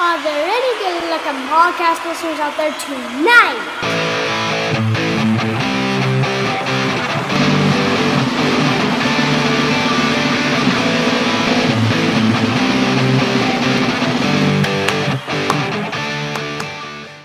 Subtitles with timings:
[0.00, 3.58] Are there any good looking podcast listeners out there tonight?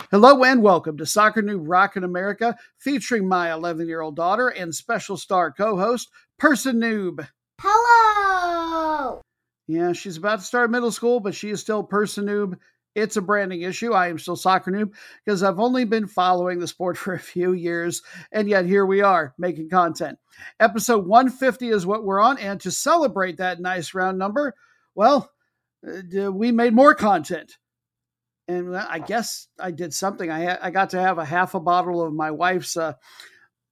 [0.10, 4.74] Hello and welcome to Soccer Noob Rockin' America, featuring my 11 year old daughter and
[4.74, 6.10] special star co host,
[6.40, 7.28] Person Noob.
[7.62, 8.13] Hello!
[9.74, 12.60] Yeah, she's about to start middle school, but she is still Person Noob.
[12.94, 13.94] It's a branding issue.
[13.94, 14.94] I am still Soccer Noob
[15.26, 19.02] because I've only been following the sport for a few years, and yet here we
[19.02, 20.20] are making content.
[20.60, 24.54] Episode 150 is what we're on, and to celebrate that nice round number,
[24.94, 25.32] well,
[25.88, 27.58] uh, we made more content
[28.48, 30.30] and I guess I did something.
[30.30, 32.94] I I got to have a half a bottle of my wife's uh,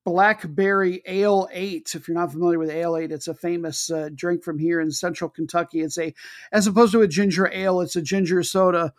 [0.03, 1.93] blackberry ale eight.
[1.95, 4.91] If you're not familiar with ale eight, it's a famous uh, drink from here in
[4.91, 5.81] central Kentucky.
[5.81, 6.13] It's a
[6.51, 8.93] as opposed to a ginger ale, it's a ginger soda.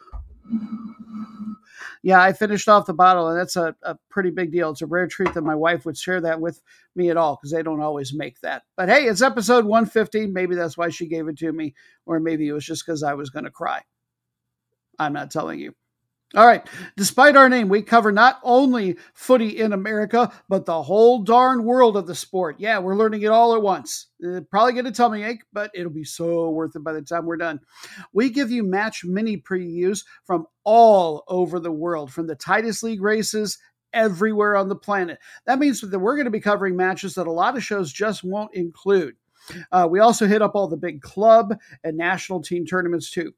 [2.04, 4.71] Yeah, I finished off the bottle, and that's a, a pretty big deal.
[4.71, 6.60] It's a rare treat that my wife would share that with
[6.96, 8.65] me at all because they don't always make that.
[8.76, 10.26] But hey, it's episode 150.
[10.26, 13.15] Maybe that's why she gave it to me, or maybe it was just because I
[13.15, 13.82] was going to cry.
[14.98, 15.74] I'm not telling you.
[16.35, 16.66] All right.
[16.97, 21.95] Despite our name, we cover not only footy in America, but the whole darn world
[21.95, 22.57] of the sport.
[22.59, 24.07] Yeah, we're learning it all at once.
[24.19, 27.27] It'll probably get a tummy ache, but it'll be so worth it by the time
[27.27, 27.60] we're done.
[28.15, 33.03] We give you match mini previews from all over the world, from the tightest league
[33.03, 33.59] races
[33.93, 35.19] everywhere on the planet.
[35.45, 38.25] That means that we're going to be covering matches that a lot of shows just
[38.25, 39.16] won't include.
[39.71, 43.35] Uh, we also hit up all the big club and national team tournaments too.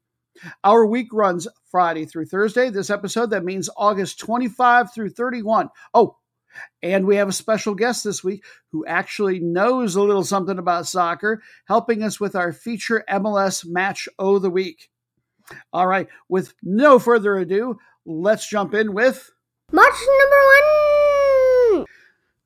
[0.63, 2.69] Our week runs Friday through Thursday.
[2.69, 5.69] This episode, that means August 25 through 31.
[5.93, 6.17] Oh,
[6.81, 10.87] and we have a special guest this week who actually knows a little something about
[10.87, 14.89] soccer, helping us with our feature MLS Match of the Week.
[15.73, 19.31] All right, with no further ado, let's jump in with
[19.71, 20.35] Match number
[21.77, 21.85] one.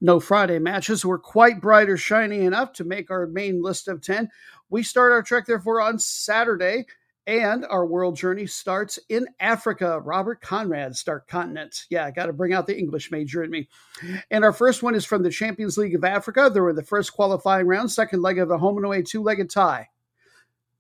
[0.02, 4.02] No Friday matches were quite bright or shiny enough to make our main list of
[4.02, 4.30] 10.
[4.70, 6.86] We start our trek, therefore, on Saturday
[7.30, 10.00] and our world journey starts in Africa.
[10.00, 11.86] Robert Conrad start continent.
[11.92, 13.70] Yeah, I got to bring out the English major in me.
[14.32, 16.50] And our first one is from the Champions League of Africa.
[16.52, 19.52] They were the first qualifying round, second leg of a home and away two legged
[19.52, 19.90] tie.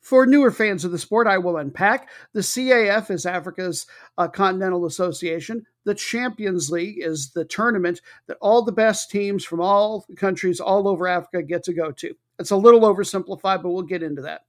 [0.01, 2.09] For newer fans of the sport, I will unpack.
[2.33, 3.85] The CAF is Africa's
[4.17, 5.67] uh, Continental Association.
[5.83, 10.87] The Champions League is the tournament that all the best teams from all countries all
[10.87, 12.15] over Africa get to go to.
[12.39, 14.45] It's a little oversimplified, but we'll get into that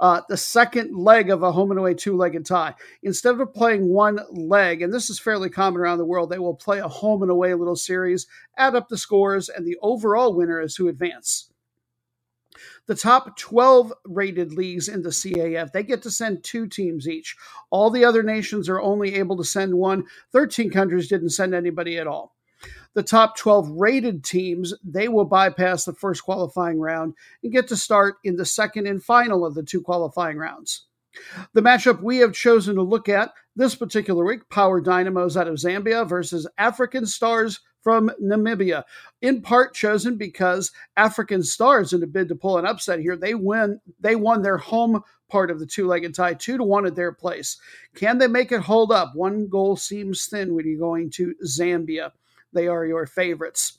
[0.00, 2.74] uh, the second leg of a home and away two legged tie.
[3.02, 6.54] Instead of playing one leg, and this is fairly common around the world, they will
[6.54, 10.60] play a home and away little series, add up the scores, and the overall winner
[10.60, 11.50] is who advance.
[12.86, 17.36] The top 12 rated leagues in the CAF, they get to send two teams each.
[17.70, 20.04] All the other nations are only able to send one.
[20.32, 22.34] 13 countries didn't send anybody at all
[22.94, 27.76] the top 12 rated teams, they will bypass the first qualifying round and get to
[27.76, 30.86] start in the second and final of the two qualifying rounds.
[31.52, 35.54] The matchup we have chosen to look at this particular week Power Dynamos out of
[35.54, 38.84] Zambia versus African Stars from Namibia.
[39.22, 43.34] In part chosen because African Stars, in a bid to pull an upset here, they
[43.34, 43.80] win.
[44.00, 47.58] They won their home part of the two-legged tie, two to one at their place.
[47.94, 49.14] Can they make it hold up?
[49.14, 52.12] One goal seems thin when you're going to Zambia
[52.54, 53.78] they are your favorites.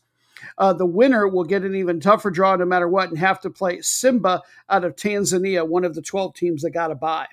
[0.57, 3.49] Uh, the winner will get an even tougher draw no matter what and have to
[3.49, 7.27] play Simba out of Tanzania, one of the 12 teams that got a bye.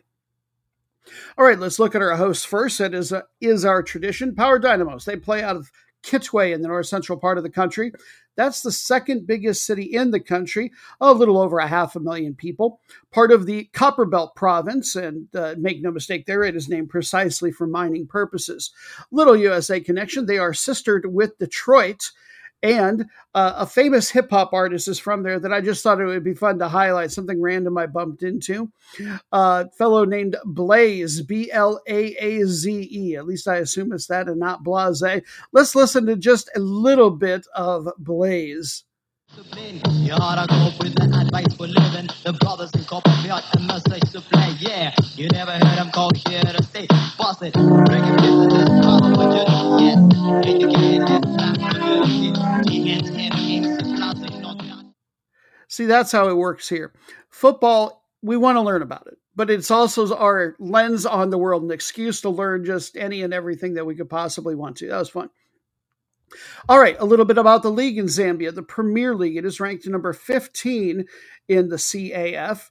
[1.37, 2.79] All right, let's look at our hosts first.
[2.79, 4.35] That is, uh, is our tradition.
[4.35, 5.05] Power Dynamos.
[5.05, 5.71] They play out of
[6.03, 7.93] Kitwe in the north central part of the country.
[8.35, 12.35] That's the second biggest city in the country, a little over a half a million
[12.35, 12.81] people.
[13.11, 17.53] Part of the Copperbelt province, and uh, make no mistake there, it is named precisely
[17.53, 18.71] for mining purposes.
[19.11, 22.11] Little USA connection, they are sistered with Detroit
[22.63, 26.07] and uh, a famous hip hop artist is from there that I just thought it
[26.07, 27.11] would be fun to highlight.
[27.11, 28.71] Something random I bumped into.
[29.01, 33.17] A uh, fellow named Blaze, B L A A Z E.
[33.17, 35.23] At least I assume it's that and not Blase.
[35.53, 38.85] Let's listen to just a little bit of Blaze.
[40.07, 42.09] Jag har gått with the advice for living.
[42.25, 44.57] The brothers in copper vi har en message to play.
[44.61, 46.87] Yeah, you never heard them call here to say
[47.17, 49.45] Boss it, bring it to this house what you?
[49.79, 50.13] Get
[50.45, 51.25] Educated,
[53.95, 54.23] slapped
[55.69, 56.93] See, that's how it works here.
[57.31, 61.63] Football, we want to learn about it, but it's also our lens on the world,
[61.63, 64.89] an excuse to learn just any and everything that we could possibly want to.
[64.89, 65.31] That was fun.
[66.69, 68.55] All right, a little bit about the league in Zambia.
[68.55, 71.07] The Premier League, it is ranked number 15
[71.49, 72.71] in the CAF.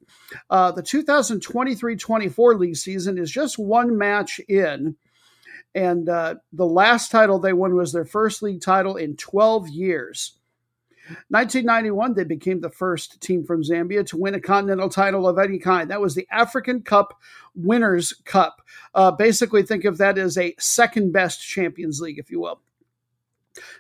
[0.50, 4.96] Uh, the 2023 24 league season is just one match in.
[5.74, 10.38] And uh, the last title they won was their first league title in 12 years.
[11.30, 15.60] 1991, they became the first team from Zambia to win a continental title of any
[15.60, 15.90] kind.
[15.90, 17.20] That was the African Cup
[17.56, 18.62] Winners' Cup.
[18.94, 22.62] Uh, basically, think of that as a second best Champions League, if you will.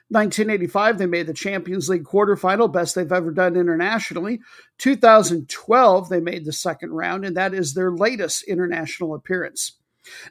[0.10, 4.42] 1985, they made the Champions League quarterfinal, best they've ever done internationally.
[4.78, 9.78] 2012, they made the second round, and that is their latest international appearance.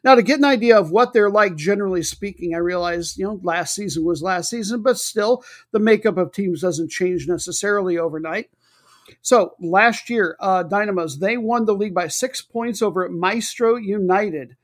[0.02, 3.40] Now, to get an idea of what they're like, generally speaking, I realize, you know,
[3.42, 8.50] last season was last season, but still, the makeup of teams doesn't change necessarily overnight.
[9.22, 14.56] So last year, uh, Dynamos, they won the league by six points over Maestro United.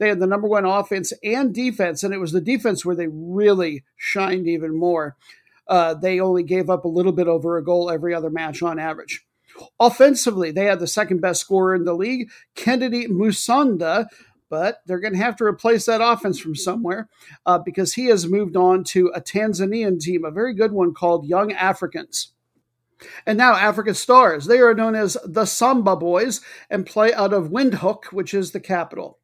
[0.00, 3.08] They had the number one offense and defense, and it was the defense where they
[3.08, 5.14] really shined even more.
[5.68, 8.78] Uh, they only gave up a little bit over a goal every other match on
[8.78, 9.26] average.
[9.78, 14.06] Offensively, they had the second best scorer in the league, Kennedy Musonda,
[14.48, 17.08] but they're going to have to replace that offense from somewhere
[17.44, 21.26] uh, because he has moved on to a Tanzanian team, a very good one called
[21.26, 22.32] Young Africans.
[23.26, 24.46] And now Africa Stars.
[24.46, 28.60] They are known as the Samba Boys and play out of Windhoek, which is the
[28.60, 29.19] capital.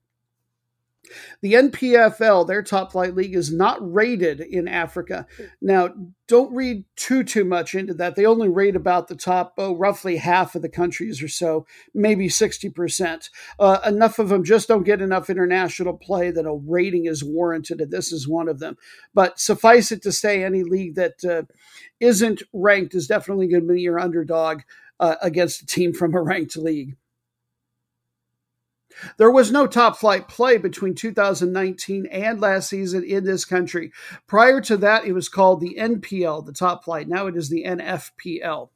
[1.42, 5.26] The NPFL, their top flight league, is not rated in Africa.
[5.60, 5.90] Now,
[6.28, 8.16] don't read too too much into that.
[8.16, 12.28] They only rate about the top, oh, roughly half of the countries or so, maybe
[12.28, 13.30] sixty percent.
[13.58, 17.80] Uh, enough of them just don't get enough international play that a rating is warranted,
[17.80, 18.76] and this is one of them.
[19.14, 21.42] But suffice it to say, any league that uh,
[22.00, 24.62] not ranked is definitely going to be your underdog
[25.00, 26.96] uh, against a team from a ranked league.
[29.16, 33.92] There was no top flight play between 2019 and last season in this country.
[34.26, 37.08] Prior to that, it was called the NPL, the top flight.
[37.08, 38.70] Now it is the NFPL.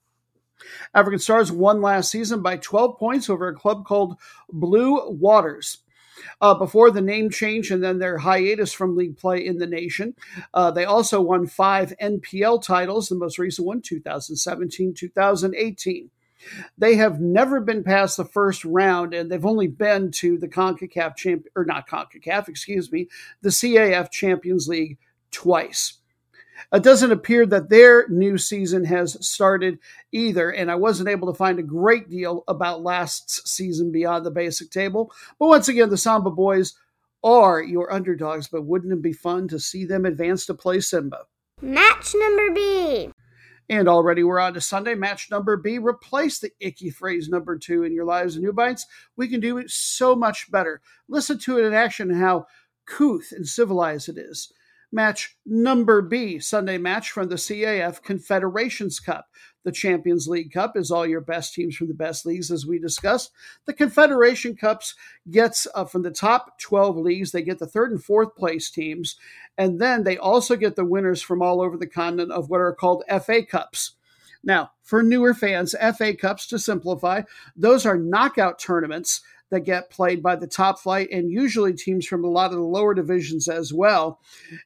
[0.95, 4.17] African Stars won last season by 12 points over a club called
[4.51, 5.79] Blue Waters.
[6.43, 10.15] Uh, before the name change and then their hiatus from league play in the nation.
[10.53, 16.11] Uh, they also won five NPL titles, the most recent one, 2017 2018.
[16.79, 21.17] They have never been past the first round, and they've only been to the CONCACAF
[21.17, 23.09] champ or not CONCACAF, excuse me,
[23.43, 24.99] the CAF Champions League
[25.31, 25.99] twice.
[26.73, 29.79] It doesn't appear that their new season has started
[30.13, 34.31] either, and I wasn't able to find a great deal about last season beyond the
[34.31, 35.13] basic table.
[35.39, 36.75] But once again, the Samba Boys
[37.25, 41.25] are your underdogs, but wouldn't it be fun to see them advance to play Simba?
[41.61, 43.11] Match number B.
[43.71, 44.97] And already we're on to Sunday.
[44.97, 45.79] Match number B.
[45.79, 48.85] Replace the icky phrase number two in your lives and new bites.
[49.17, 50.83] We can do it so much better.
[51.09, 52.47] Listen to it in action how
[52.85, 54.53] couth and civilized it is.
[54.93, 59.29] Match number B, Sunday match from the CAF Confederations Cup.
[59.63, 62.79] The Champions League Cup is all your best teams from the best leagues, as we
[62.79, 63.31] discussed.
[63.67, 64.95] The Confederation Cups
[65.31, 69.17] gets uh, from the top 12 leagues, they get the third and fourth place teams.
[69.57, 72.75] And then they also get the winners from all over the continent of what are
[72.75, 73.93] called FA Cups.
[74.43, 77.23] Now, for newer fans, FA Cups, to simplify,
[77.55, 79.21] those are knockout tournaments
[79.51, 82.65] that get played by the top flight and usually teams from a lot of the
[82.65, 84.21] lower divisions as well.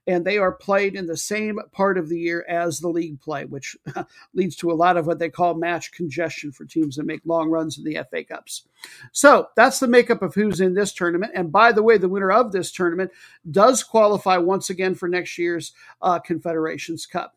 [0.06, 3.44] And they are played in the same part of the year as the league play,
[3.44, 3.76] which
[4.34, 7.50] leads to a lot of what they call match congestion for teams that make long
[7.50, 8.66] runs in the FA Cups.
[9.12, 11.32] So that's the makeup of who's in this tournament.
[11.34, 13.10] And by the way, the winner of this tournament
[13.50, 15.72] does qualify once again for next year's
[16.02, 17.36] uh, Confederations Cup.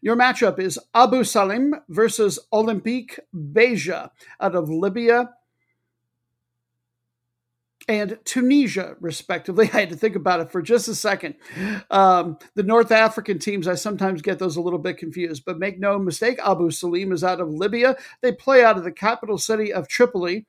[0.00, 5.30] Your matchup is Abu Salim versus Olympique Beja out of Libya
[7.88, 9.70] and Tunisia, respectively.
[9.72, 11.34] I had to think about it for just a second.
[11.90, 15.78] Um, the North African teams, I sometimes get those a little bit confused, but make
[15.78, 17.96] no mistake, Abu Salim is out of Libya.
[18.22, 20.46] They play out of the capital city of Tripoli.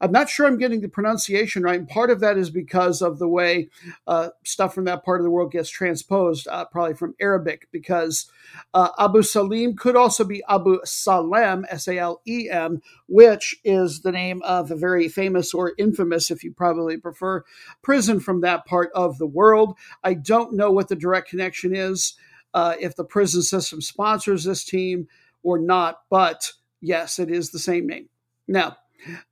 [0.00, 1.78] I'm not sure I'm getting the pronunciation right.
[1.78, 3.68] And part of that is because of the way
[4.06, 8.30] uh, stuff from that part of the world gets transposed, uh, probably from Arabic, because
[8.74, 14.00] uh, Abu Salim could also be Abu Salem, S A L E M, which is
[14.02, 17.44] the name of a very famous or infamous, if you probably prefer,
[17.82, 19.76] prison from that part of the world.
[20.04, 22.14] I don't know what the direct connection is,
[22.54, 25.08] uh, if the prison system sponsors this team
[25.42, 28.08] or not, but yes, it is the same name.
[28.46, 28.76] Now,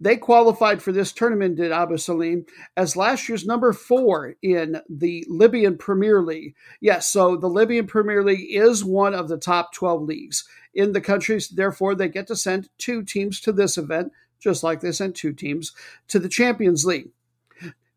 [0.00, 5.24] they qualified for this tournament, did Abu Salim, as last year's number four in the
[5.28, 6.54] Libyan Premier League.
[6.80, 11.00] Yes, so the Libyan Premier League is one of the top 12 leagues in the
[11.00, 11.48] countries.
[11.48, 15.32] Therefore, they get to send two teams to this event, just like they sent two
[15.32, 15.72] teams
[16.08, 17.10] to the Champions League.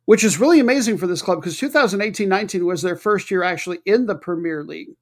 [0.10, 4.08] Which is really amazing for this club because 2018-19 was their first year actually in
[4.08, 4.96] the Premier League.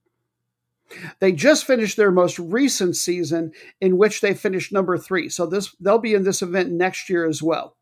[1.21, 5.29] They just finished their most recent season in which they finished number 3.
[5.29, 7.77] So this they'll be in this event next year as well.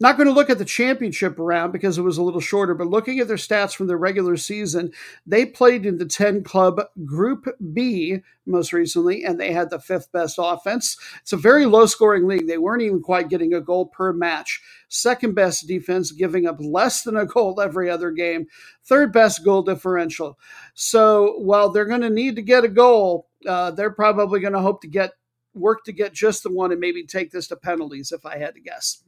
[0.00, 2.88] Not going to look at the championship round because it was a little shorter, but
[2.88, 4.92] looking at their stats from the regular season,
[5.26, 10.10] they played in the 10 club Group B most recently, and they had the fifth
[10.10, 10.96] best offense.
[11.20, 12.48] It's a very low scoring league.
[12.48, 14.60] They weren't even quite getting a goal per match.
[14.88, 18.46] Second best defense, giving up less than a goal every other game.
[18.84, 20.38] Third best goal differential.
[20.74, 24.60] So while they're going to need to get a goal, uh, they're probably going to
[24.60, 25.12] hope to get
[25.54, 28.54] work to get just the one and maybe take this to penalties if I had
[28.54, 29.02] to guess.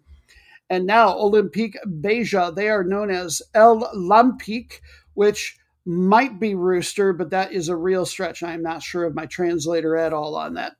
[0.74, 4.80] And now Olympique Beja, they are known as El Lampique,
[5.14, 8.42] which might be Rooster, but that is a real stretch.
[8.42, 10.72] I am not sure of my translator at all on that.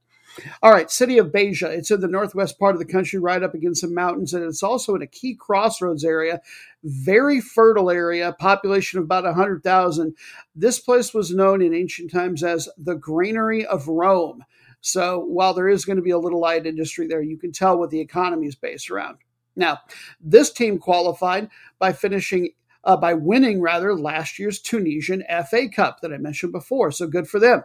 [0.65, 1.69] All right, city of Beja.
[1.69, 4.65] It's in the northwest part of the country, right up against some mountains, and it's
[4.65, 6.41] also in a key crossroads area.
[6.83, 10.17] Very fertile area, population of about 100,000.
[10.57, 14.43] This place was known in ancient times as the Granary of Rome.
[14.81, 17.79] So while there is going to be a little light industry there, you can tell
[17.79, 19.19] what the economy is based around.
[19.57, 19.81] Now,
[20.21, 22.51] this team qualified by finishing
[22.85, 26.91] uh, by winning rather last year's Tunisian FA Cup that I mentioned before.
[26.91, 27.63] So good for them.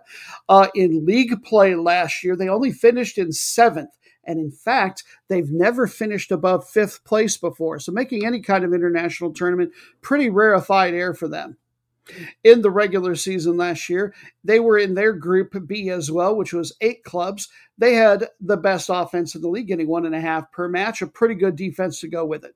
[0.48, 3.98] Uh, in league play last year, they only finished in seventh.
[4.24, 7.80] And in fact, they've never finished above fifth place before.
[7.80, 11.58] So making any kind of international tournament, pretty rarefied air for them
[12.44, 14.14] in the regular season last year.
[14.44, 17.50] They were in their group B as well, which was eight clubs.
[17.78, 21.02] They had the best offense in the league, getting one and a half per match,
[21.02, 22.56] a pretty good defense to go with it.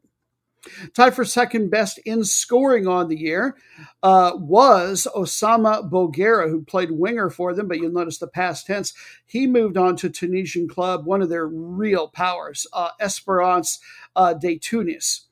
[0.93, 3.57] Tied for second best in scoring on the year
[4.01, 8.93] uh, was Osama Bougherra, who played winger for them, but you'll notice the past tense.
[9.25, 13.79] He moved on to Tunisian club, one of their real powers, uh, Esperance
[14.15, 15.27] uh, de Tunis.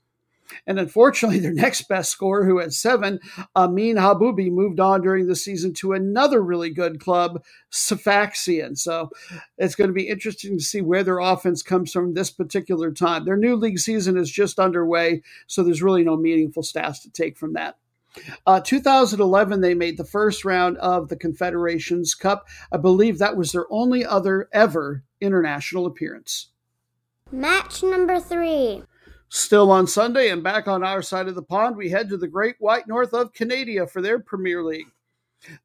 [0.66, 3.20] And unfortunately, their next best scorer, who had seven,
[3.56, 8.78] Amin Haboubi, moved on during the season to another really good club, Sfaxien.
[8.78, 9.10] So
[9.58, 13.26] it's going to be interesting to see where their offense comes from this particular time.
[13.26, 17.38] Their new league season is just underway, so there's really no meaningful stats to take
[17.38, 17.78] from that.
[18.46, 22.48] Uh, 2011, they made the first round of the Confederations Cup.
[22.72, 26.50] I believe that was their only other ever international appearance.
[27.32, 28.84] Match number three.
[29.34, 32.28] Still on Sunday and back on our side of the pond, we head to the
[32.28, 34.92] great white north of Canada for their Premier League.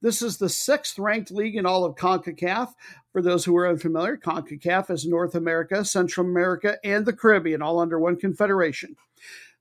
[0.01, 2.73] This is the sixth ranked league in all of CONCACAF.
[3.11, 7.81] For those who are unfamiliar, CONCACAF is North America, Central America, and the Caribbean, all
[7.81, 8.95] under one confederation.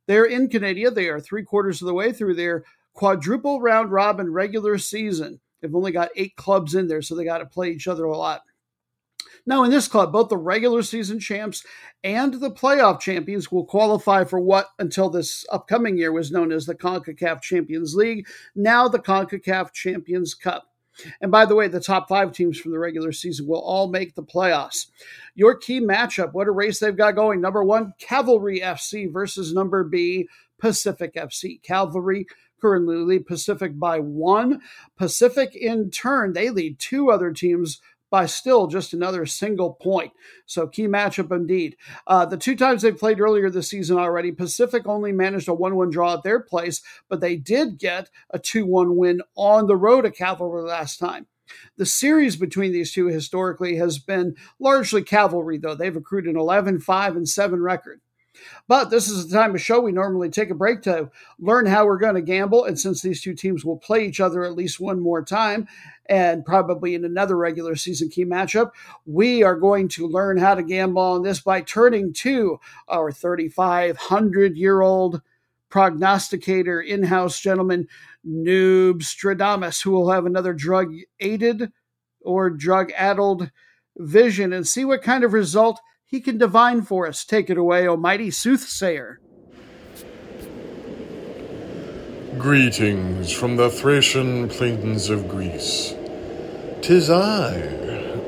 [0.06, 0.92] They're in Canada.
[0.92, 5.40] They are three quarters of the way through their quadruple round robin regular season.
[5.62, 8.16] They've only got eight clubs in there, so they got to play each other a
[8.16, 8.44] lot.
[9.48, 11.64] Now, in this club, both the regular season champs
[12.04, 16.66] and the playoff champions will qualify for what until this upcoming year was known as
[16.66, 20.72] the CONCACAF Champions League, now the CONCACAF Champions Cup.
[21.22, 24.16] And by the way, the top five teams from the regular season will all make
[24.16, 24.88] the playoffs.
[25.36, 27.42] Your key matchup, what a race they've got going.
[27.42, 31.62] Number one, Cavalry FC versus number B, Pacific FC.
[31.62, 32.26] Cavalry
[32.62, 34.62] currently lead Pacific by one.
[34.98, 37.82] Pacific, in turn, they lead two other teams
[38.16, 40.14] by still just another single point.
[40.46, 41.76] So, key matchup indeed.
[42.08, 45.76] Uh, the two times they played earlier this season already, Pacific only managed a 1
[45.76, 49.76] 1 draw at their place, but they did get a 2 1 win on the
[49.76, 51.28] road at Cavalry last time.
[51.76, 55.76] The series between these two historically has been largely cavalry, though.
[55.76, 58.00] They've accrued an 11 5 and 7 record.
[58.68, 61.86] But this is the time of show we normally take a break to learn how
[61.86, 62.66] we're going to gamble.
[62.66, 65.68] And since these two teams will play each other at least one more time,
[66.08, 68.72] and probably in another regular season key matchup,
[69.06, 74.58] we are going to learn how to gamble on this by turning to our 3,500
[74.58, 75.22] year old
[75.70, 77.88] prognosticator, in house gentleman,
[78.26, 81.72] Noob Stradamus, who will have another drug aided
[82.22, 83.52] or drug addled
[83.98, 87.26] vision and see what kind of result he can divine for us.
[87.26, 89.20] Take it away, O mighty soothsayer.
[92.38, 95.96] Greetings from the Thracian plains of Greece.
[96.82, 97.56] Tis I.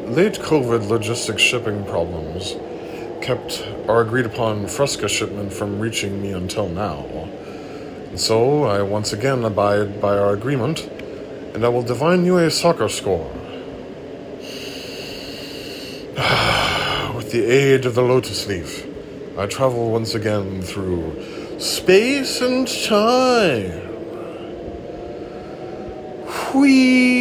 [0.07, 2.55] Late COVID logistics shipping problems
[3.21, 7.05] kept our agreed upon Fresca shipment from reaching me until now.
[8.09, 10.89] And so I once again abide by our agreement,
[11.53, 13.29] and I will divine you a soccer score.
[16.19, 16.56] Ah,
[17.27, 18.87] With the aid of the lotus leaf,
[19.37, 23.81] I travel once again through space and time.
[26.55, 27.17] Whee!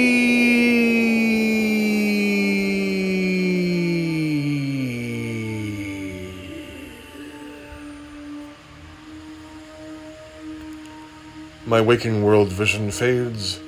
[11.67, 13.59] My waking world vision fades,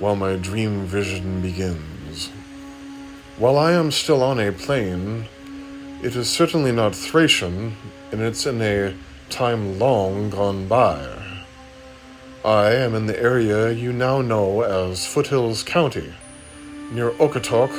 [0.00, 2.30] while my dream vision begins.
[3.36, 5.28] While I am still on a plane,
[6.02, 7.76] it is certainly not Thracian,
[8.10, 8.92] and it's in a
[9.30, 11.00] time long gone by.
[12.44, 16.12] I am in the area you now know as Foothills County,
[16.90, 17.70] near Okotok,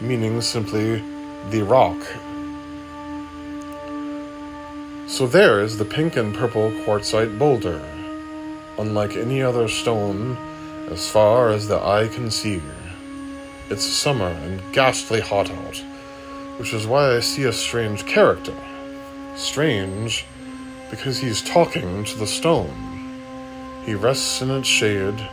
[0.00, 1.02] meaning simply
[1.50, 2.00] the rock.
[5.06, 7.84] So there is the pink and purple quartzite boulder,
[8.78, 10.38] unlike any other stone
[10.90, 12.62] as far as the eye can see.
[13.68, 15.82] It's summer and ghastly hot out,
[16.62, 18.54] which is why I see a strange character.
[19.34, 20.24] Strange
[20.90, 23.18] because he's talking to the stone.
[23.84, 25.28] He rests in its shade,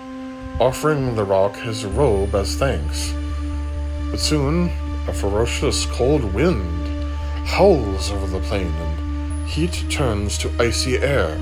[0.60, 3.14] offering the rock his robe as thanks.
[4.10, 4.72] But soon,
[5.08, 6.88] a ferocious cold wind
[7.46, 11.36] howls over the plain and heat turns to icy air.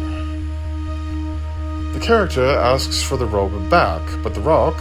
[1.93, 4.77] The character asks for the robe back, but the rock,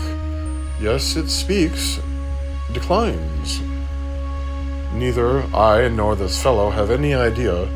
[0.81, 2.01] yes, it speaks,
[2.73, 3.61] declines.
[4.95, 7.67] Neither I nor this fellow have any idea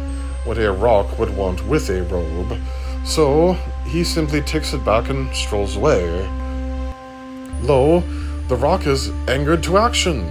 [0.44, 2.58] what a rock would want with a robe,
[3.04, 3.52] so
[3.86, 6.28] he simply takes it back and strolls away.
[7.62, 8.00] Lo,
[8.48, 10.22] the rock is angered to action.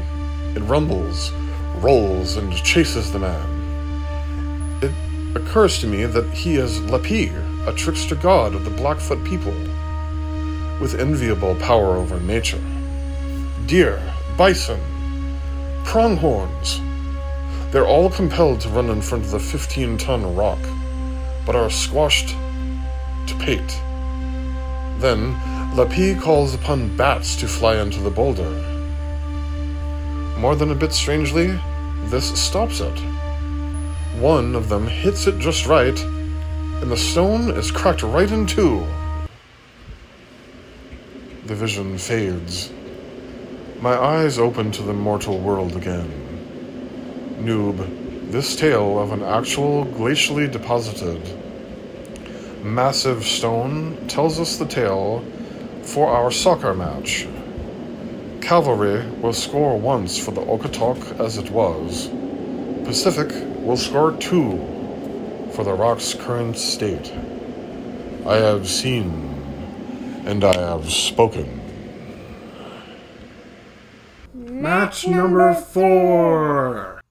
[0.55, 1.31] It rumbles,
[1.77, 4.79] rolls, and chases the man.
[4.81, 4.91] It
[5.35, 7.31] occurs to me that he is Napi,
[7.67, 9.53] a trickster god of the Blackfoot people,
[10.81, 12.61] with enviable power over nature.
[13.67, 14.01] Deer,
[14.37, 14.79] bison,
[15.85, 16.81] pronghorns.
[17.71, 20.59] They're all compelled to run in front of the 15 ton rock,
[21.45, 22.29] but are squashed
[23.27, 23.81] to pate.
[24.99, 25.33] Then,
[25.75, 28.49] Napi calls upon bats to fly into the boulder.
[30.37, 31.57] More than a bit strangely,
[32.05, 32.99] this stops it.
[34.19, 35.99] One of them hits it just right,
[36.81, 38.85] and the stone is cracked right in two.
[41.45, 42.71] The vision fades.
[43.81, 46.11] My eyes open to the mortal world again.
[47.39, 51.21] Noob, this tale of an actual glacially deposited
[52.63, 55.23] massive stone tells us the tale
[55.81, 57.27] for our soccer match.
[58.41, 62.09] Cavalry will score once for the Okotok as it was.
[62.85, 64.57] Pacific will score two
[65.53, 67.11] for the rock's current state.
[68.25, 71.58] I have seen and I have spoken.
[74.69, 77.01] Match number four.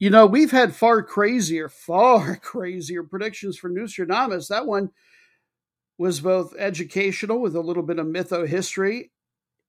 [0.00, 4.48] You know, we've had far crazier, far crazier predictions for Nostradamus.
[4.48, 4.90] That one
[5.98, 9.12] was both educational with a little bit of mytho history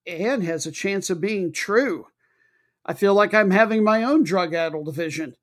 [0.07, 2.07] and has a chance of being true.
[2.83, 5.35] I feel like I'm having my own drug addled vision.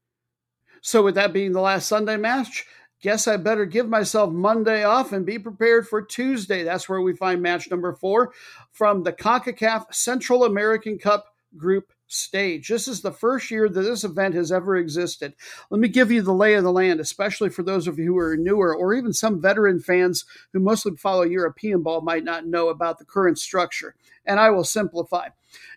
[0.83, 2.67] So, with that being the last Sunday match,
[3.03, 6.65] guess I better give myself Monday off and be prepared for Tuesday.
[6.65, 8.33] That's where we find match number four
[8.73, 12.69] from the CONCACAF Central American Cup group stage.
[12.69, 15.35] This is the first year that this event has ever existed.
[15.71, 18.19] Let me give you the lay of the land, especially for those of you who
[18.19, 22.69] are newer or even some veteran fans who mostly follow European ball might not know
[22.69, 23.95] about the current structure.
[24.27, 25.29] And I will simplify.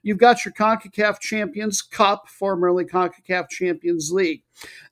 [0.01, 4.43] You've got your CONCACAF Champions Cup, formerly CONCACAF Champions League.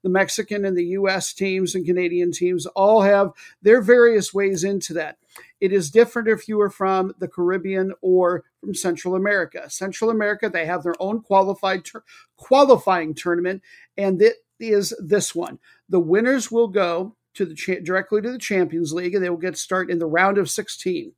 [0.04, 1.34] The Mexican and the U.S.
[1.34, 5.18] teams and Canadian teams all have their various ways into that.
[5.66, 9.68] It is different if you are from the Caribbean or from Central America.
[9.68, 12.04] Central America, they have their own qualified ter-
[12.38, 13.64] qualifying tournament,
[13.98, 15.58] and it is this one.
[15.90, 19.38] The winners will go to the cha- directly to the Champions League, and they will
[19.38, 21.14] get start in the round of 16.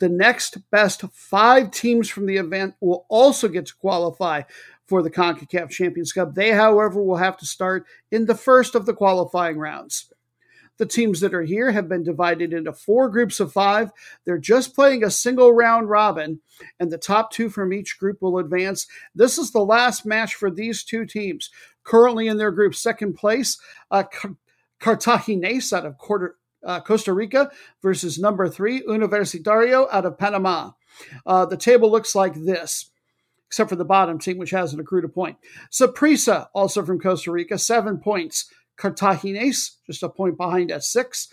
[0.00, 4.42] The next best five teams from the event will also get to qualify
[4.88, 6.34] for the CONCACAF Champions Cup.
[6.34, 10.12] They, however, will have to start in the first of the qualifying rounds.
[10.78, 13.90] The teams that are here have been divided into four groups of five.
[14.24, 16.40] They're just playing a single round robin,
[16.78, 18.86] and the top two from each group will advance.
[19.14, 21.50] This is the last match for these two teams.
[21.82, 23.58] Currently in their group, second place,
[23.90, 24.04] uh,
[24.80, 27.50] Cartaginés out of quarter, uh, Costa Rica
[27.82, 30.72] versus number three, Universitario out of Panama.
[31.26, 32.90] Uh, the table looks like this,
[33.46, 35.38] except for the bottom team, which hasn't accrued a point.
[35.70, 38.52] Saprissa, also from Costa Rica, seven points.
[38.78, 41.28] Cartaginés, just a point behind at six.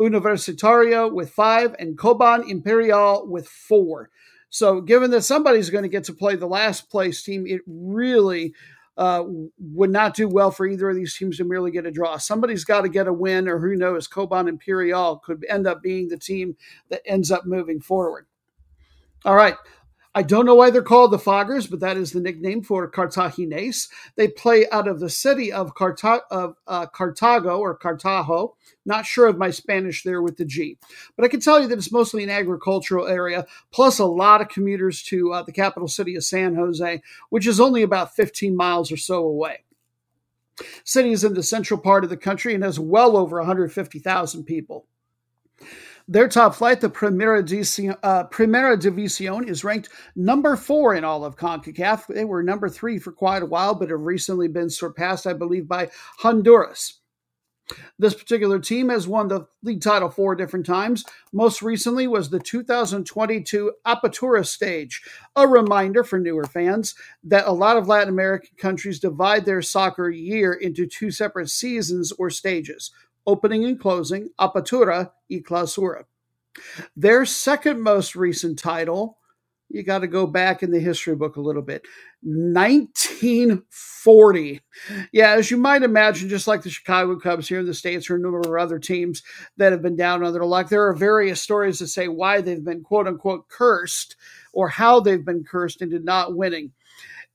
[0.00, 4.10] Universitario with five, and Coban Imperial with four.
[4.50, 8.54] So, given that somebody's going to get to play the last place team, it really
[8.96, 9.24] uh,
[9.58, 12.16] would not do well for either of these teams to merely get a draw.
[12.16, 16.08] Somebody's got to get a win, or who knows, Coban Imperial could end up being
[16.08, 16.56] the team
[16.90, 18.26] that ends up moving forward.
[19.24, 19.54] All right.
[20.18, 23.88] I don't know why they're called the Foggers, but that is the nickname for Cartaginés.
[24.16, 28.54] They play out of the city of, Carta- of uh, Cartago or Cartago.
[28.84, 30.76] Not sure of my Spanish there with the G,
[31.14, 34.48] but I can tell you that it's mostly an agricultural area, plus a lot of
[34.48, 37.00] commuters to uh, the capital city of San Jose,
[37.30, 39.58] which is only about 15 miles or so away.
[40.82, 44.88] City is in the central part of the country and has well over 150,000 people.
[46.10, 51.22] Their top flight, the Primera División, uh, Primera División, is ranked number four in all
[51.22, 52.06] of CONCACAF.
[52.06, 55.68] They were number three for quite a while, but have recently been surpassed, I believe,
[55.68, 55.90] by
[56.20, 57.00] Honduras.
[57.98, 61.04] This particular team has won the league title four different times.
[61.34, 65.02] Most recently was the 2022 Apertura stage.
[65.36, 70.08] A reminder for newer fans that a lot of Latin American countries divide their soccer
[70.08, 72.90] year into two separate seasons or stages
[73.26, 76.04] opening and closing, Apertura y Clausura.
[76.96, 79.18] Their second most recent title,
[79.68, 81.84] you got to go back in the history book a little bit.
[82.22, 84.60] 1940.
[85.12, 88.16] Yeah, as you might imagine, just like the Chicago Cubs here in the States or
[88.16, 89.22] a number of other teams
[89.58, 92.64] that have been down on their luck, there are various stories that say why they've
[92.64, 94.16] been quote unquote cursed
[94.52, 96.72] or how they've been cursed into not winning.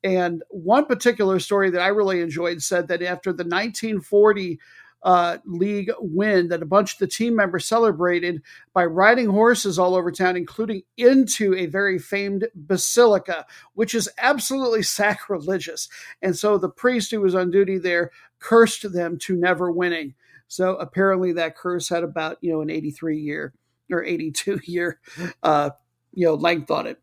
[0.04, 4.60] And one particular story that I really enjoyed said that after the 1940
[5.04, 8.42] uh, league win that a bunch of the team members celebrated
[8.74, 14.84] by riding horses all over town, including into a very famed basilica, which is absolutely
[14.84, 15.90] sacrilegious.
[16.22, 20.16] And so the priest who was on duty there cursed them to never winning.
[20.48, 23.54] So apparently that curse had about, you know, an 83 year
[23.92, 25.00] or 82 year,
[25.42, 25.72] uh,
[26.14, 27.03] you know, length on it.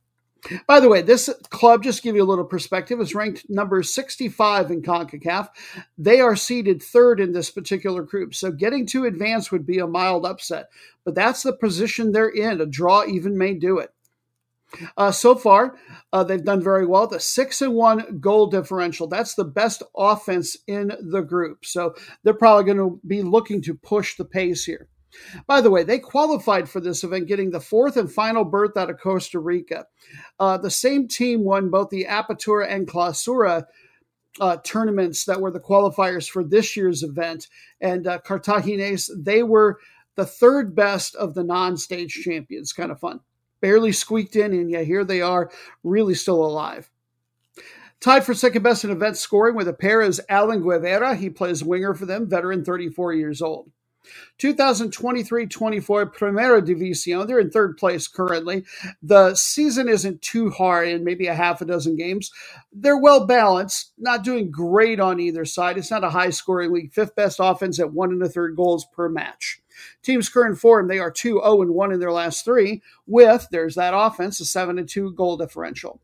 [0.66, 4.70] By the way, this club, just give you a little perspective, is ranked number 65
[4.70, 5.48] in CONCACAF.
[5.98, 8.34] They are seeded third in this particular group.
[8.34, 10.68] So getting to advance would be a mild upset.
[11.04, 12.60] But that's the position they're in.
[12.60, 13.90] A draw even may do it.
[14.96, 15.76] Uh, so far,
[16.12, 17.06] uh, they've done very well.
[17.06, 19.08] The six and one goal differential.
[19.08, 21.64] That's the best offense in the group.
[21.64, 24.88] So they're probably going to be looking to push the pace here.
[25.46, 28.90] By the way, they qualified for this event, getting the fourth and final berth out
[28.90, 29.86] of Costa Rica.
[30.38, 33.64] Uh, the same team won both the Apertura and Clausura
[34.40, 37.48] uh, tournaments that were the qualifiers for this year's event.
[37.80, 39.78] And uh, Cartagines, they were
[40.16, 42.72] the third best of the non stage champions.
[42.72, 43.20] Kind of fun.
[43.60, 45.50] Barely squeaked in, and yeah, here they are,
[45.82, 46.90] really still alive.
[48.00, 51.14] Tied for second best in event scoring with a pair is Alan Guevara.
[51.16, 53.70] He plays winger for them, veteran, 34 years old.
[54.38, 57.26] 2023-24 Primera División.
[57.26, 58.64] They're in third place currently.
[59.02, 62.30] The season isn't too hard in maybe a half a dozen games.
[62.72, 65.78] They're well balanced, not doing great on either side.
[65.78, 66.92] It's not a high scoring league.
[66.92, 69.60] Fifth best offense at one and a third goals per match.
[70.02, 73.74] Team's current form, they are 2 0 and 1 in their last three, with, there's
[73.76, 76.00] that offense, a 7 and 2 goal differential.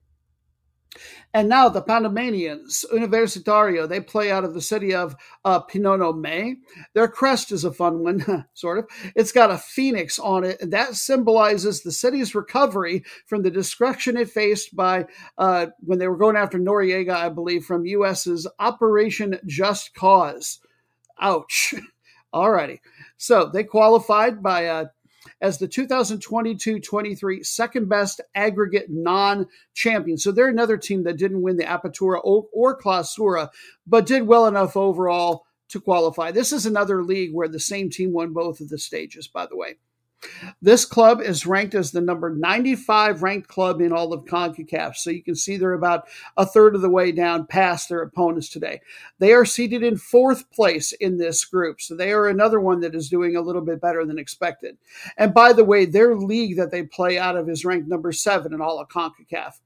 [1.34, 6.56] And now the Panamanians, Universitario, they play out of the city of uh, Penonomé.
[6.94, 8.86] Their crest is a fun one, sort of.
[9.14, 14.16] It's got a phoenix on it, and that symbolizes the city's recovery from the destruction
[14.16, 19.38] it faced by uh, when they were going after Noriega, I believe, from U.S.'s Operation
[19.46, 20.60] Just Cause.
[21.20, 21.74] Ouch.
[22.34, 22.80] Alrighty.
[23.16, 24.84] So they qualified by uh,
[25.40, 30.18] as the 2022 23 second best aggregate non champion.
[30.18, 33.48] So they're another team that didn't win the Apertura or, or Clausura,
[33.86, 36.30] but did well enough overall to qualify.
[36.30, 39.56] This is another league where the same team won both of the stages, by the
[39.56, 39.76] way.
[40.60, 44.96] This club is ranked as the number 95 ranked club in all of CONCACAF.
[44.96, 48.48] So you can see they're about a third of the way down past their opponents
[48.48, 48.80] today.
[49.18, 51.80] They are seated in fourth place in this group.
[51.80, 54.78] So they are another one that is doing a little bit better than expected.
[55.16, 58.52] And by the way, their league that they play out of is ranked number seven
[58.52, 59.60] in all of CONCACAF.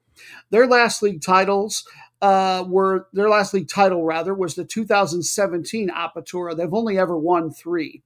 [0.51, 1.85] Their last league titles
[2.21, 6.55] uh, were their last league title rather was the 2017 Apertura.
[6.55, 8.03] They've only ever won three.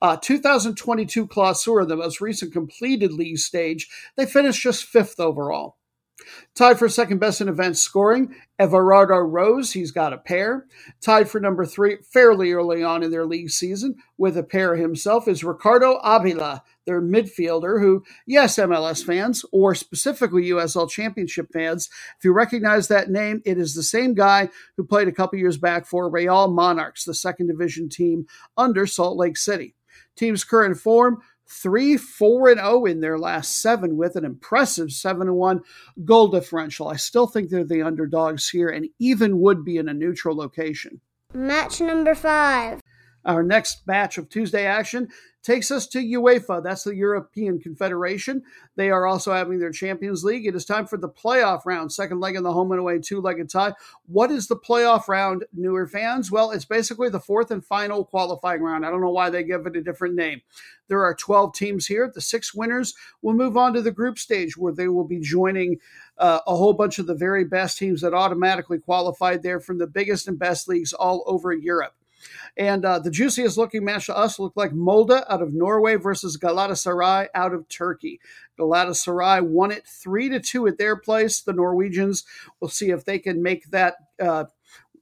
[0.00, 5.77] Uh, 2022 Clausura, the most recent completed league stage, they finished just fifth overall.
[6.54, 10.66] Tied for second best in event scoring, Everardo Rose, he's got a pair.
[11.00, 15.28] Tied for number three fairly early on in their league season with a pair himself
[15.28, 22.24] is Ricardo Avila, their midfielder, who, yes, MLS fans, or specifically USL Championship fans, if
[22.24, 25.86] you recognize that name, it is the same guy who played a couple years back
[25.86, 28.26] for Real Monarchs, the second division team
[28.56, 29.74] under Salt Lake City.
[30.16, 31.18] Team's current form
[31.50, 35.60] 3 4 and 0 in their last seven with an impressive 7 1
[36.04, 36.88] goal differential.
[36.88, 41.00] I still think they're the underdogs here and even would be in a neutral location.
[41.34, 42.80] Match number five.
[43.28, 45.08] Our next batch of Tuesday action
[45.42, 46.62] takes us to UEFA.
[46.62, 48.42] That's the European Confederation.
[48.74, 50.46] They are also having their Champions League.
[50.46, 53.20] It is time for the playoff round, second leg in the home and away two
[53.20, 53.74] legged tie.
[54.06, 56.30] What is the playoff round, newer fans?
[56.30, 58.86] Well, it's basically the fourth and final qualifying round.
[58.86, 60.40] I don't know why they give it a different name.
[60.88, 62.10] There are 12 teams here.
[62.12, 65.80] The six winners will move on to the group stage where they will be joining
[66.16, 69.86] uh, a whole bunch of the very best teams that automatically qualified there from the
[69.86, 71.92] biggest and best leagues all over Europe.
[72.56, 76.36] And uh, the juiciest looking match to us looked like Molde out of Norway versus
[76.36, 78.20] Galatasaray out of Turkey.
[78.58, 81.40] Galatasaray won it three to two at their place.
[81.40, 82.24] The Norwegians
[82.60, 84.44] will see if they can make that uh,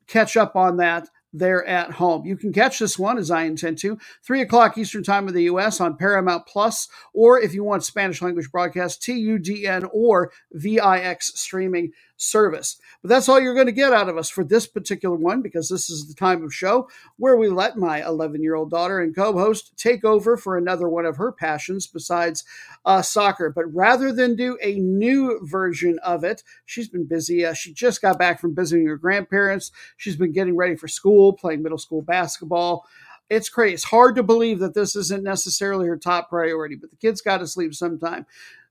[0.06, 2.24] catch up on that there at home.
[2.24, 5.44] You can catch this one, as I intend to, 3 o'clock Eastern Time of the
[5.44, 5.80] U.S.
[5.80, 12.80] on Paramount Plus, or if you want Spanish language broadcast, TUDN or VIX streaming service.
[13.02, 15.68] But that's all you're going to get out of us for this particular one because
[15.68, 19.14] this is the time of show where we let my 11 year old daughter and
[19.14, 22.44] co host take over for another one of her passions besides
[22.84, 23.50] uh, soccer.
[23.50, 27.44] But rather than do a new version of it, she's been busy.
[27.44, 29.70] Uh, she just got back from visiting her grandparents.
[29.96, 32.86] She's been getting ready for school, playing middle school basketball
[33.28, 33.74] it's crazy.
[33.74, 37.38] It's hard to believe that this isn't necessarily her top priority, but the kids got
[37.38, 38.24] to sleep sometime.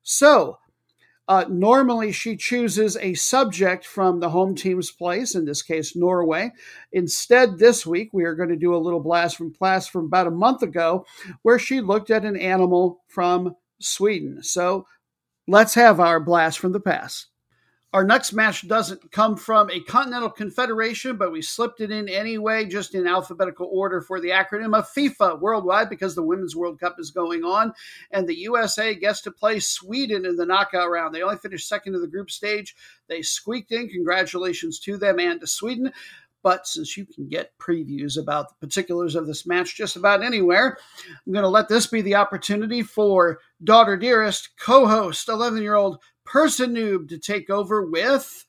[0.03, 0.59] So
[1.27, 6.51] uh, normally, she chooses a subject from the home team's place, in this case, Norway.
[6.91, 10.27] Instead, this week, we are going to do a little blast from class from about
[10.27, 11.05] a month ago
[11.41, 14.43] where she looked at an animal from Sweden.
[14.43, 14.85] So
[15.47, 17.27] let's have our blast from the past.
[17.95, 22.65] Our next match doesn't come from a continental confederation, but we slipped it in anyway,
[22.65, 26.97] just in alphabetical order for the acronym of FIFA worldwide because the Women's World Cup
[26.99, 27.71] is going on.
[28.11, 31.15] And the USA gets to play Sweden in the knockout round.
[31.15, 32.75] They only finished second in the group stage.
[33.07, 33.87] They squeaked in.
[33.87, 35.93] Congratulations to them and to Sweden.
[36.43, 40.77] But since you can get previews about the particulars of this match just about anywhere,
[41.25, 45.75] I'm going to let this be the opportunity for Daughter Dearest, co host, 11 year
[45.75, 48.45] old person noob to take over with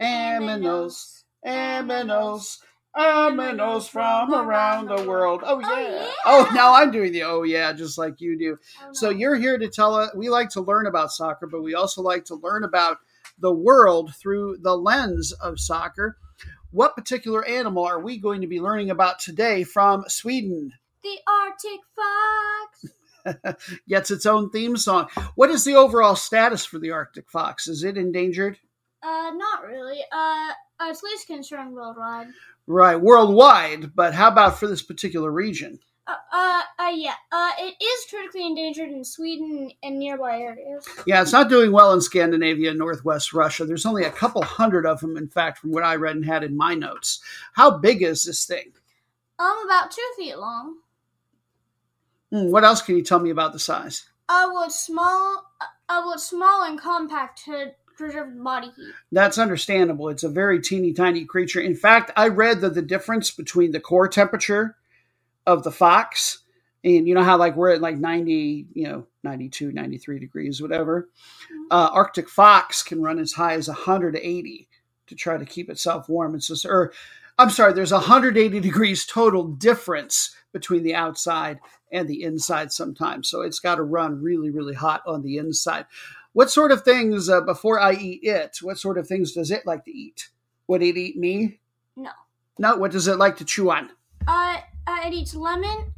[0.00, 2.58] Aminos, Aminos,
[2.96, 5.42] Aminos from around the world.
[5.44, 6.10] Oh, oh yeah.
[6.24, 8.58] Oh, now I'm doing the oh yeah, just like you do.
[8.82, 10.10] Oh, so you're here to tell us.
[10.14, 12.98] We like to learn about soccer, but we also like to learn about
[13.38, 16.16] the world through the lens of soccer.
[16.70, 20.72] What particular animal are we going to be learning about today from Sweden?
[21.02, 22.94] The Arctic fox.
[23.88, 25.08] gets its own theme song.
[25.34, 27.68] What is the overall status for the Arctic fox?
[27.68, 28.58] Is it endangered?
[29.02, 30.00] Uh, not really.
[30.12, 30.52] Uh,
[30.82, 32.28] it's least concerned worldwide.
[32.66, 33.94] Right, worldwide.
[33.94, 35.78] But how about for this particular region?
[36.06, 37.14] Uh, uh, uh, yeah.
[37.30, 40.86] Uh, it is critically endangered in Sweden and nearby areas.
[41.06, 43.64] Yeah, it's not doing well in Scandinavia and northwest Russia.
[43.64, 46.44] There's only a couple hundred of them, in fact, from what I read and had
[46.44, 47.20] in my notes.
[47.52, 48.72] How big is this thing?
[49.38, 50.76] Um, about two feet long.
[52.32, 54.06] Mm, what else can you tell me about the size?
[54.28, 55.44] I would small.
[55.88, 58.92] I would small and compact to preserve body heat.
[59.10, 60.08] That's understandable.
[60.08, 61.60] It's a very teeny tiny creature.
[61.60, 64.76] In fact, I read that the difference between the core temperature
[65.46, 66.40] of the fox
[66.84, 71.08] and you know how like we're at like 90 you know 92 93 degrees whatever
[71.44, 71.64] mm-hmm.
[71.70, 74.68] uh, arctic fox can run as high as 180
[75.06, 76.92] to try to keep itself warm and so or
[77.38, 81.58] i'm sorry there's 180 degrees total difference between the outside
[81.92, 83.28] and the inside sometimes.
[83.28, 85.86] So it's got to run really, really hot on the inside.
[86.32, 89.66] What sort of things, uh, before I eat it, what sort of things does it
[89.66, 90.28] like to eat?
[90.66, 91.60] Would it eat me?
[91.96, 92.10] No.
[92.58, 93.90] No, what does it like to chew on?
[94.26, 95.92] Uh, uh it eats lemon,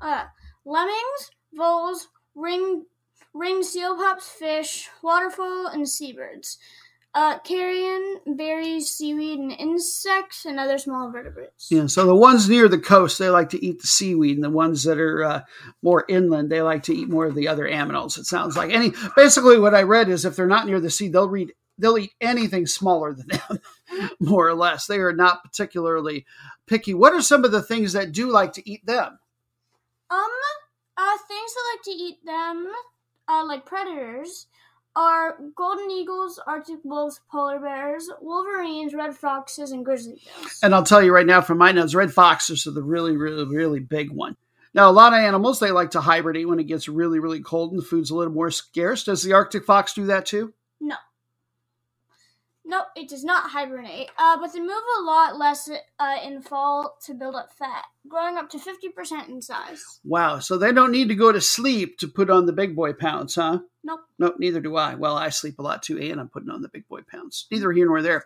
[0.00, 0.24] uh,
[0.64, 2.84] lemmings, voles, ring,
[3.32, 6.58] ring seal pups, fish, waterfowl, and seabirds.
[7.12, 11.68] Uh, carrion, berries, seaweed, and insects, and other small vertebrates.
[11.68, 14.50] Yeah, so the ones near the coast, they like to eat the seaweed, and the
[14.50, 15.40] ones that are uh,
[15.82, 18.16] more inland, they like to eat more of the other aminals.
[18.16, 18.92] It sounds like any.
[19.16, 22.14] Basically, what I read is if they're not near the sea, they'll read they'll eat
[22.20, 24.86] anything smaller than them, more or less.
[24.86, 26.26] They are not particularly
[26.66, 26.94] picky.
[26.94, 29.18] What are some of the things that do like to eat them?
[30.10, 30.28] Um,
[30.96, 32.72] uh, things that like to eat them,
[33.26, 34.46] uh, like predators
[34.96, 40.58] are golden eagles, arctic wolves, polar bears, wolverines, red foxes, and grizzly bears.
[40.62, 43.44] And I'll tell you right now from my notes, red foxes are the really, really,
[43.44, 44.36] really big one.
[44.72, 47.72] Now, a lot of animals, they like to hibernate when it gets really, really cold
[47.72, 49.04] and the food's a little more scarce.
[49.04, 50.54] Does the Arctic fox do that too?
[52.70, 52.84] No.
[52.94, 57.14] It does not hibernate, uh, but they move a lot less uh, in fall to
[57.14, 59.98] build up fat, growing up to 50% in size.
[60.04, 60.38] Wow.
[60.38, 63.34] So they don't need to go to sleep to put on the big boy pounds,
[63.34, 63.58] huh?
[63.82, 64.00] Nope.
[64.20, 64.94] Nope, neither do I.
[64.94, 67.48] Well, I sleep a lot too, and I'm putting on the big boy pounds.
[67.50, 68.24] Neither here nor there.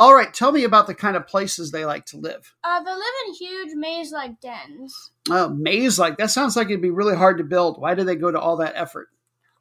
[0.00, 2.54] All right, tell me about the kind of places they like to live.
[2.64, 5.12] Uh, they live in huge maze like dens.
[5.30, 7.80] Oh, maze like that sounds like it'd be really hard to build.
[7.80, 9.08] Why do they go to all that effort?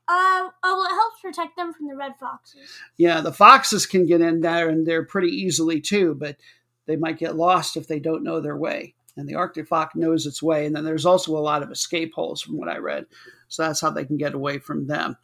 [0.08, 2.70] Uh, oh, well, it helps protect them from the red foxes.
[2.98, 6.38] Yeah, the foxes can get in there and they're pretty easily too, but
[6.86, 8.94] they might get lost if they don't know their way.
[9.18, 10.66] And the Arctic fox knows its way.
[10.66, 13.06] And then there's also a lot of escape holes from what I read.
[13.48, 15.18] So that's how they can get away from them.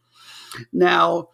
[0.74, 1.30] Now,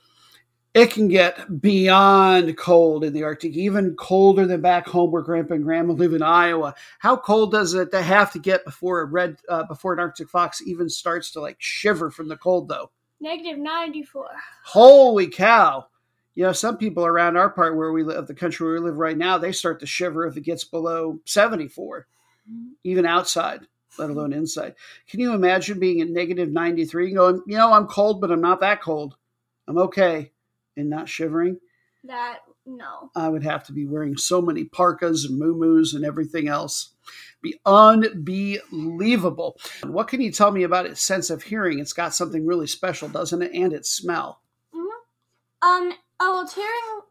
[0.73, 5.55] it can get beyond cold in the Arctic, even colder than back home where Grandpa
[5.55, 6.75] and Grandma live in Iowa.
[6.99, 10.61] How cold does it have to get before a red uh, before an Arctic fox
[10.61, 12.91] even starts to like shiver from the cold though?
[13.19, 14.27] Negative 94.
[14.63, 15.87] Holy cow!
[16.35, 18.97] You know, some people around our part where we live, the country where we live
[18.97, 22.05] right now, they start to shiver if it gets below 74,
[22.47, 22.73] mm-hmm.
[22.83, 23.61] even outside,
[23.97, 24.75] let alone inside.
[25.09, 28.59] Can you imagine being at negative 93 going, you know, I'm cold, but I'm not
[28.59, 29.15] that cold.
[29.67, 30.31] I'm okay.
[30.75, 31.59] And not shivering?
[32.07, 33.11] That, no.
[33.15, 36.93] I would have to be wearing so many parkas and muumuus and everything else.
[37.41, 39.57] Be unbelievable.
[39.83, 41.79] What can you tell me about its sense of hearing?
[41.79, 43.51] It's got something really special, doesn't it?
[43.53, 44.41] And its smell.
[45.61, 47.01] Um, oh, its hearing,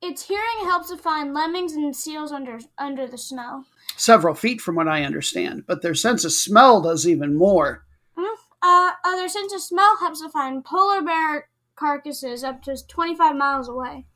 [0.00, 3.64] its hearing helps to find lemmings and seals under under the snow.
[3.96, 7.84] Several feet from what I understand, but their sense of smell does even more.
[8.16, 8.34] Mhm.
[8.62, 13.36] Uh, uh, their sense of smell helps to find polar bear carcasses up to 25
[13.36, 14.06] miles away.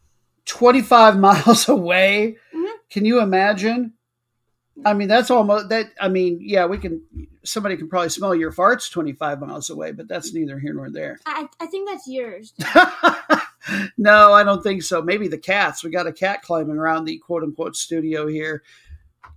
[0.48, 2.36] 25 miles away.
[2.54, 2.74] Mhm.
[2.90, 3.92] Can you imagine?
[4.84, 5.90] I mean, that's almost that.
[6.00, 7.02] I mean, yeah, we can.
[7.44, 11.18] Somebody can probably smell your farts 25 miles away, but that's neither here nor there.
[11.26, 12.52] I, I think that's yours.
[13.98, 15.02] no, I don't think so.
[15.02, 15.82] Maybe the cats.
[15.82, 18.62] We got a cat climbing around the quote unquote studio here.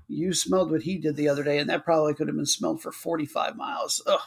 [0.07, 2.81] You smelled what he did the other day, and that probably could have been smelled
[2.81, 4.01] for 45 miles.
[4.05, 4.19] Ugh,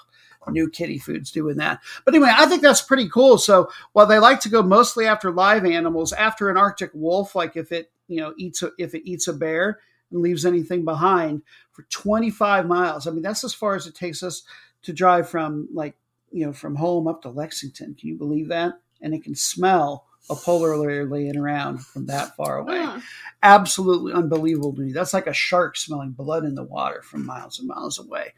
[0.50, 1.80] new kitty food's doing that.
[2.04, 3.38] But anyway, I think that's pretty cool.
[3.38, 7.56] So while they like to go mostly after live animals, after an Arctic wolf, like
[7.56, 9.80] if it, you know, eats a, if it eats a bear
[10.10, 13.06] and leaves anything behind for 25 miles.
[13.06, 14.42] I mean, that's as far as it takes us
[14.82, 15.96] to drive from like,
[16.30, 17.94] you know, from home up to Lexington.
[17.94, 18.74] Can you believe that?
[19.00, 22.78] And it can smell a polar bear laying around from that far away.
[22.78, 23.02] Mm.
[23.42, 24.92] Absolutely unbelievable to me.
[24.92, 28.32] That's like a shark smelling blood in the water from miles and miles away.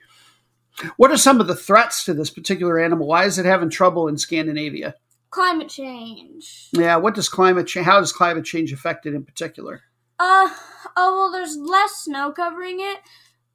[0.97, 3.07] What are some of the threats to this particular animal?
[3.07, 4.95] Why is it having trouble in Scandinavia?
[5.31, 6.69] Climate change.
[6.73, 7.87] Yeah, what does climate change?
[7.87, 9.83] How does climate change affect it in particular?
[10.19, 10.49] Uh,
[10.97, 12.99] oh, well, there's less snow covering it,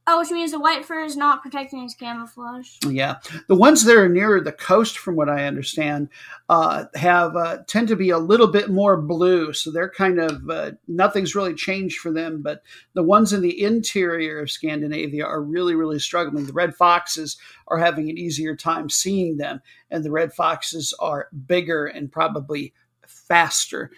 [0.07, 2.77] uh, which means the white fur is not protecting his camouflage.
[2.87, 6.09] Yeah, the ones that are nearer the coast, from what I understand,
[6.49, 9.53] uh, have uh, tend to be a little bit more blue.
[9.53, 12.41] So they're kind of uh, nothing's really changed for them.
[12.41, 16.47] But the ones in the interior of Scandinavia are really, really struggling.
[16.47, 17.37] The red foxes
[17.67, 19.61] are having an easier time seeing them,
[19.91, 22.73] and the red foxes are bigger and probably
[23.05, 23.91] faster.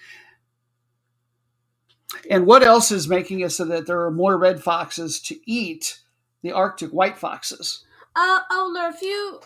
[2.29, 5.99] And what else is making it so that there are more red foxes to eat
[6.41, 7.83] the Arctic white foxes?
[8.15, 9.39] Uh, oh, there are a few,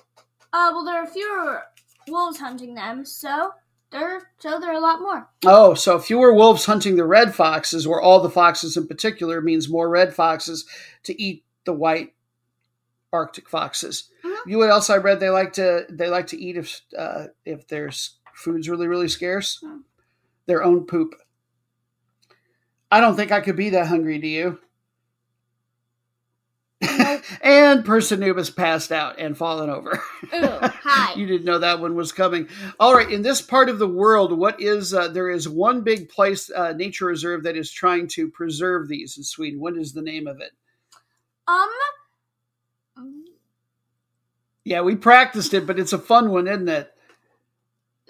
[0.53, 1.63] uh, well, there are fewer
[2.08, 3.51] wolves hunting them, so
[3.91, 5.30] there, so there are a lot more.
[5.45, 9.69] Oh, so fewer wolves hunting the red foxes, or all the foxes in particular, means
[9.69, 10.65] more red foxes
[11.03, 12.13] to eat the white
[13.13, 14.10] Arctic foxes.
[14.25, 14.36] Mhm.
[14.45, 15.21] You know what else I read?
[15.21, 19.60] They like to they like to eat if uh, if there's food's really really scarce,
[19.62, 19.77] Hmm.
[20.45, 21.15] their own poop.
[22.89, 24.17] I don't think I could be that hungry.
[24.19, 24.60] Do you?
[27.41, 30.02] and person noob has passed out and fallen over.
[30.34, 31.13] Ooh, hi.
[31.15, 32.47] you didn't know that one was coming.
[32.80, 36.08] All right, in this part of the world, what is uh, there is one big
[36.10, 39.60] place, uh, nature reserve that is trying to preserve these in Sweden.
[39.60, 40.52] What is the name of it?
[41.47, 41.69] Um,
[44.63, 46.93] Yeah, we practiced it, but it's a fun one, isn't it?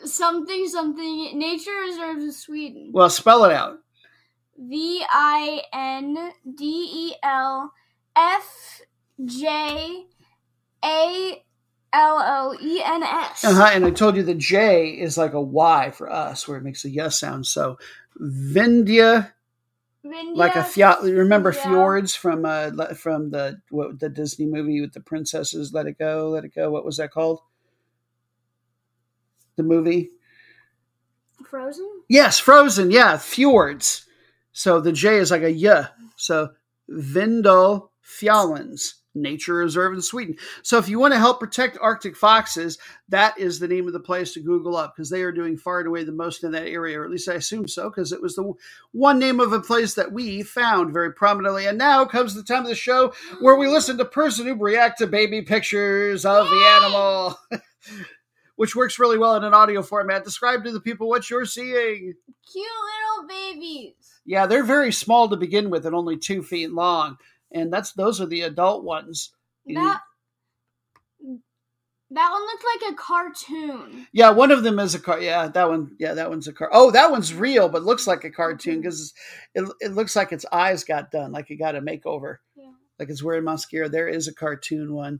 [0.03, 2.91] something, something, Nature reserve of Sweden.
[2.93, 3.79] Well, spell it out.
[4.57, 7.71] V I N D E L
[8.15, 8.81] F
[9.23, 10.05] J
[10.83, 11.43] A
[11.93, 13.43] L L E N S.
[13.43, 16.63] Uh-huh, and I told you the J is like a Y for us, where it
[16.63, 17.45] makes a yes sound.
[17.45, 17.77] So,
[18.19, 19.31] Vindia,
[20.03, 21.03] like a fjord.
[21.03, 21.63] Remember yeah.
[21.63, 25.73] fjords from uh from the what, the Disney movie with the princesses?
[25.73, 26.71] Let it go, let it go.
[26.71, 27.39] What was that called?
[29.55, 30.09] The movie.
[31.45, 31.87] Frozen?
[32.09, 32.91] Yes, frozen.
[32.91, 34.06] Yeah, fjords.
[34.57, 35.87] So the J is like a y.
[36.15, 36.49] So
[36.89, 40.35] Vindal Fjallens Nature Reserve in Sweden.
[40.63, 43.99] So if you want to help protect Arctic foxes, that is the name of the
[43.99, 46.65] place to Google up because they are doing far and away the most in that
[46.65, 48.51] area, or at least I assume so, because it was the
[48.93, 51.67] one name of a place that we found very prominently.
[51.67, 54.97] And now comes the time of the show where we listen to person who react
[54.97, 57.37] to baby pictures of the animal.
[58.57, 60.25] Which works really well in an audio format.
[60.25, 62.13] Describe to the people what you're seeing.
[62.51, 63.93] Cute little babies.
[64.25, 67.17] Yeah, they're very small to begin with and only two feet long.
[67.51, 69.31] And that's those are the adult ones.
[69.67, 70.01] That
[72.11, 74.07] that one looks like a cartoon.
[74.13, 75.19] Yeah, one of them is a car.
[75.19, 75.95] Yeah, that one.
[75.99, 76.69] Yeah, that one's a car.
[76.71, 78.81] Oh, that one's real, but looks like a cartoon mm-hmm.
[78.81, 79.13] because
[79.53, 82.71] it, it looks like its eyes got done, like it got a makeover, Yeah.
[82.97, 83.89] like it's wearing mascara.
[83.89, 85.19] There is a cartoon one,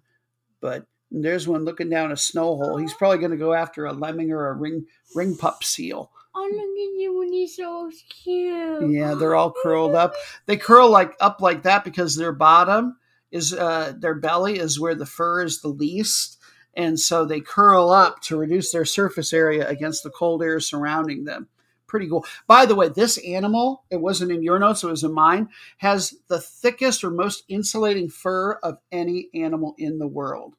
[0.62, 2.78] but there's one looking down a snow hole.
[2.78, 4.86] He's probably going to go after a lemming or a ring
[5.16, 6.12] ring pup seal.
[6.36, 8.92] Oh, look at you when he's so cute.
[8.92, 10.14] Yeah, they're all curled up.
[10.46, 12.98] They curl like up like that because their bottom
[13.32, 16.38] is uh their belly is where the fur is the least.
[16.76, 21.24] And so they curl up to reduce their surface area against the cold air surrounding
[21.24, 21.48] them.
[21.88, 22.26] Pretty cool.
[22.48, 26.14] By the way, this animal, it wasn't in your notes, it was in mine, has
[26.28, 30.57] the thickest or most insulating fur of any animal in the world.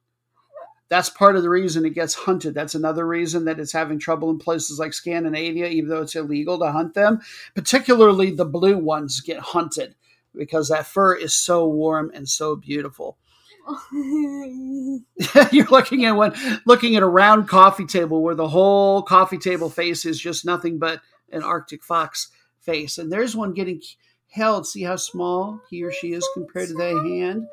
[0.88, 2.54] That's part of the reason it gets hunted.
[2.54, 6.58] That's another reason that it's having trouble in places like Scandinavia, even though it's illegal
[6.58, 7.20] to hunt them.
[7.54, 9.94] Particularly the blue ones get hunted
[10.34, 13.18] because that fur is so warm and so beautiful.
[15.52, 16.34] You're looking at one,
[16.64, 20.78] looking at a round coffee table where the whole coffee table face is just nothing
[20.78, 22.28] but an Arctic fox
[22.60, 23.82] face, and there's one getting
[24.30, 24.66] held.
[24.66, 27.46] See how small he or she is compared to that hand.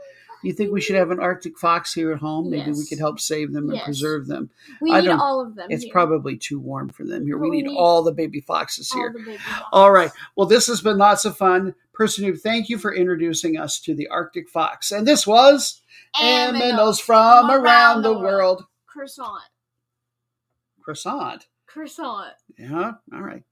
[0.46, 2.50] You think we should have an Arctic fox here at home?
[2.52, 3.86] Maybe we could help save them and Yes.
[3.86, 4.52] preserve them.
[4.80, 5.68] we I need all of them.
[5.72, 5.92] It's here.
[5.92, 7.38] probably too warm for them here.
[7.38, 9.12] We we need need all the baby foxes here.
[9.12, 9.38] the baby
[9.72, 10.12] All right.
[10.36, 11.74] Well, this has been lots of fun.
[11.94, 14.92] Person who, thank you for introducing us to the Arctic fox.
[14.92, 15.82] And this was
[16.16, 18.66] Aminos from around the world.
[18.86, 19.42] Croissant.
[20.82, 21.48] Croissant.
[21.66, 22.34] Croissant.
[22.58, 22.94] Yeah.
[23.14, 23.44] All right.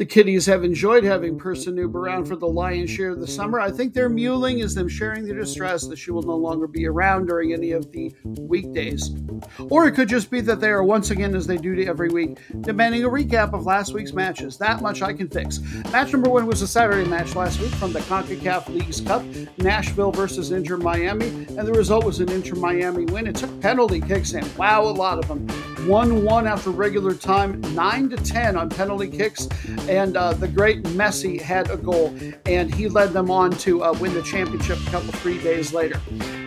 [0.00, 1.42] The kitties have enjoyed having mm-hmm.
[1.42, 3.60] Person Noob around for the lion's share of the summer.
[3.60, 6.86] I think their mewling is them sharing their distress that she will no longer be
[6.86, 9.10] around during any of the weekdays.
[9.58, 12.08] Or it could just be that they are once again, as they do to every
[12.08, 14.56] week, demanding a recap of last week's matches.
[14.56, 15.60] That much I can fix.
[15.92, 19.22] Match number one was a Saturday match last week from the CONCACAF Leagues Cup,
[19.58, 23.26] Nashville versus Inter Miami, and the result was an Inter Miami win.
[23.26, 25.46] It took penalty kicks and wow, a lot of them.
[25.86, 29.48] 1 1 after regular time, 9 to 10 on penalty kicks,
[29.88, 32.14] and uh, the great Messi had a goal,
[32.46, 36.00] and he led them on to uh, win the championship a couple, three days later.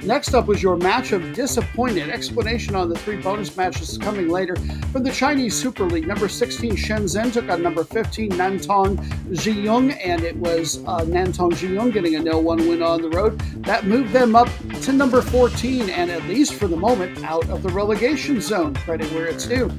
[0.05, 2.09] Next up was your match of disappointed.
[2.09, 4.57] Explanation on the three bonus matches coming later.
[4.91, 8.97] From the Chinese Super League, number 16 Shenzhen took on number 15 Nantong
[9.29, 13.39] Zhiyong, and it was uh, Nantong Zhiyong getting a 0 1 win on the road.
[13.63, 14.49] That moved them up
[14.81, 18.75] to number 14, and at least for the moment, out of the relegation zone.
[18.75, 19.71] Credit where it's due.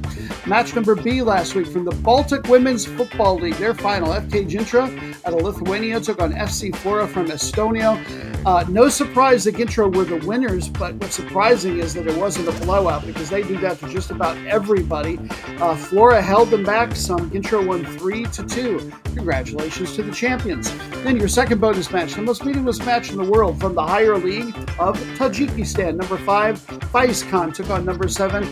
[0.46, 3.56] Match number B last week from the Baltic Women's Football League.
[3.56, 8.02] Their final, FK Gintra of Lithuania took on FC Flora from Estonia.
[8.46, 12.48] Uh, no surprise that Gintra were the winners, but what's surprising is that it wasn't
[12.48, 15.18] a blowout because they do that to just about everybody.
[15.60, 17.30] Uh, Flora held them back some.
[17.30, 18.92] Gintra won 3 to 2.
[19.14, 20.72] Congratulations to the champions.
[21.02, 24.16] Then your second bonus match, the most meaningless match in the world from the higher
[24.16, 25.96] league of Tajikistan.
[25.96, 26.60] Number 5,
[26.92, 28.44] Fayzkand took on number 7,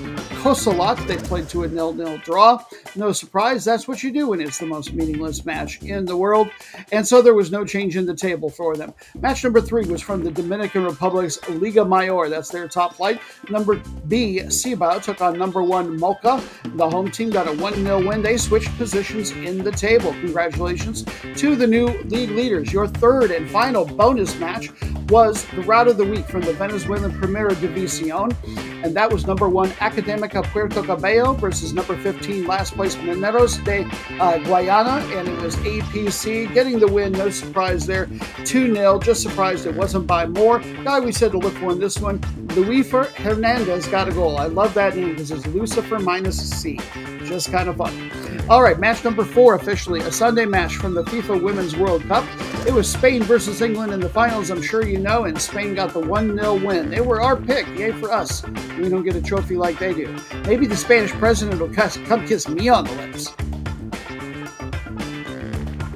[0.42, 1.06] Khosilot.
[1.06, 2.62] They played to a nil-nil draw.
[2.96, 6.50] No surprise, that's what you do when it's the most meaningless match in the world.
[6.90, 8.92] And so there was no change in the table for them.
[9.20, 12.28] Match number 3 was from the Dominican Republic's Liga Mayor.
[12.28, 13.20] That's their top flight.
[13.48, 16.42] Number B, Cibao took on number 1, Moca.
[16.76, 18.22] The home team got a 1 0 win.
[18.22, 20.12] They switched positions in the table.
[20.12, 21.04] Congratulations
[21.36, 22.72] to the new league leaders.
[22.72, 24.70] Your third and final bonus match
[25.12, 28.34] was the route of the week from the Venezuelan Primera División,
[28.82, 33.84] and that was number one Academica Puerto Cabello versus number 15 last place Mineros de
[34.18, 37.12] uh, Guayana, and it was APC getting the win.
[37.12, 38.08] No surprise there,
[38.46, 38.98] 2 0.
[39.00, 40.60] Just surprised it wasn't by more.
[40.82, 42.20] Guy we said look for in this one,
[42.54, 44.38] Luifer Hernandez got a goal.
[44.38, 46.78] I love that name because it's Lucifer minus C.
[47.24, 48.10] Just kind of fun.
[48.48, 52.24] All right, match number four officially, a Sunday match from the FIFA Women's World Cup.
[52.66, 55.92] It was Spain versus England in the finals, I'm sure you know, and Spain got
[55.92, 56.90] the 1 0 win.
[56.90, 57.66] They were our pick.
[57.68, 58.44] Yay for us.
[58.78, 60.16] We don't get a trophy like they do.
[60.44, 61.72] Maybe the Spanish president will
[62.06, 63.32] come kiss me on the lips.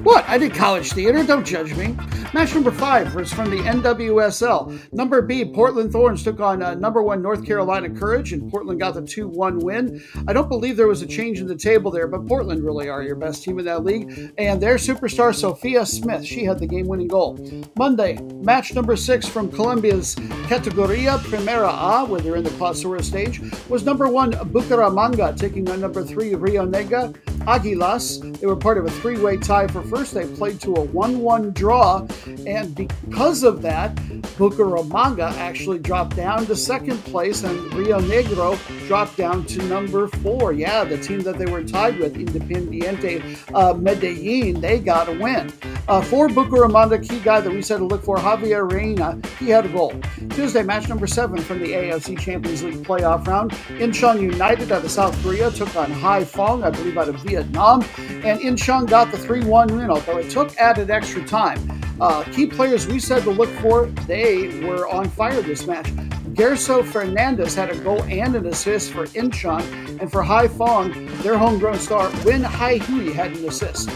[0.07, 0.25] What?
[0.29, 1.25] I did college theater.
[1.25, 1.97] Don't judge me.
[2.33, 4.93] Match number five was from the NWSL.
[4.93, 8.95] Number B, Portland Thorns took on uh, number one North Carolina Courage, and Portland got
[8.95, 10.01] the 2 1 win.
[10.29, 13.03] I don't believe there was a change in the table there, but Portland really are
[13.03, 14.33] your best team in that league.
[14.39, 17.37] And their superstar, Sophia Smith, she had the game winning goal.
[17.77, 20.15] Monday, match number six from Colombia's
[20.47, 25.81] Categoria Primera A, where they're in the Clausura stage, was number one Bucaramanga taking on
[25.81, 27.13] number three Rionegro
[27.47, 28.39] Aguilas.
[28.41, 30.15] They were part of a three way tie for first.
[30.15, 32.07] They played to a 1 1 draw,
[32.47, 33.95] and because of that,
[34.37, 40.53] Bucaramanga actually dropped down to second place, and Rionegro dropped down to number four.
[40.53, 45.53] Yeah, the team that they were tied with, Independiente uh, Medellin, they got a win.
[45.89, 49.65] Uh, for Bucaramanga, key guy that we said to look for, Javier Reina, he had
[49.65, 49.95] a goal.
[50.31, 53.53] Tuesday, match number seven from the AFC Champions League playoff round.
[53.79, 58.41] Incheon United out of South Korea took on Haiphong, I believe out of Vietnam, and
[58.41, 61.59] Incheon got the 3 1 win, although it took added extra time.
[62.01, 65.87] Uh, key players we said to look for, they were on fire this match.
[66.35, 69.63] Gerso Fernandes had a goal and an assist for Incheon,
[70.01, 73.89] and for Haiphong, their homegrown star Nguyen Hai Huy had an assist.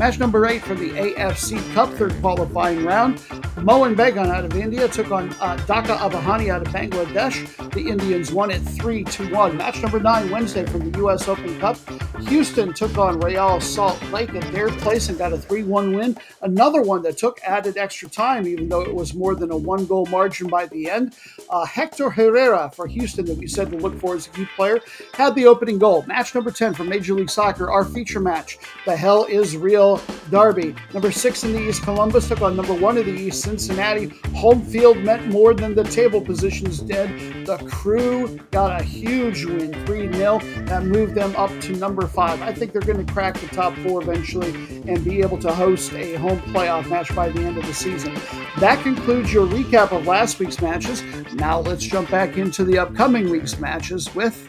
[0.00, 3.20] Match number eight for the AFC Cup third qualifying round.
[3.58, 7.70] Mohun Bagan out of India took on uh, Dhaka Abahani out of Bangladesh.
[7.72, 9.56] The Indians won it 3 to 1.
[9.58, 11.28] Match number nine Wednesday from the U.S.
[11.28, 11.76] Open Cup.
[12.20, 16.16] Houston took on Real Salt Lake at their place and got a 3 1 win.
[16.40, 19.84] Another one that took added extra time, even though it was more than a one
[19.84, 21.14] goal margin by the end.
[21.50, 24.80] Uh, Hector Herrera for Houston, that we said to look for as a key player,
[25.12, 26.04] had the opening goal.
[26.06, 28.58] Match number 10 for Major League Soccer, our feature match.
[28.86, 29.89] The Hell is Real
[30.30, 30.74] Derby.
[30.92, 34.06] Number six in the East, Columbus took on number one in the East, Cincinnati.
[34.36, 37.46] Home field meant more than the table positions did.
[37.46, 40.38] The crew got a huge win, 3 0.
[40.66, 42.42] That moved them up to number five.
[42.42, 44.50] I think they're going to crack the top four eventually
[44.86, 48.14] and be able to host a home playoff match by the end of the season.
[48.58, 51.02] That concludes your recap of last week's matches.
[51.34, 54.48] Now let's jump back into the upcoming week's matches with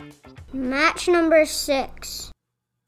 [0.53, 2.30] Match number six.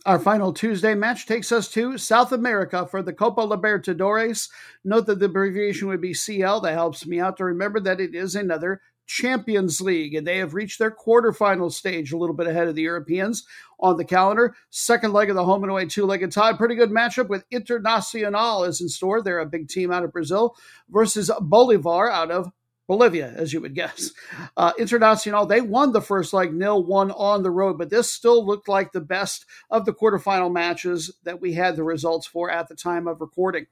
[0.06, 4.50] Our final Tuesday match takes us to South America for the Copa Libertadores.
[4.84, 6.60] Note that the abbreviation would be CL.
[6.60, 10.54] That helps me out to remember that it is another Champions League, and they have
[10.54, 13.46] reached their quarterfinal stage a little bit ahead of the Europeans
[13.80, 14.54] on the calendar.
[14.72, 16.52] Second leg of the home and away two legged tie.
[16.52, 19.22] Pretty good matchup with Internacional is in store.
[19.22, 20.54] They're a big team out of Brazil
[20.90, 22.52] versus Bolivar out of
[22.94, 24.12] Bolivia, as you would guess.
[24.56, 28.46] Uh, Internacional, they won the first leg nil one on the road, but this still
[28.46, 32.68] looked like the best of the quarterfinal matches that we had the results for at
[32.68, 33.66] the time of recording.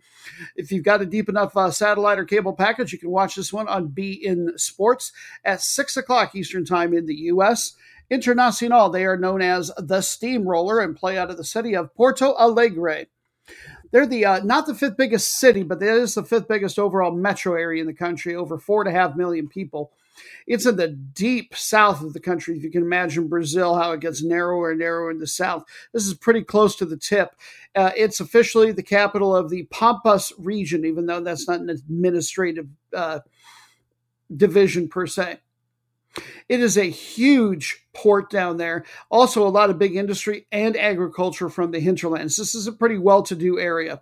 [0.56, 3.54] If you've got a deep enough uh, satellite or cable package, you can watch this
[3.54, 5.12] one on beIN Sports
[5.46, 7.76] at 6 o'clock Eastern Time in the U.S.
[8.12, 12.34] Internacional, they are known as the Steamroller and play out of the city of Porto
[12.40, 13.06] Alegre.
[13.92, 17.12] They're the uh, not the fifth biggest city, but it is the fifth biggest overall
[17.12, 19.92] metro area in the country, over four and a half million people.
[20.48, 22.56] It's in the deep south of the country.
[22.56, 25.64] If you can imagine Brazil, how it gets narrower and narrower in the south.
[25.94, 27.36] This is pretty close to the tip.
[27.76, 32.68] Uh, it's officially the capital of the Pampas region, even though that's not an administrative
[32.96, 33.20] uh,
[34.36, 35.40] division per se.
[36.50, 38.86] It is a huge port down there.
[39.10, 42.38] Also, a lot of big industry and agriculture from the hinterlands.
[42.38, 44.02] This is a pretty well to do area.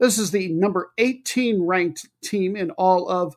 [0.00, 3.36] This is the number 18 ranked team in all of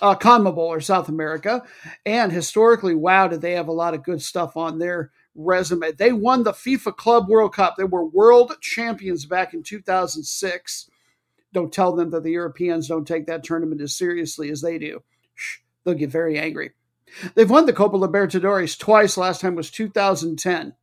[0.00, 1.62] uh, CONMEBOL or South America.
[2.06, 5.92] And historically, wow, did they have a lot of good stuff on their resume.
[5.92, 7.76] They won the FIFA Club World Cup.
[7.76, 10.90] They were world champions back in 2006.
[11.52, 15.02] Don't tell them that the Europeans don't take that tournament as seriously as they do.
[15.34, 16.72] Shh, they'll get very angry.
[17.34, 19.16] They've won the Copa Libertadores twice.
[19.16, 20.74] Last time was 2010.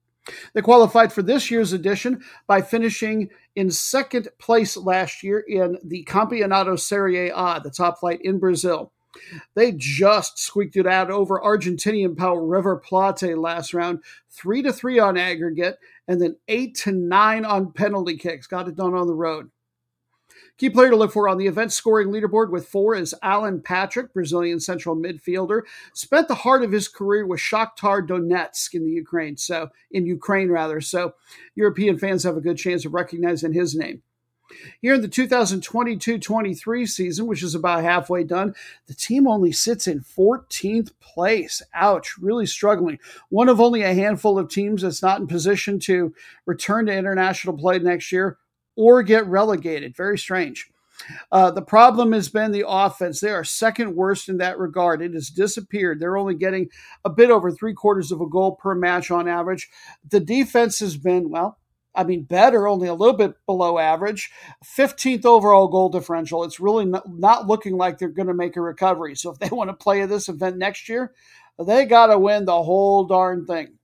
[0.54, 6.04] They qualified for this year's edition by finishing in second place last year in the
[6.06, 8.92] Campeonato Serie A, the top flight in Brazil.
[9.56, 15.00] They just squeaked it out over Argentinian power River Plate last round, three to three
[15.00, 18.48] on aggregate, and then eight to nine on penalty kicks.
[18.48, 19.50] Got it done on the road.
[20.58, 24.12] Key player to look for on the event scoring leaderboard with four is Alan Patrick,
[24.12, 25.62] Brazilian central midfielder.
[25.94, 30.50] Spent the heart of his career with Shakhtar Donetsk in the Ukraine, so in Ukraine
[30.50, 30.82] rather.
[30.82, 31.14] So
[31.54, 34.02] European fans have a good chance of recognizing his name.
[34.82, 38.56] Here in the 2022 23 season, which is about halfway done,
[38.88, 41.62] the team only sits in 14th place.
[41.76, 42.98] Ouch, really struggling.
[43.30, 46.16] One of only a handful of teams that's not in position to
[46.48, 48.40] return to international play next year
[48.78, 49.98] or get relegated.
[49.98, 50.70] Very strange.
[51.32, 53.20] Uh, the problem has been the offense.
[53.20, 55.02] They are second worst in that regard.
[55.02, 56.00] It has disappeared.
[56.00, 56.70] They're only getting
[57.04, 59.70] a bit over three quarters of a goal per match on average.
[60.10, 61.60] The defense has been, well,
[61.94, 64.32] I mean, better, only a little bit below average.
[64.64, 66.44] 15th overall goal differential.
[66.44, 69.16] It's really not, looking like they're going to make a recovery.
[69.16, 71.14] So if they want to play this event next year,
[71.64, 73.78] they got to win the whole darn thing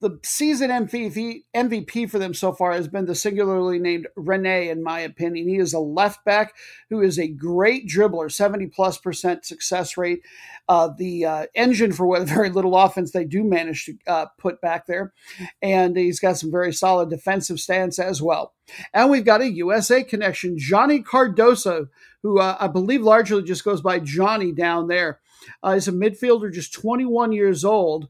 [0.00, 4.82] the season MVP, MVP for them so far has been the singularly named Rene, in
[4.82, 5.48] my opinion.
[5.48, 6.54] He is a left back
[6.90, 10.20] who is a great dribbler, 70 plus percent success rate.
[10.68, 14.60] Uh, the uh, engine for what very little offense they do manage to uh, put
[14.60, 15.14] back there.
[15.62, 18.52] And he's got some very solid defensive stance as well.
[18.92, 21.88] And we've got a USA connection, Johnny Cardoso,
[22.22, 25.20] who uh, I believe largely just goes by Johnny down there.
[25.62, 28.08] Uh, he's a midfielder, just 21 years old.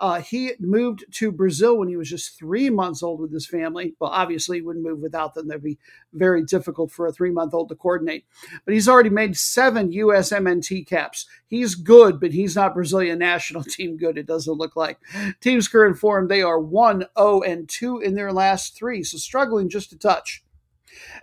[0.00, 3.94] Uh, he moved to Brazil when he was just three months old with his family.
[4.00, 5.46] Well, obviously, he wouldn't move without them.
[5.46, 5.78] That'd be
[6.14, 8.24] very difficult for a three month old to coordinate.
[8.64, 11.26] But he's already made seven USMNT caps.
[11.46, 14.98] He's good, but he's not Brazilian national team good, it doesn't look like.
[15.40, 19.68] Team's current form, they are 1 0 and 2 in their last three, so struggling
[19.68, 20.42] just a touch.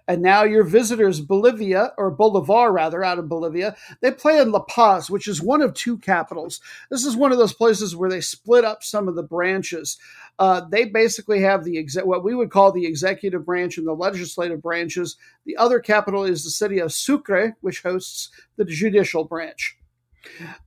[0.07, 4.61] And now your visitors, Bolivia, or Bolivar rather, out of Bolivia, they play in La
[4.61, 6.61] Paz, which is one of two capitals.
[6.89, 9.97] This is one of those places where they split up some of the branches.
[10.39, 13.93] Uh, they basically have the exe- what we would call the executive branch and the
[13.93, 15.17] legislative branches.
[15.45, 19.77] The other capital is the city of Sucre, which hosts the judicial branch.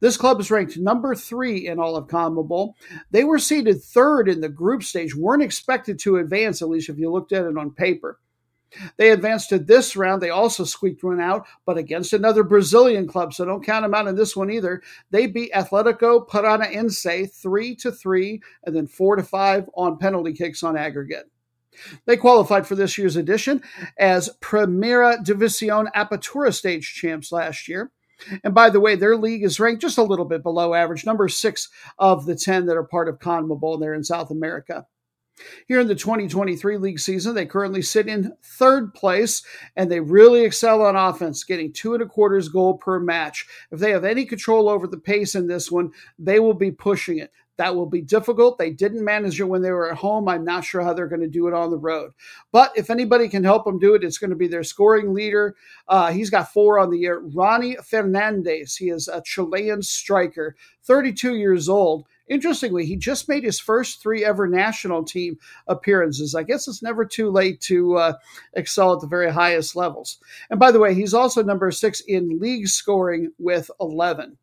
[0.01, 2.75] This club is ranked number three in all of CONMEBOL.
[3.11, 6.99] They were seeded third in the group stage, weren't expected to advance, at least if
[6.99, 8.19] you looked at it on paper.
[8.97, 10.23] They advanced to this round.
[10.23, 14.07] They also squeaked one out, but against another Brazilian club, so don't count them out
[14.07, 14.83] in this one either.
[15.11, 20.63] They beat Atletico Paranaense three to three, and then four to five on penalty kicks
[20.63, 21.31] on aggregate.
[22.07, 23.63] They qualified for this year's edition
[23.99, 27.91] as Primera División Apertura stage champs last year.
[28.45, 31.29] And by the way, their league is ranked just a little bit below average, number
[31.29, 31.69] six
[31.99, 34.87] of the 10 that are part of CONMEBOL there in South America.
[35.67, 39.43] Here in the 2023 league season, they currently sit in third place
[39.77, 43.47] and they really excel on offense, getting two and a quarters goal per match.
[43.71, 47.19] If they have any control over the pace in this one, they will be pushing
[47.19, 47.33] it.
[47.61, 48.57] That will be difficult.
[48.57, 50.31] They didn't manage it when they were at home.
[50.31, 52.13] I'm not sure how they're going to do it on the road.
[52.53, 55.57] But if anybody can help them do it, it's going to be their scoring leader.
[55.87, 57.21] Uh, he's got four on the year.
[57.21, 58.77] Ronnie Fernandez.
[58.77, 62.07] He is a Chilean striker, 32 years old.
[62.31, 66.37] Interestingly, he just made his first three ever national team appearances.
[66.37, 68.13] I guess it's never too late to uh,
[68.55, 70.19] excel at the very highest levels.
[70.49, 74.39] And by the way, he's also number six in league scoring with 11.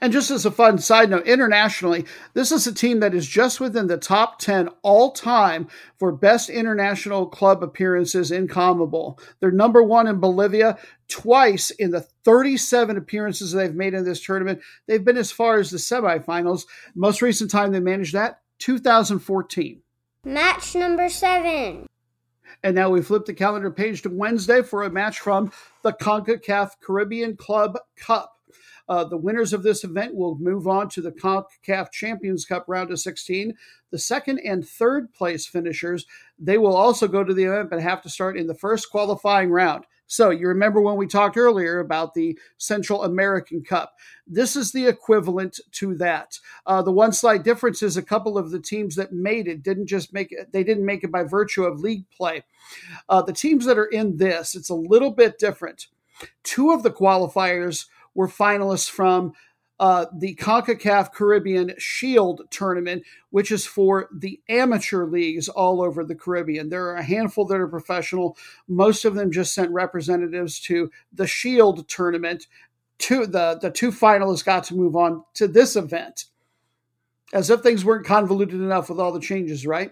[0.00, 2.04] And just as a fun side note, internationally,
[2.34, 5.68] this is a team that is just within the top 10 all time
[5.98, 9.18] for best international club appearances in CONMEBOL.
[9.40, 10.78] They're number one in Bolivia.
[11.08, 15.70] Twice in the 37 appearances they've made in this tournament, they've been as far as
[15.70, 16.64] the semifinals.
[16.94, 19.82] Most recent time they managed that, 2014.
[20.24, 21.86] Match number seven.
[22.62, 25.52] And now we flip the calendar page to Wednesday for a match from
[25.82, 28.35] the CONCACAF Caribbean Club Cup.
[28.88, 32.90] Uh, the winners of this event will move on to the CONCACAF Champions Cup round
[32.90, 33.54] of 16.
[33.90, 36.06] The second and third place finishers,
[36.38, 39.50] they will also go to the event but have to start in the first qualifying
[39.50, 39.84] round.
[40.08, 43.96] So you remember when we talked earlier about the Central American Cup.
[44.26, 46.38] This is the equivalent to that.
[46.64, 49.86] Uh, the one slight difference is a couple of the teams that made it didn't
[49.86, 52.44] just make it, they didn't make it by virtue of league play.
[53.08, 55.88] Uh, the teams that are in this, it's a little bit different.
[56.44, 57.86] Two of the qualifiers
[58.16, 59.32] were finalists from
[59.78, 66.14] uh, the CONCACAF Caribbean Shield tournament, which is for the amateur leagues all over the
[66.14, 66.70] Caribbean.
[66.70, 68.38] There are a handful that are professional.
[68.66, 72.46] Most of them just sent representatives to the Shield tournament.
[72.98, 76.24] Two, the, the two finalists got to move on to this event.
[77.32, 79.90] As if things weren't convoluted enough with all the changes, right?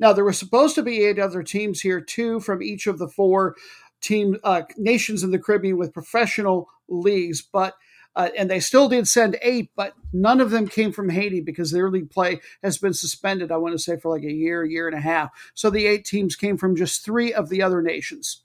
[0.00, 3.06] Now, there were supposed to be eight other teams here, two from each of the
[3.06, 3.54] four
[4.00, 7.74] team uh, nations in the Caribbean with professional leagues, but
[8.16, 11.70] uh, and they still did send eight, but none of them came from Haiti because
[11.70, 13.52] their league play has been suspended.
[13.52, 15.30] I want to say for like a year, year and a half.
[15.54, 18.42] So the eight teams came from just three of the other nations.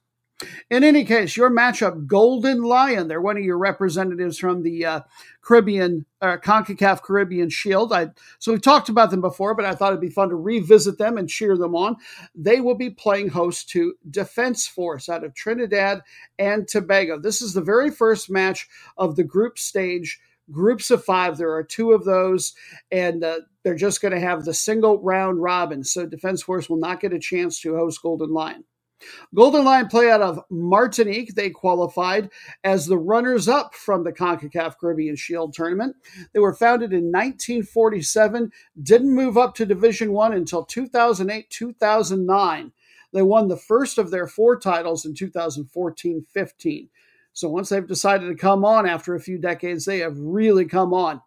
[0.70, 5.02] In any case, your matchup, Golden Lion, they're one of your representatives from the uh,
[5.42, 7.94] Caribbean, uh, CONCACAF Caribbean Shield.
[7.94, 8.10] I,
[8.40, 11.18] so we've talked about them before, but I thought it'd be fun to revisit them
[11.18, 11.96] and cheer them on.
[12.34, 16.02] They will be playing host to Defense Force out of Trinidad
[16.38, 17.18] and Tobago.
[17.18, 18.68] This is the very first match
[18.98, 20.20] of the group stage.
[20.52, 21.38] Groups of five.
[21.38, 22.54] There are two of those,
[22.92, 25.84] and uh, they're just going to have the single round robin.
[25.84, 28.64] So Defense Force will not get a chance to host Golden Lion.
[29.34, 31.36] Golden Lion play out of Martinique.
[31.36, 32.30] They qualified
[32.64, 35.96] as the runners up from the CONCACAF Caribbean Shield tournament.
[36.34, 38.52] They were founded in 1947,
[38.82, 42.72] didn't move up to Division 1 until 2008 2009.
[43.14, 46.90] They won the first of their four titles in 2014 15.
[47.32, 50.94] So once they've decided to come on after a few decades, they have really come
[50.94, 51.22] on.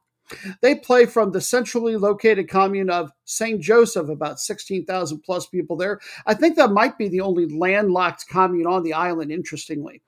[0.60, 3.60] They play from the centrally located commune of St.
[3.60, 6.00] Joseph, about 16,000 plus people there.
[6.26, 10.02] I think that might be the only landlocked commune on the island, interestingly.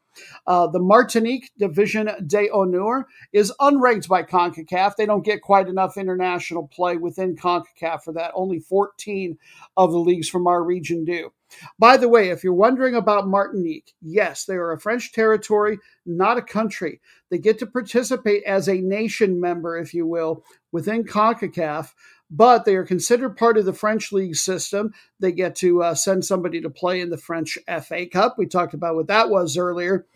[0.46, 4.96] Uh, the Martinique Division de Honneur is unranked by CONCACAF.
[4.96, 8.32] They don't get quite enough international play within CONCACAF for that.
[8.34, 9.38] Only 14
[9.76, 11.32] of the leagues from our region do.
[11.78, 16.38] By the way, if you're wondering about Martinique, yes, they are a French territory, not
[16.38, 17.00] a country.
[17.30, 21.92] They get to participate as a nation member, if you will, within CONCACAF,
[22.30, 24.92] but they are considered part of the French league system.
[25.18, 28.36] They get to uh, send somebody to play in the French FA Cup.
[28.38, 30.06] We talked about what that was earlier.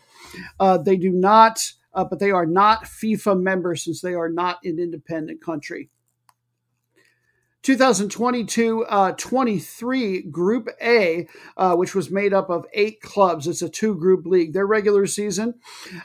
[0.59, 1.59] Uh, they do not,
[1.93, 5.89] uh, but they are not FIFA members since they are not an independent country.
[7.65, 13.47] 2022 uh, 23 Group A, uh, which was made up of eight clubs.
[13.47, 14.53] It's a two group league.
[14.53, 15.55] Their regular season,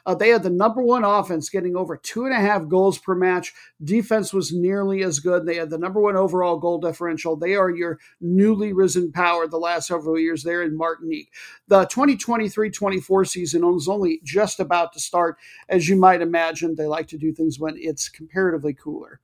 [0.07, 3.15] uh, they had the number one offense, getting over two and a half goals per
[3.15, 3.53] match.
[3.85, 5.45] Defense was nearly as good.
[5.45, 7.37] They had the number one overall goal differential.
[7.37, 11.31] They are your newly risen power the last several years there in Martinique.
[11.69, 15.37] The 2023 24 season was only just about to start.
[15.69, 19.21] As you might imagine, they like to do things when it's comparatively cooler.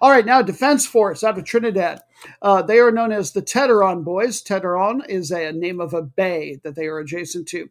[0.00, 2.00] All right, now Defense Force out of Trinidad.
[2.42, 4.42] Uh, they are known as the Teteron Boys.
[4.42, 7.68] Teteron is a, a, name of a bay that they are adjacent to.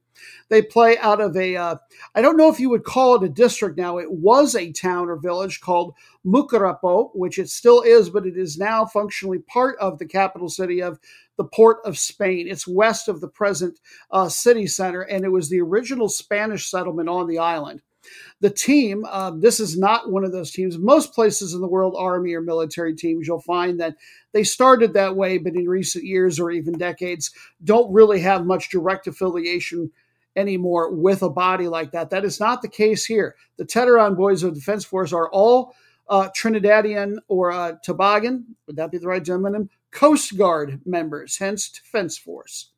[0.49, 1.55] They play out of a.
[1.55, 1.75] Uh,
[2.13, 3.97] I don't know if you would call it a district now.
[3.97, 5.95] It was a town or village called
[6.25, 10.81] Mucurapo, which it still is, but it is now functionally part of the capital city
[10.81, 10.99] of
[11.37, 12.47] the Port of Spain.
[12.47, 13.79] It's west of the present
[14.11, 17.81] uh, city center, and it was the original Spanish settlement on the island.
[18.41, 20.77] The team, uh, this is not one of those teams.
[20.77, 23.95] Most places in the world, army or military teams, you'll find that
[24.33, 27.31] they started that way, but in recent years or even decades,
[27.63, 29.91] don't really have much direct affiliation
[30.35, 32.09] anymore with a body like that.
[32.09, 33.35] That is not the case here.
[33.57, 35.73] The Teteron Boys of Defense Force are all
[36.07, 39.69] uh, Trinidadian or uh, would that be the right gentleman?
[39.91, 42.71] Coast Guard members, hence Defense Force.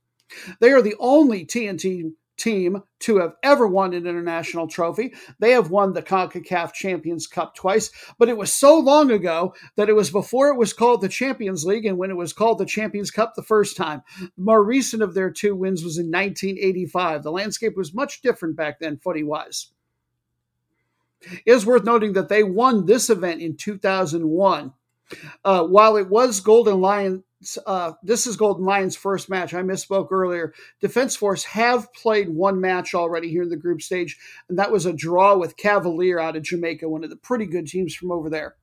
[0.60, 5.14] They are the only TNT team to have ever won an international trophy.
[5.40, 9.90] They have won the CONCACAF Champions Cup twice, but it was so long ago that
[9.90, 12.66] it was before it was called the Champions League and when it was called the
[12.66, 14.02] Champions Cup the first time.
[14.20, 17.24] The more recent of their two wins was in 1985.
[17.24, 19.72] The landscape was much different back then, footy wise.
[21.22, 24.74] It is worth noting that they won this event in 2001.
[25.46, 27.24] Uh, while it was Golden Lion
[27.66, 29.54] uh, this is Golden Lions' first match.
[29.54, 30.54] I misspoke earlier.
[30.82, 34.18] Defense Force have played one match already here in the group stage,
[34.50, 37.68] and that was a draw with Cavalier out of Jamaica, one of the pretty good
[37.68, 38.56] teams from over there.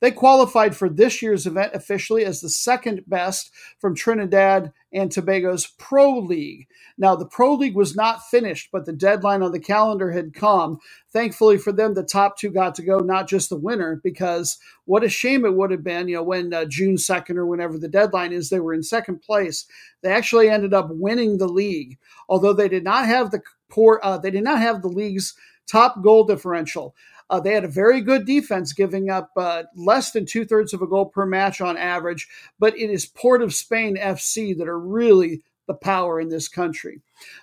[0.00, 3.50] They qualified for this year's event officially as the second best
[3.80, 6.68] from Trinidad and Tobago's Pro League.
[6.98, 10.78] Now, the Pro League was not finished, but the deadline on the calendar had come.
[11.12, 15.04] Thankfully for them, the top two got to go, not just the winner, because what
[15.04, 17.88] a shame it would have been, you know, when uh, June 2nd or whenever the
[17.88, 19.66] deadline is, they were in second place.
[20.02, 21.98] They actually ended up winning the league,
[22.28, 25.34] although they did not have the poor, uh, they did not have the league's
[25.66, 26.94] top goal differential.
[27.28, 30.82] Uh, they had a very good defense, giving up uh, less than two thirds of
[30.82, 32.28] a goal per match on average.
[32.58, 37.00] But it is Port of Spain FC that are really the power in this country.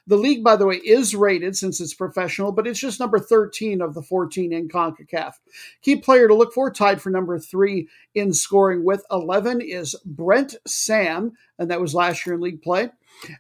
[0.08, 3.82] The league, by the way, is rated since it's professional, but it's just number 13
[3.82, 5.34] of the 14 in CONCACAF.
[5.82, 10.56] Key player to look for, tied for number three in scoring with 11, is Brent
[10.66, 12.90] Sam, and that was last year in league play.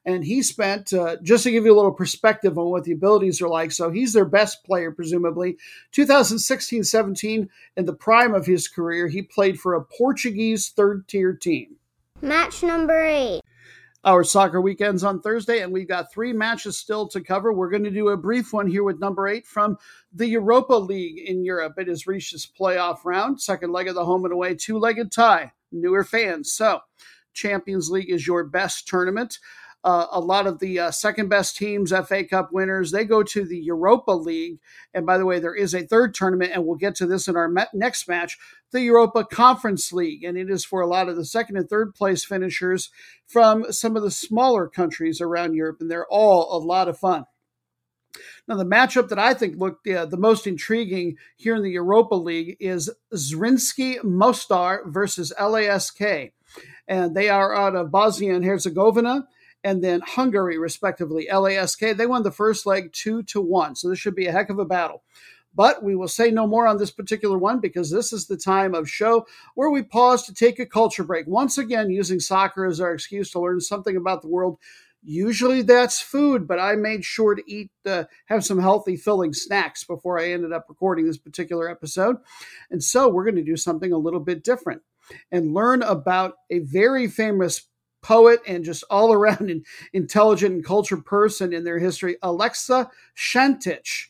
[0.05, 3.41] And he spent, uh, just to give you a little perspective on what the abilities
[3.41, 5.57] are like, so he's their best player, presumably.
[5.91, 11.33] 2016 17, in the prime of his career, he played for a Portuguese third tier
[11.33, 11.77] team.
[12.21, 13.41] Match number eight.
[14.05, 17.53] Our soccer weekends on Thursday, and we've got three matches still to cover.
[17.53, 19.77] We're going to do a brief one here with number eight from
[20.11, 21.75] the Europa League in Europe.
[21.77, 25.09] It has reached its playoff round, second leg of the home and away, two legged
[25.09, 25.53] tie.
[25.71, 26.51] Newer fans.
[26.51, 26.81] So,
[27.33, 29.39] Champions League is your best tournament.
[29.83, 33.45] Uh, a lot of the uh, second best teams, FA Cup winners, they go to
[33.45, 34.59] the Europa League.
[34.93, 37.35] And by the way, there is a third tournament, and we'll get to this in
[37.35, 38.37] our next match
[38.71, 40.23] the Europa Conference League.
[40.23, 42.89] And it is for a lot of the second and third place finishers
[43.27, 45.77] from some of the smaller countries around Europe.
[45.81, 47.25] And they're all a lot of fun.
[48.47, 52.15] Now, the matchup that I think looked uh, the most intriguing here in the Europa
[52.15, 56.31] League is Zrinjski Mostar versus LASK.
[56.87, 59.27] And they are out of Bosnia and Herzegovina
[59.63, 61.27] and then Hungary, respectively.
[61.31, 63.75] LASK, they won the first leg 2 to 1.
[63.75, 65.03] So this should be a heck of a battle.
[65.55, 68.73] But we will say no more on this particular one because this is the time
[68.73, 71.27] of show where we pause to take a culture break.
[71.27, 74.57] Once again, using soccer as our excuse to learn something about the world.
[75.03, 79.83] Usually that's food, but I made sure to eat, uh, have some healthy, filling snacks
[79.83, 82.17] before I ended up recording this particular episode.
[82.71, 84.81] And so we're going to do something a little bit different
[85.31, 87.67] and learn about a very famous
[88.03, 94.09] poet and just all around an intelligent and cultured person in their history, Aleksa Šantić.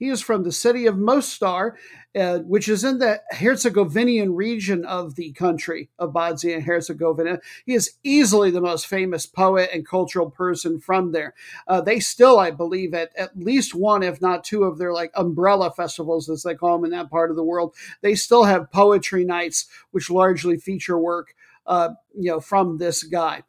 [0.00, 1.76] He is from the city of Mostar,
[2.14, 7.38] uh, which is in the Herzegovinian region of the country of Bosnia and Herzegovina.
[7.66, 11.34] He is easily the most famous poet and cultural person from there.
[11.68, 15.12] Uh, they still, I believe, at at least one, if not two, of their like
[15.14, 17.76] umbrella festivals, as they call them in that part of the world.
[18.00, 21.34] They still have poetry nights, which largely feature work,
[21.70, 23.42] uh, you know, from this guy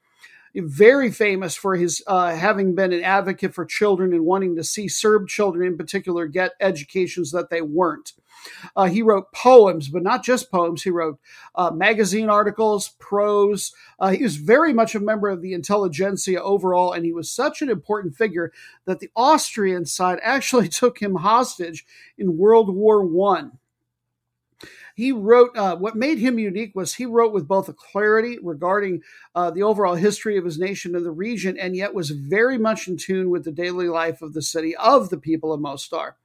[0.56, 4.88] very famous for his uh, having been an advocate for children and wanting to see
[4.88, 8.14] Serb children in particular get educations that they weren't.
[8.76, 10.82] Uh, he wrote poems, but not just poems.
[10.82, 11.20] He wrote
[11.56, 13.72] uh, magazine articles, prose.
[14.00, 17.62] Uh, he was very much a member of the intelligentsia overall, and he was such
[17.62, 18.52] an important figure
[18.86, 21.86] that the Austrian side actually took him hostage
[22.18, 23.60] in World War One
[24.96, 29.02] he wrote uh, what made him unique was he wrote with both a clarity regarding
[29.36, 32.88] uh, the overall history of his nation and the region, and yet was very much
[32.88, 36.18] in tune with the daily life of the city of the people of Mostar.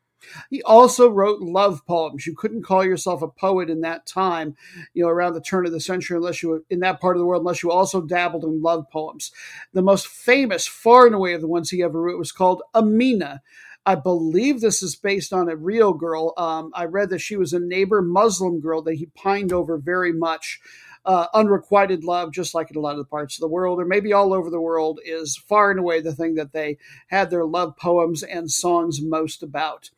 [0.50, 2.26] He also wrote love poems.
[2.26, 4.56] You couldn't call yourself a poet in that time,
[4.94, 7.20] you know, around the turn of the century, unless you were in that part of
[7.20, 9.30] the world, unless you also dabbled in love poems.
[9.72, 13.42] The most famous, far and away, of the ones he ever wrote was called Amina,
[13.86, 16.34] I believe this is based on a real girl.
[16.36, 20.12] Um, I read that she was a neighbor Muslim girl that he pined over very
[20.12, 20.60] much.
[21.04, 23.84] Uh, unrequited love, just like in a lot of the parts of the world, or
[23.84, 26.76] maybe all over the world, is far and away the thing that they
[27.06, 29.90] had their love poems and songs most about.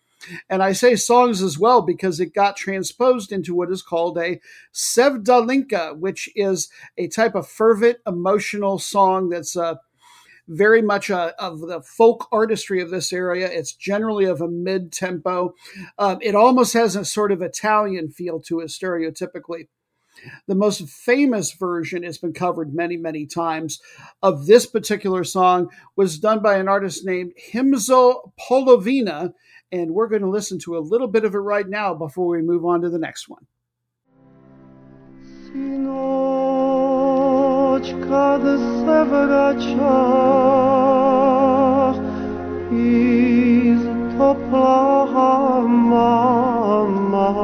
[0.51, 4.41] And I say songs as well because it got transposed into what is called a
[4.74, 6.68] sevdalinka, which is
[6.99, 9.76] a type of fervent, emotional song that's uh,
[10.49, 13.49] very much a, of the folk artistry of this area.
[13.51, 15.55] It's generally of a mid tempo.
[15.99, 19.68] Um, it almost has a sort of Italian feel to it, stereotypically.
[20.46, 23.80] The most famous version has been covered many, many times
[24.22, 29.32] of this particular song was done by an artist named Himzo Polovina,
[29.70, 32.42] and we're going to listen to a little bit of it right now before we
[32.42, 33.46] move on to the next one.
[37.78, 39.98] Noć, kad se vraća
[42.72, 43.80] iz
[44.18, 45.06] topla
[45.68, 47.34] mama.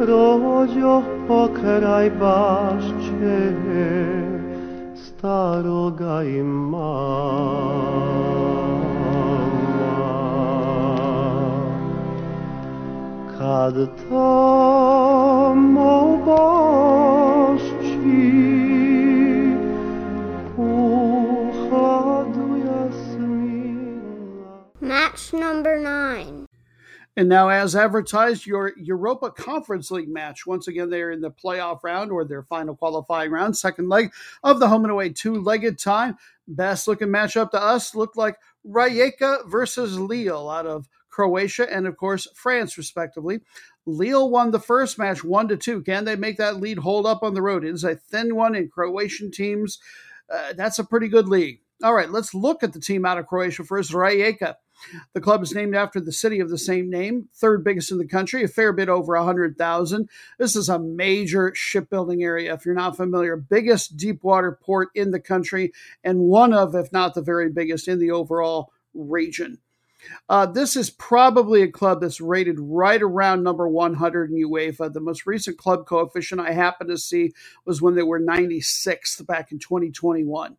[0.00, 3.52] Rođo pokraj bašće
[4.94, 7.16] staroga ima.
[13.38, 16.16] Kad tamo u
[25.16, 26.46] Match number nine.
[27.16, 30.46] And now, as advertised, your Europa Conference League match.
[30.46, 34.12] Once again, they're in the playoff round or their final qualifying round, second leg
[34.44, 36.18] of the home and away two legged time.
[36.46, 38.36] Best looking matchup to us looked like
[38.66, 43.40] Rijeka versus Lille out of Croatia and, of course, France, respectively.
[43.86, 45.80] Lille won the first match one to two.
[45.80, 47.64] Can they make that lead hold up on the road?
[47.64, 49.78] It is a thin one in Croatian teams.
[50.30, 51.62] Uh, that's a pretty good league.
[51.82, 53.92] All right, let's look at the team out of Croatia first.
[53.92, 54.56] Rijeka.
[55.14, 58.06] The club is named after the city of the same name, third biggest in the
[58.06, 60.08] country, a fair bit over 100,000.
[60.38, 63.36] This is a major shipbuilding area, if you're not familiar.
[63.36, 65.72] Biggest deep water port in the country,
[66.04, 69.58] and one of, if not the very biggest, in the overall region.
[70.28, 74.92] Uh, this is probably a club that's rated right around number 100 in UEFA.
[74.92, 77.32] The most recent club coefficient I happened to see
[77.64, 80.56] was when they were 96th back in 2021.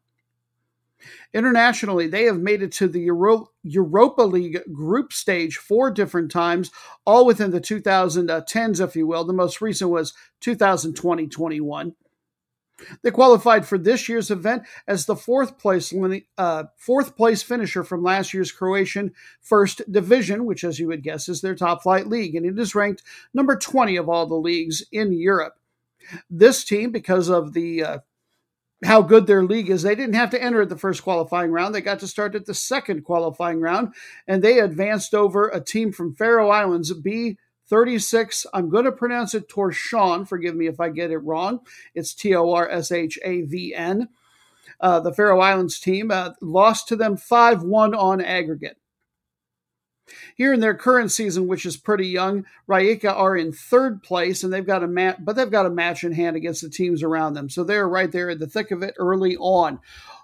[1.34, 6.72] Internationally, they have made it to the Euro- Europa League group stage four different times,
[7.06, 9.24] all within the 2010s, if you will.
[9.24, 11.96] The most recent was 2020 21.
[13.02, 15.94] They qualified for this year's event as the fourth place
[16.38, 21.28] uh, fourth place finisher from last year's Croatian First Division, which, as you would guess,
[21.28, 23.02] is their top flight league, and it is ranked
[23.34, 25.56] number 20 of all the leagues in Europe.
[26.30, 27.98] This team, because of the uh,
[28.86, 31.74] how good their league is, they didn't have to enter at the first qualifying round.
[31.74, 33.94] They got to start at the second qualifying round,
[34.28, 37.38] and they advanced over a team from Faroe Islands, B
[37.70, 38.46] 36.
[38.54, 40.28] I'm going to pronounce it Torshavn.
[40.28, 41.60] Forgive me if I get it wrong.
[41.94, 44.10] It's T O R S H A V N.
[44.80, 48.78] Uh, the Faroe Islands team uh, lost to them 5 1 on aggregate.
[50.36, 54.52] Here in their current season, which is pretty young, Rijeka are in third place, and
[54.52, 57.34] they've got a match, but they've got a match in hand against the teams around
[57.34, 57.50] them.
[57.50, 59.80] So they're right there in the thick of it early on.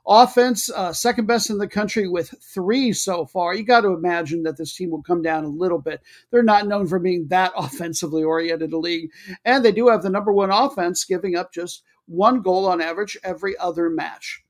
[0.05, 3.55] Offense, uh, second best in the country with three so far.
[3.55, 6.01] You got to imagine that this team will come down a little bit.
[6.29, 9.11] They're not known for being that offensively oriented a league,
[9.45, 13.17] and they do have the number one offense, giving up just one goal on average
[13.23, 14.43] every other match.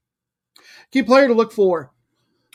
[0.92, 1.92] Key player to look for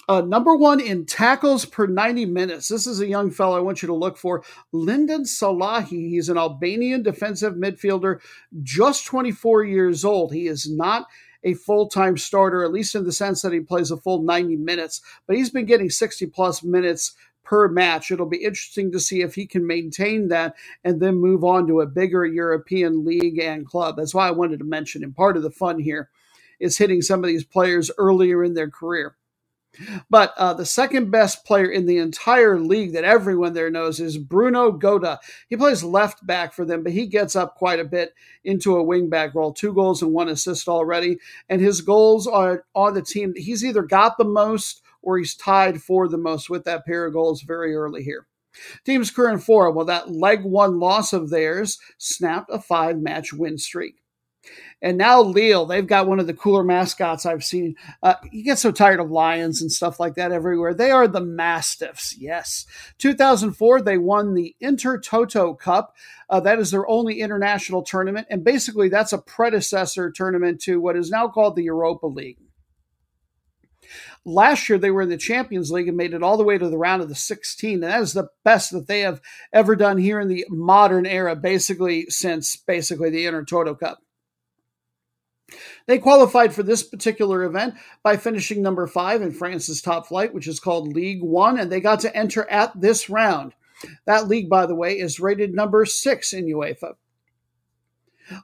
[0.08, 2.68] uh, number one in tackles per 90 minutes.
[2.68, 4.42] This is a young fellow I want you to look for.
[4.72, 6.10] Lindon Selahi.
[6.10, 8.20] He's an Albanian defensive midfielder,
[8.62, 10.32] just 24 years old.
[10.32, 11.06] He is not
[11.44, 14.56] a full time starter, at least in the sense that he plays a full 90
[14.56, 18.10] minutes, but he's been getting 60 plus minutes per match.
[18.10, 20.54] It'll be interesting to see if he can maintain that
[20.84, 23.96] and then move on to a bigger European league and club.
[23.96, 25.14] That's why I wanted to mention him.
[25.14, 26.10] Part of the fun here
[26.60, 29.16] is hitting some of these players earlier in their career.
[30.10, 34.18] But uh, the second best player in the entire league that everyone there knows is
[34.18, 35.20] Bruno Goda.
[35.48, 38.14] He plays left back for them, but he gets up quite a bit
[38.44, 39.52] into a wing back role.
[39.52, 41.18] Two goals and one assist already.
[41.48, 43.34] And his goals are on the team.
[43.36, 47.12] He's either got the most or he's tied for the most with that pair of
[47.12, 48.26] goals very early here.
[48.84, 53.56] Team's current form, well, that leg one loss of theirs snapped a five match win
[53.56, 53.97] streak.
[54.80, 57.74] And now Lille, they've got one of the cooler mascots I've seen.
[58.02, 60.72] Uh, you get so tired of lions and stuff like that everywhere.
[60.72, 62.64] They are the Mastiffs, yes.
[62.98, 65.96] 2004, they won the Intertoto Cup.
[66.30, 68.28] Uh, that is their only international tournament.
[68.30, 72.38] And basically, that's a predecessor tournament to what is now called the Europa League.
[74.24, 76.68] Last year, they were in the Champions League and made it all the way to
[76.68, 77.74] the round of the 16.
[77.74, 79.20] And that is the best that they have
[79.52, 83.98] ever done here in the modern era, basically since basically the Intertoto Cup.
[85.86, 90.46] They qualified for this particular event by finishing number five in France's top flight, which
[90.46, 93.54] is called League One, and they got to enter at this round.
[94.06, 96.94] That league, by the way, is rated number six in UEFA.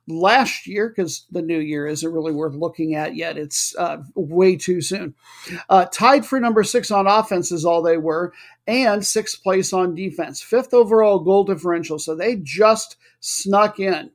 [0.09, 4.57] Last year, because the new year isn't really worth looking at yet, it's uh, way
[4.57, 5.15] too soon.
[5.69, 8.33] Uh, tied for number six on offense is all they were,
[8.67, 11.99] and sixth place on defense, fifth overall goal differential.
[11.99, 14.11] So they just snuck in.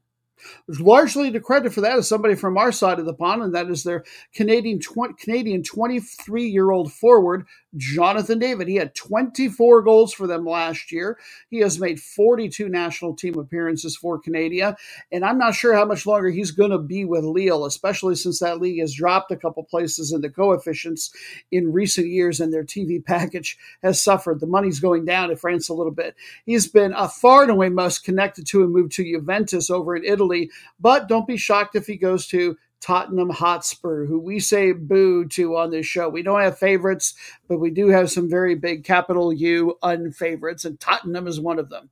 [0.67, 3.69] Largely to credit for that is somebody from our side of the pond, and that
[3.69, 7.45] is their Canadian 20, Canadian 23 year old forward,
[7.77, 8.67] Jonathan David.
[8.67, 11.17] He had 24 goals for them last year.
[11.49, 14.75] He has made 42 national team appearances for Canada,
[15.11, 18.39] and I'm not sure how much longer he's going to be with Lille, especially since
[18.39, 21.11] that league has dropped a couple places in the coefficients
[21.51, 24.39] in recent years, and their TV package has suffered.
[24.39, 26.15] The money's going down in France a little bit.
[26.45, 30.03] He's been a far and away most connected to and moved to Juventus over in
[30.03, 30.49] Italy,
[30.79, 35.57] but don't be shocked if he goes to Tottenham Hotspur, who we say boo to
[35.57, 36.09] on this show.
[36.09, 37.13] We don't have favorites,
[37.47, 41.69] but we do have some very big capital U unfavorites, and Tottenham is one of
[41.69, 41.89] them.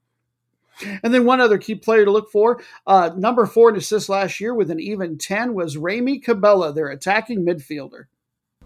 [1.03, 4.39] And then one other key player to look for, uh, number four in assists last
[4.39, 8.05] year with an even 10 was Remy Cabella, their attacking midfielder.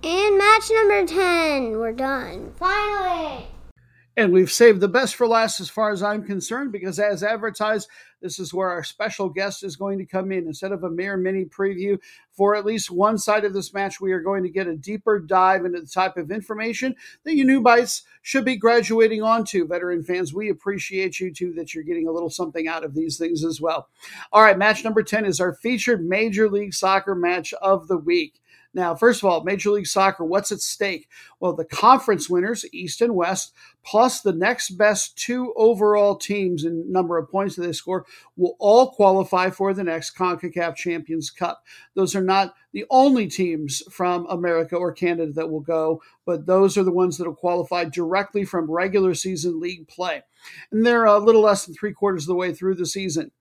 [0.03, 2.51] And match number 10, we're done.
[2.57, 3.47] Finally!
[4.17, 7.87] And we've saved the best for last as far as I'm concerned, because as advertised,
[8.21, 10.45] this is where our special guest is going to come in.
[10.45, 11.99] Instead of a mere mini preview
[12.31, 15.19] for at least one side of this match, we are going to get a deeper
[15.19, 19.67] dive into the type of information that you new bites should be graduating onto.
[19.67, 23.17] Veteran fans, we appreciate you too that you're getting a little something out of these
[23.17, 23.89] things as well.
[24.31, 28.41] All right, match number 10 is our featured Major League Soccer match of the week.
[28.73, 31.09] Now, first of all, Major League Soccer, what's at stake?
[31.39, 33.53] Well, the conference winners, East and West,
[33.83, 38.05] plus the next best two overall teams in number of points that they score,
[38.37, 41.65] will all qualify for the next CONCACAF Champions Cup.
[41.95, 46.77] Those are not the only teams from America or Canada that will go, but those
[46.77, 50.21] are the ones that will qualify directly from regular season league play.
[50.71, 53.31] And they're a little less than three quarters of the way through the season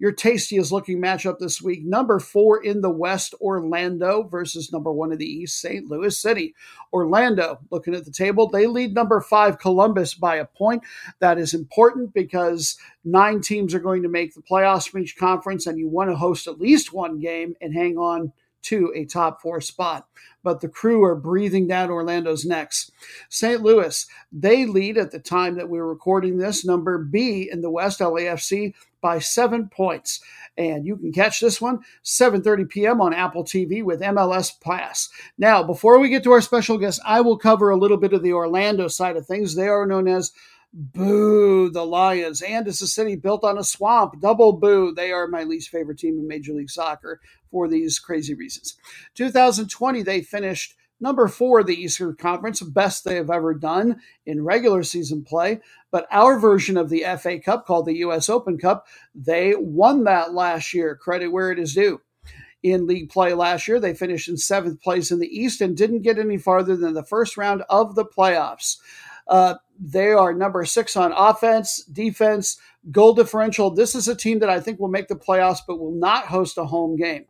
[0.00, 1.84] your tastiest looking matchup this week.
[1.84, 5.88] Number four in the West, Orlando versus number one in the East, St.
[5.88, 6.54] Louis City.
[6.90, 10.82] Orlando, looking at the table, they lead number five, Columbus, by a point.
[11.20, 15.66] That is important because nine teams are going to make the playoffs from each conference,
[15.66, 18.32] and you want to host at least one game and hang on
[18.62, 20.06] to a top four spot.
[20.42, 22.90] But the crew are breathing down Orlando's necks.
[23.28, 23.60] St.
[23.62, 28.00] Louis, they lead at the time that we're recording this, number B in the West
[28.00, 30.20] LAFC by seven points.
[30.56, 33.00] And you can catch this one 7:30 p.m.
[33.00, 35.08] on Apple TV with MLS Pass.
[35.38, 38.22] Now, before we get to our special guest, I will cover a little bit of
[38.22, 39.54] the Orlando side of things.
[39.54, 40.32] They are known as
[40.72, 42.42] Boo, the Lions.
[42.42, 44.20] And it's a city built on a swamp.
[44.20, 44.92] Double boo.
[44.94, 47.20] They are my least favorite team in Major League Soccer
[47.50, 48.76] for these crazy reasons.
[49.14, 54.44] 2020, they finished number four of the Eastern Conference, best they have ever done in
[54.44, 55.60] regular season play.
[55.90, 58.28] But our version of the FA Cup, called the U.S.
[58.28, 60.94] Open Cup, they won that last year.
[60.94, 62.00] Credit where it is due.
[62.62, 66.02] In league play last year, they finished in seventh place in the East and didn't
[66.02, 68.76] get any farther than the first round of the playoffs.
[69.26, 72.58] Uh, they are number six on offense, defense,
[72.90, 73.70] goal differential.
[73.70, 76.58] This is a team that I think will make the playoffs, but will not host
[76.58, 77.24] a home game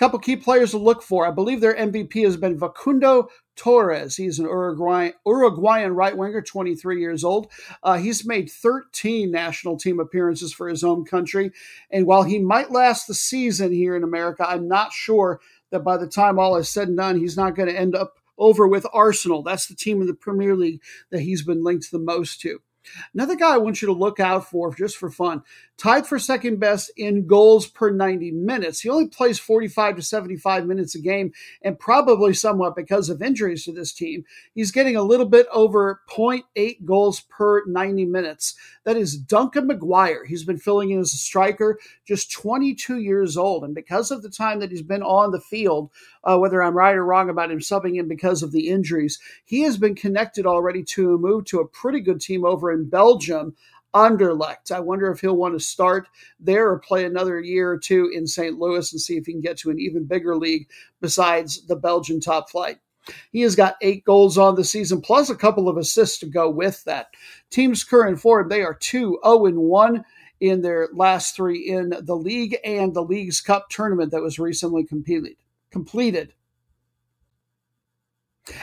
[0.00, 1.26] couple key players to look for.
[1.26, 4.16] I believe their MVP has been Facundo Torres.
[4.16, 7.52] He's an Uruguayan, Uruguayan right winger, 23 years old.
[7.82, 11.52] Uh, he's made 13 national team appearances for his home country.
[11.90, 15.38] And while he might last the season here in America, I'm not sure
[15.70, 18.14] that by the time all is said and done, he's not going to end up
[18.38, 19.42] over with Arsenal.
[19.42, 20.80] That's the team in the Premier League
[21.10, 22.60] that he's been linked the most to.
[23.12, 25.42] Another guy I want you to look out for just for fun
[25.80, 28.80] tied for second best in goals per 90 minutes.
[28.80, 33.64] He only plays 45 to 75 minutes a game, and probably somewhat because of injuries
[33.64, 34.24] to this team.
[34.54, 38.54] He's getting a little bit over 0.8 goals per 90 minutes.
[38.84, 40.26] That is Duncan McGuire.
[40.26, 43.64] He's been filling in as a striker, just 22 years old.
[43.64, 45.90] And because of the time that he's been on the field,
[46.24, 49.62] uh, whether I'm right or wrong about him subbing in because of the injuries, he
[49.62, 53.54] has been connected already to a move to a pretty good team over in Belgium
[53.94, 54.70] Anderlecht.
[54.70, 58.26] I wonder if he'll want to start there or play another year or two in
[58.26, 58.58] St.
[58.58, 60.68] Louis and see if he can get to an even bigger league
[61.00, 62.78] besides the Belgian top flight.
[63.32, 66.50] He has got eight goals on the season, plus a couple of assists to go
[66.50, 67.08] with that.
[67.50, 70.04] Team's current form, they are 2 0 1
[70.40, 74.84] in their last three in the league and the Leagues Cup tournament that was recently
[74.84, 75.36] completed.
[75.70, 76.32] completed.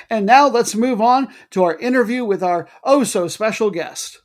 [0.10, 4.22] And now let's move on to our interview with our oh so special guest.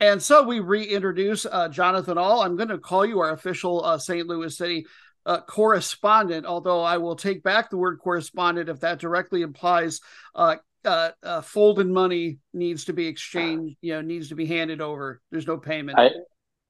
[0.00, 2.40] And so we reintroduce uh, Jonathan Ahl.
[2.40, 4.26] I'm going to call you our official uh, St.
[4.26, 4.86] Louis City
[5.26, 10.00] uh, correspondent, although I will take back the word correspondent if that directly implies
[10.34, 14.80] uh, uh, uh, folded money needs to be exchanged, you know, needs to be handed
[14.80, 15.20] over.
[15.30, 15.98] There's no payment.
[15.98, 16.10] I,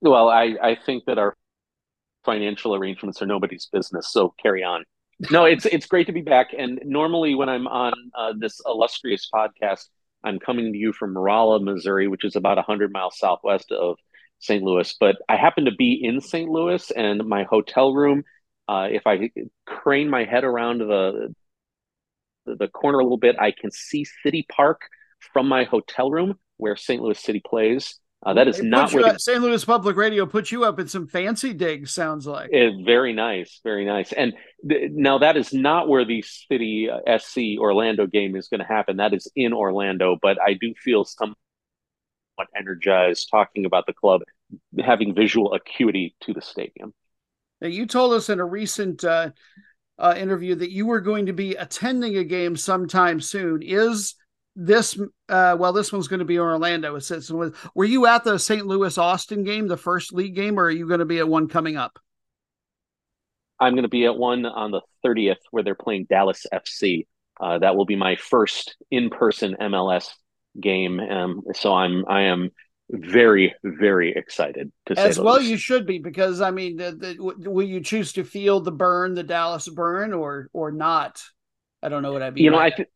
[0.00, 1.36] well, I, I think that our
[2.24, 4.84] financial arrangements are nobody's business, so carry on.
[5.30, 6.48] No, it's it's great to be back.
[6.56, 7.92] And normally when I'm on
[8.38, 9.84] this illustrious podcast,
[10.24, 13.96] I'm coming to you from Rolla, Missouri, which is about 100 miles southwest of
[14.38, 14.62] St.
[14.62, 14.94] Louis.
[14.98, 16.48] But I happen to be in St.
[16.48, 18.24] Louis, and my hotel room,
[18.68, 19.30] uh, if I
[19.66, 21.34] crane my head around the
[22.46, 24.82] the corner a little bit, I can see City Park
[25.32, 27.00] from my hotel room where St.
[27.02, 27.98] Louis City plays.
[28.24, 29.40] Uh, that is they not where the, St.
[29.40, 31.90] Louis Public Radio puts you up in some fancy digs.
[31.90, 34.12] Sounds like it, very nice, very nice.
[34.12, 34.34] And
[34.68, 38.66] th- now that is not where the City uh, SC Orlando game is going to
[38.66, 38.98] happen.
[38.98, 41.36] That is in Orlando, but I do feel somewhat
[42.54, 44.20] energized talking about the club
[44.84, 46.92] having visual acuity to the stadium.
[47.62, 49.30] Now, you told us in a recent uh,
[49.98, 53.62] uh interview that you were going to be attending a game sometime soon.
[53.62, 54.14] Is
[54.60, 55.00] this
[55.30, 56.94] uh well this one's going to be orlando.
[56.94, 60.64] It says were you at the st louis austin game the first league game or
[60.64, 61.98] are you going to be at one coming up?
[63.58, 67.06] I'm going to be at one on the 30th where they're playing dallas fc
[67.40, 70.10] uh, that will be my first in-person mls
[70.60, 71.00] game.
[71.00, 72.50] Um, so i'm i am
[72.90, 75.48] very very excited to as well least.
[75.48, 79.14] you should be because i mean the, the, will you choose to feel the burn
[79.14, 81.22] the dallas burn or or not?
[81.82, 82.88] I don't know what i mean you know i th-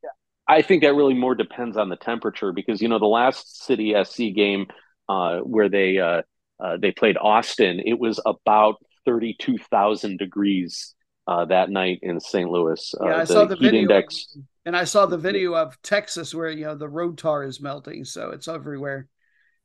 [0.46, 3.94] I think that really more depends on the temperature because you know the last City
[4.04, 4.66] SC game
[5.08, 6.22] uh, where they uh,
[6.62, 10.94] uh, they played Austin, it was about thirty two thousand degrees
[11.26, 12.48] uh, that night in St.
[12.48, 12.94] Louis.
[13.00, 14.36] Uh, yeah, I saw the video, index...
[14.64, 18.04] and I saw the video of Texas where you know the road tar is melting,
[18.04, 19.08] so it's everywhere.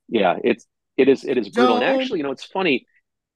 [0.07, 0.65] Yeah, it's
[0.97, 1.75] it is it is brutal.
[1.75, 2.85] And actually, you know, it's funny.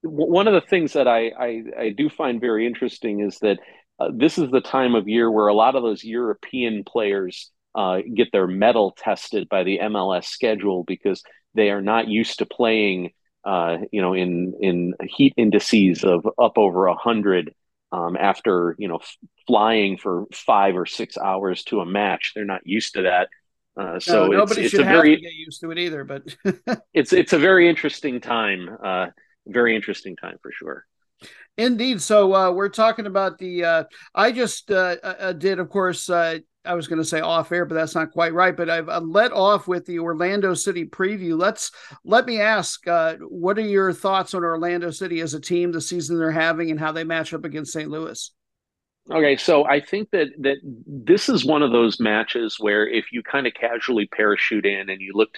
[0.02, 3.58] One of the things that I, I, I do find very interesting is that
[3.98, 8.00] uh, this is the time of year where a lot of those European players uh,
[8.14, 11.22] get their mettle tested by the MLS schedule because
[11.54, 13.12] they are not used to playing,
[13.44, 17.54] uh, you know, in in heat indices of up over a hundred
[17.92, 19.16] um, after you know f-
[19.46, 22.32] flying for five or six hours to a match.
[22.34, 23.28] They're not used to that.
[23.76, 26.04] Uh, so no, nobody it's, should it's have very, to get used to it either.
[26.04, 26.22] But
[26.94, 28.68] it's it's a very interesting time.
[28.82, 29.06] Uh,
[29.46, 30.86] very interesting time for sure.
[31.56, 32.02] Indeed.
[32.02, 33.64] So uh, we're talking about the.
[33.64, 33.84] Uh,
[34.14, 36.10] I just uh, uh, uh did, of course.
[36.10, 38.56] Uh, I was going to say off air, but that's not quite right.
[38.56, 41.38] But I've let off with the Orlando City preview.
[41.38, 41.70] Let's
[42.04, 46.18] let me ask, what are your thoughts on Orlando City as a team, the season
[46.18, 47.90] they're having, and how they match up against St.
[47.90, 48.32] Louis?
[49.10, 50.56] Okay, so I think that that
[50.86, 55.02] this is one of those matches where if you kind of casually parachute in and
[55.02, 55.36] you look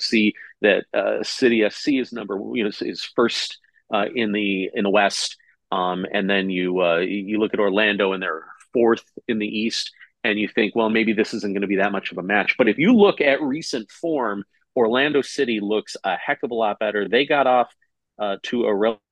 [0.00, 0.84] see that
[1.22, 3.58] City SC is number, you know, is first
[3.92, 5.36] uh, in the in the West.
[5.70, 9.92] Um, and then you uh, you look at Orlando and they're fourth in the East,
[10.24, 12.54] and you think, well, maybe this isn't going to be that much of a match.
[12.56, 14.44] But if you look at recent form,
[14.74, 17.08] Orlando City looks a heck of a lot better.
[17.08, 17.70] They got off
[18.18, 19.02] uh, to a rel-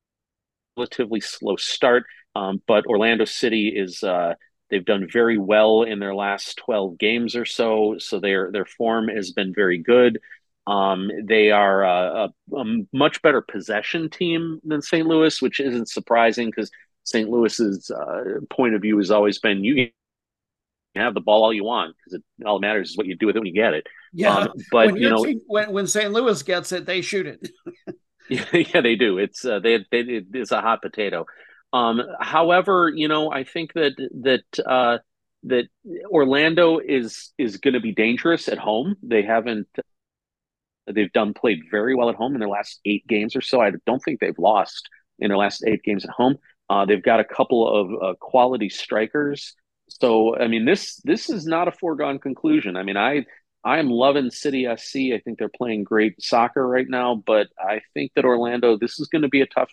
[0.75, 2.05] relatively slow start,
[2.35, 4.33] um, but Orlando City is uh,
[4.69, 7.97] they've done very well in their last twelve games or so.
[7.99, 10.19] So their their form has been very good.
[10.67, 15.07] Um, they are a, a, a, much better possession team than St.
[15.07, 16.69] Louis, which isn't surprising because
[17.05, 17.29] St.
[17.29, 19.91] Louis's uh, point of view has always been you can
[20.97, 23.37] have the ball all you want because all that matters is what you do with
[23.37, 23.87] it when you get it.
[24.11, 26.11] Yeah, um, but when you know team, when when St.
[26.11, 27.49] Louis gets it, they shoot it.
[28.29, 29.17] yeah, yeah, they do.
[29.19, 31.25] It's uh, they, they it's a hot potato.
[31.71, 34.97] Um, however, you know, I think that that uh,
[35.43, 35.67] that
[36.09, 38.95] Orlando is is going to be dangerous at home.
[39.01, 39.67] They haven't.
[40.93, 43.61] They've done played very well at home in their last eight games or so.
[43.61, 44.89] I don't think they've lost
[45.19, 46.37] in their last eight games at home.
[46.69, 49.55] Uh, they've got a couple of uh, quality strikers.
[49.87, 52.75] So, I mean, this this is not a foregone conclusion.
[52.75, 53.25] I mean, I
[53.63, 55.13] I am loving City SC.
[55.13, 59.07] I think they're playing great soccer right now, but I think that Orlando, this is
[59.07, 59.71] going to be a tough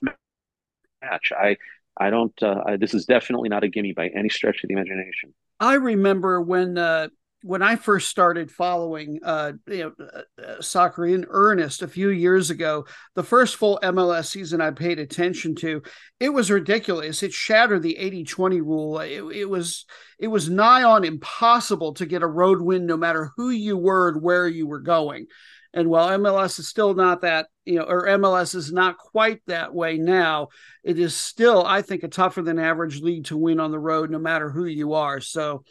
[1.03, 1.33] match.
[1.37, 1.57] I
[1.97, 2.35] I don't.
[2.43, 5.35] Uh, I, this is definitely not a gimme by any stretch of the imagination.
[5.61, 7.09] I remember when uh,
[7.45, 12.09] when I first started following uh, you know, uh, uh, soccer in earnest a few
[12.09, 15.83] years ago, the first full MLS season I paid attention to,
[16.19, 17.23] it was ridiculous.
[17.23, 18.99] It shattered the 80-20 rule.
[19.01, 19.85] It, it was
[20.19, 24.09] it was nigh on impossible to get a road win no matter who you were
[24.09, 25.27] and where you were going.
[25.75, 29.75] And while MLS is still not that, you know, or MLS is not quite that
[29.75, 30.49] way now,
[30.83, 34.09] it is still, I think, a tougher than average league to win on the road,
[34.09, 35.21] no matter who you are.
[35.21, 35.65] So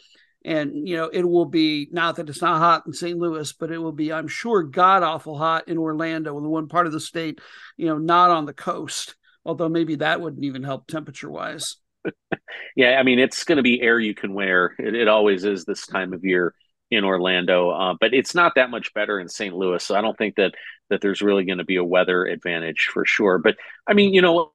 [0.44, 3.18] and you know it will be not that it's not hot in St.
[3.18, 6.86] Louis, but it will be, I'm sure, god awful hot in Orlando, the one part
[6.86, 7.40] of the state,
[7.76, 9.16] you know, not on the coast.
[9.46, 11.76] Although maybe that wouldn't even help temperature wise.
[12.76, 14.74] yeah, I mean, it's going to be air you can wear.
[14.78, 16.54] It, it, always is this time of year
[16.90, 19.54] in Orlando, uh, but it's not that much better in St.
[19.54, 19.82] Louis.
[19.82, 20.54] So I don't think that
[20.90, 23.38] that there's really going to be a weather advantage for sure.
[23.38, 23.56] But
[23.86, 24.52] I mean, you know,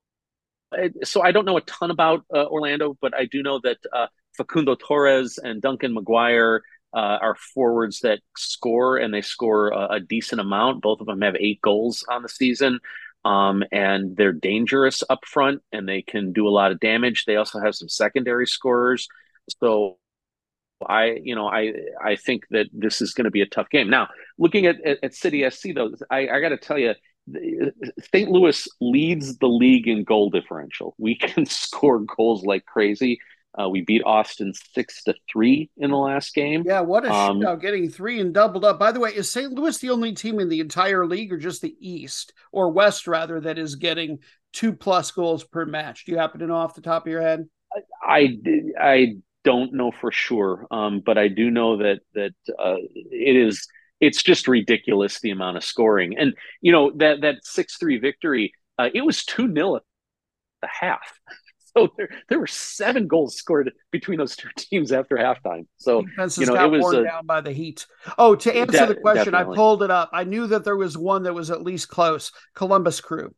[1.03, 4.07] so I don't know a ton about uh, Orlando, but I do know that uh,
[4.39, 6.61] Facundo Torres and Duncan McGuire
[6.93, 10.81] uh, are forwards that score and they score a, a, decent amount.
[10.81, 12.79] Both of them have eight goals on the season.
[13.25, 17.25] Um, and they're dangerous up front and they can do a lot of damage.
[17.25, 19.07] They also have some secondary scorers.
[19.61, 19.97] So
[20.87, 23.89] I, you know, I I think that this is going to be a tough game.
[23.89, 24.07] Now,
[24.37, 26.95] looking at, at, at City SC though, I, I got to tell you,
[28.13, 28.29] St.
[28.29, 30.95] Louis leads the league in goal differential.
[30.97, 33.19] We can score goals like crazy.
[33.57, 36.63] Uh, we beat Austin six to three in the last game.
[36.65, 37.61] Yeah, what a um, shootout!
[37.61, 38.77] Getting three and doubled up.
[38.77, 39.51] By the way, is St.
[39.51, 43.39] Louis the only team in the entire league, or just the East or West rather,
[43.41, 44.19] that is getting
[44.53, 46.05] two plus goals per match?
[46.05, 47.47] Do you happen to know off the top of your head?
[48.03, 48.37] I
[48.79, 53.67] I don't know for sure, um, but I do know that that uh, it is.
[53.99, 58.53] It's just ridiculous the amount of scoring, and you know that that six three victory.
[58.77, 59.81] Uh, it was two 0 at
[60.61, 61.19] the half.
[61.87, 65.65] So there, there were seven goals scored between those two teams after halftime.
[65.77, 66.05] So
[66.37, 67.85] you know, it was worn down by the heat.
[68.17, 69.53] Oh, to answer de- the question, definitely.
[69.53, 70.09] I pulled it up.
[70.13, 72.31] I knew that there was one that was at least close.
[72.55, 73.33] Columbus Crew.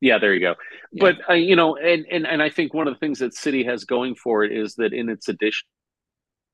[0.00, 0.54] Yeah, there you go.
[0.92, 1.00] Yeah.
[1.00, 3.64] But uh, you know, and, and and I think one of the things that City
[3.64, 5.66] has going for it is that in its addition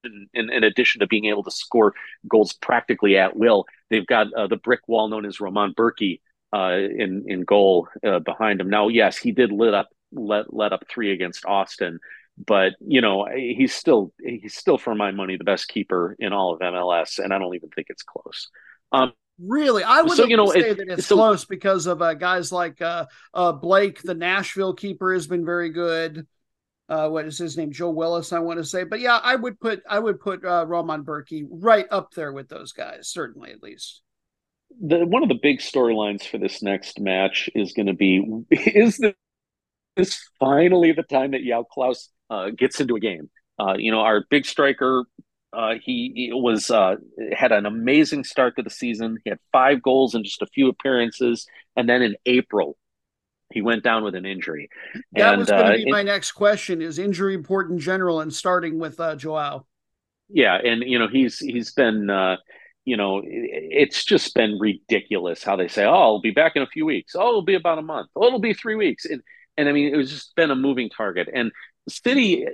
[0.04, 1.94] in, in, addition to being able to score
[2.28, 6.20] goals practically at will, they've got uh, the brick wall known as Roman Bürki
[6.52, 8.68] uh, in in goal uh, behind him.
[8.68, 11.98] Now, yes, he did lit up let let up three against Austin,
[12.44, 16.54] but you know he's still he's still for my money the best keeper in all
[16.54, 18.48] of MLS, and I don't even think it's close.
[18.92, 22.02] Um, Really, I would so, you know, say it, that it's so, close because of
[22.02, 26.26] uh, guys like uh, uh, Blake, the Nashville keeper, has been very good.
[26.88, 27.72] Uh, what is his name?
[27.72, 30.66] Joe Willis, I want to say, but yeah, I would put I would put uh,
[30.68, 34.02] Roman Bürki right up there with those guys, certainly at least.
[34.80, 38.98] The, one of the big storylines for this next match is going to be is
[38.98, 39.14] the
[39.96, 43.30] is finally the time that João Klaus uh, gets into a game.
[43.58, 45.04] Uh, you know, our big striker,
[45.52, 46.96] uh, he, he, was uh,
[47.32, 49.18] had an amazing start to the season.
[49.24, 51.46] He had five goals in just a few appearances,
[51.76, 52.76] and then in April,
[53.52, 54.70] he went down with an injury.
[55.12, 58.20] That and, was going to uh, be my next question: Is injury important in general,
[58.20, 59.66] and starting with uh, Joao?
[60.30, 62.08] Yeah, and you know he's he's been
[62.84, 66.66] you know, it's just been ridiculous how they say, "Oh, I'll be back in a
[66.66, 67.14] few weeks.
[67.14, 68.10] Oh, it'll be about a month.
[68.16, 69.22] Oh, it'll be three weeks." And
[69.56, 71.28] and I mean, it was just been a moving target.
[71.32, 71.52] And
[71.88, 72.46] City,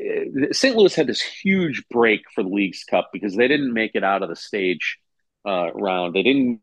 [0.53, 0.77] St.
[0.77, 4.23] Louis had this huge break for the Leagues Cup because they didn't make it out
[4.23, 4.99] of the stage
[5.47, 6.15] uh, round.
[6.15, 6.61] They didn't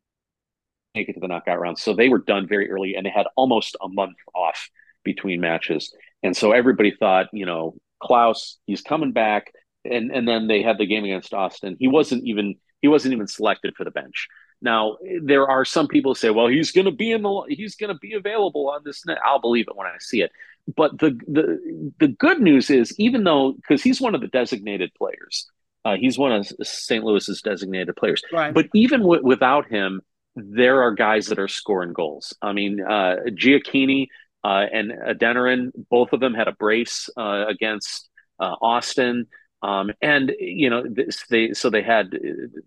[0.95, 3.27] make it to the knockout round, so they were done very early, and they had
[3.35, 4.69] almost a month off
[5.03, 5.93] between matches.
[6.23, 9.51] And so everybody thought, you know, Klaus, he's coming back.
[9.83, 11.77] And and then they had the game against Austin.
[11.79, 14.27] He wasn't even he wasn't even selected for the bench.
[14.65, 17.75] Now there are some people who say, well, he's going to be in the he's
[17.75, 19.19] going to be available on this net.
[19.23, 20.31] I'll believe it when I see it.
[20.75, 24.91] But the the the good news is, even though because he's one of the designated
[24.97, 25.47] players,
[25.85, 27.03] uh, he's one of St.
[27.03, 28.23] Louis's designated players.
[28.33, 28.53] Right.
[28.53, 30.01] But even w- without him,
[30.35, 32.35] there are guys that are scoring goals.
[32.41, 34.07] I mean, uh, Gioacchini
[34.43, 38.09] uh, and Adeniran, both of them had a brace uh, against
[38.39, 39.27] uh, Austin.
[39.61, 42.17] Um, and you know this, they so they had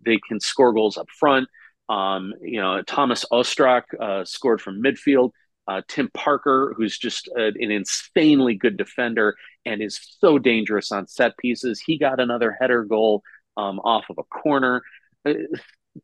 [0.04, 1.48] they can score goals up front.
[1.88, 5.30] Um, you know Thomas Ostrak uh, scored from midfield.
[5.66, 9.36] Uh, Tim Parker, who's just a, an insanely good defender
[9.66, 13.22] and is so dangerous on set pieces, he got another header goal
[13.58, 14.82] um, off of a corner.
[15.26, 15.34] Uh,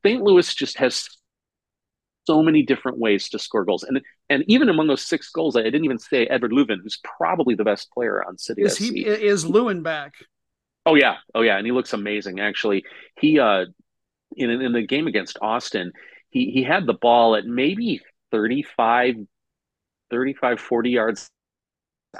[0.05, 0.23] St.
[0.23, 1.09] Louis just has
[2.27, 5.63] so many different ways to score goals, and and even among those six goals, I
[5.63, 8.63] didn't even say Edward Löwen, who's probably the best player on City.
[8.63, 8.83] Is SC.
[8.83, 10.15] he is Löwen back?
[10.87, 12.41] Oh yeah, oh yeah, and he looks amazing.
[12.41, 12.85] Actually,
[13.19, 13.67] he uh,
[14.37, 15.93] in in the game against Austin,
[16.31, 18.01] he he had the ball at maybe
[18.31, 19.17] 35,
[20.11, 21.31] 35 40 yards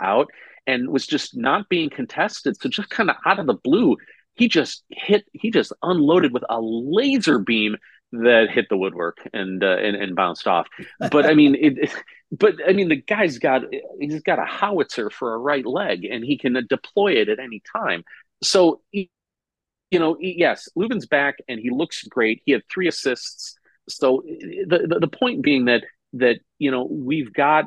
[0.01, 0.29] out,
[0.67, 2.57] and was just not being contested.
[2.61, 3.97] So just kind of out of the blue,
[4.35, 7.77] he just hit, he just unloaded with a laser beam
[8.13, 10.69] that hit the woodwork and uh, and, and bounced off.
[11.11, 11.93] But I mean, it,
[12.31, 13.63] but I mean, the guy's got
[14.01, 17.63] he's got a howitzer for a right leg, and he can deploy it at any
[17.75, 18.05] time.
[18.43, 18.83] So,
[19.95, 22.43] you know, yes, Löwen's back, and he looks great.
[22.45, 23.57] He had three assists.
[23.89, 25.85] So the, the, the point being that
[26.15, 27.67] that you know we've got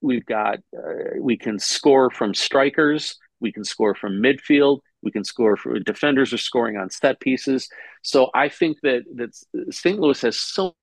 [0.00, 5.22] we've got uh, we can score from strikers, we can score from midfield, we can
[5.22, 7.68] score for defenders are scoring on set pieces.
[8.02, 9.30] So I think that that
[9.74, 9.98] St.
[9.98, 10.74] Louis has so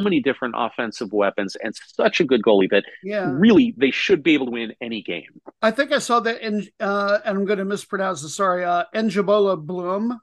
[0.00, 3.30] many different offensive weapons and such a good goalie that Yeah.
[3.32, 5.40] really they should be able to win any game.
[5.62, 8.28] I think I saw that in, uh, and I'm going to mispronounce it.
[8.30, 10.20] Sorry, uh, Enjabola Blum.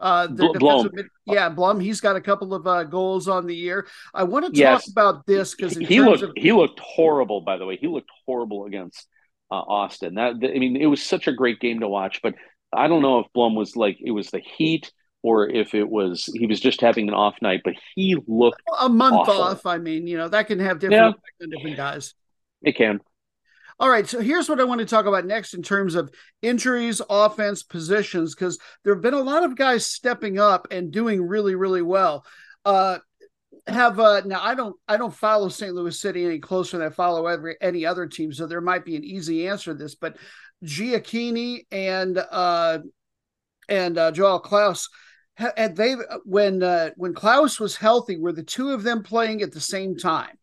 [0.00, 0.90] Uh, the Bl- Blom.
[0.92, 1.80] mid- yeah, Blum.
[1.80, 3.88] He's got a couple of uh, goals on the year.
[4.14, 4.88] I want to talk Yes.
[4.90, 7.40] about this because he, he looked he looked horrible.
[7.40, 9.08] By the way, he looked horrible against
[9.50, 10.14] uh, Austin.
[10.14, 12.20] That I mean, it was such a great game to watch.
[12.22, 12.34] But
[12.72, 14.92] I don't know if Blum was like it was the heat
[15.22, 17.62] or if it was he was just having an off night.
[17.64, 19.42] But he looked a month awful.
[19.42, 19.66] off.
[19.66, 21.08] I mean, you know that can have different Yeah.
[21.08, 22.14] effect on different guys.
[22.62, 23.00] it can.
[23.80, 26.10] All right, so here's what I want to talk about next in terms of
[26.42, 31.22] injuries, offense, positions, because there have been a lot of guys stepping up and doing
[31.22, 32.24] really, really well.
[32.64, 32.98] Uh,
[33.68, 35.74] have uh, now I don't I don't follow St.
[35.74, 38.96] Louis City any closer than I follow every any other team, so there might be
[38.96, 40.16] an easy answer to this, but
[40.64, 42.78] Gioacchini and uh,
[43.68, 44.88] and uh, João Klaus
[45.38, 45.94] had they
[46.24, 49.96] when uh, when Klaus was healthy, were the two of them playing at the same
[49.96, 50.36] time?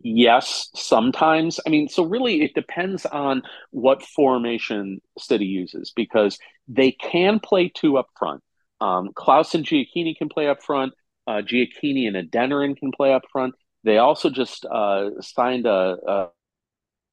[0.00, 1.58] Yes, sometimes.
[1.66, 6.38] I mean, so really it depends on what formation City uses because
[6.68, 8.42] they can play two up front.
[8.80, 10.92] Um, Klaus and Gioacchini can play up front.
[11.26, 13.54] Uh, Gioacchini and Adeniran can play up front.
[13.84, 16.28] They also just uh, signed a, a,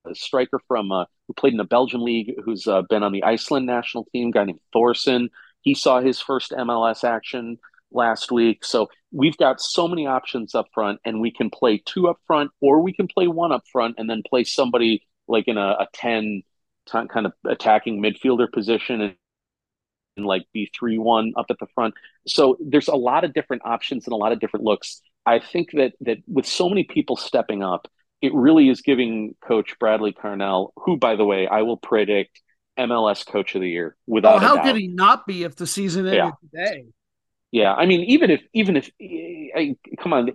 [0.10, 3.23] a striker from uh, who played in the Belgian league, who's uh, been on the
[3.23, 5.30] Iceland national team, guy named Thorson.
[5.64, 7.57] He saw his first MLS action
[7.91, 8.64] last week.
[8.65, 12.52] So we've got so many options up front, and we can play two up front,
[12.61, 15.88] or we can play one up front and then play somebody like in a, a
[15.94, 16.44] 10
[16.85, 19.15] t- kind of attacking midfielder position and,
[20.18, 21.94] and like be 3 1 up at the front.
[22.27, 25.02] So there's a lot of different options and a lot of different looks.
[25.26, 27.88] I think that that with so many people stepping up,
[28.22, 32.41] it really is giving Coach Bradley Carnell, who, by the way, I will predict
[32.78, 36.06] MLS Coach of the Year without Oh, how could he not be if the season
[36.08, 36.32] ended Yeah.
[36.50, 36.86] today?
[37.52, 40.32] Yeah, I mean, even if even if I, come on,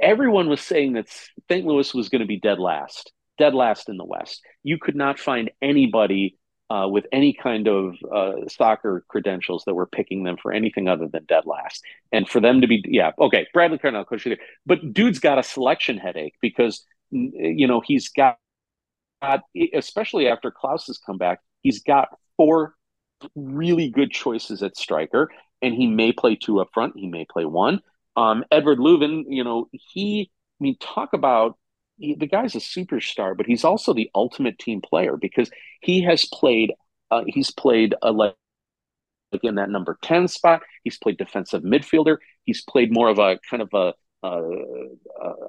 [0.00, 1.08] everyone was saying that
[1.50, 1.66] St.
[1.66, 4.42] Louis was going to be dead last, dead last in the West.
[4.62, 6.38] You could not find anybody
[6.70, 11.06] uh, with any kind of uh, soccer credentials that were picking them for anything other
[11.08, 11.84] than dead last.
[12.10, 14.38] And for them to be, yeah, okay, Bradley Carnell, coach of the year.
[14.64, 18.38] but dude's got a selection headache because you know he's got,
[19.20, 19.42] got
[19.74, 22.74] especially after Klaus has come back, he's got four
[23.34, 25.30] really good choices at striker
[25.60, 26.94] and he may play two up front.
[26.96, 27.80] He may play one.
[28.16, 30.30] Um, Edward Löwen, you know, he,
[30.60, 31.56] I mean, talk about
[31.96, 36.26] he, the guy's a superstar, but he's also the ultimate team player because he has
[36.26, 36.72] played,
[37.10, 38.34] uh, he's played a like,
[39.30, 40.62] like in that number 10 spot.
[40.82, 42.18] He's played defensive midfielder.
[42.44, 44.40] He's played more of a kind of a, uh,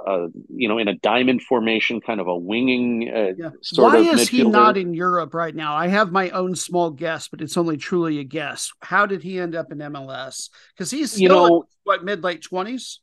[0.08, 3.50] uh, you know, in a diamond formation, kind of a winging uh, Yeah.
[3.76, 5.76] Why is he not in Europe right now?
[5.76, 8.72] I have my own small guess, but it's only truly a guess.
[8.82, 10.50] How did he end up in MLS?
[10.76, 13.00] Because he's You know- in, what mid late twenties.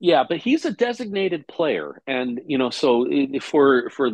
[0.00, 3.04] Yeah, but he's a designated player, and you know, so
[3.40, 4.10] for for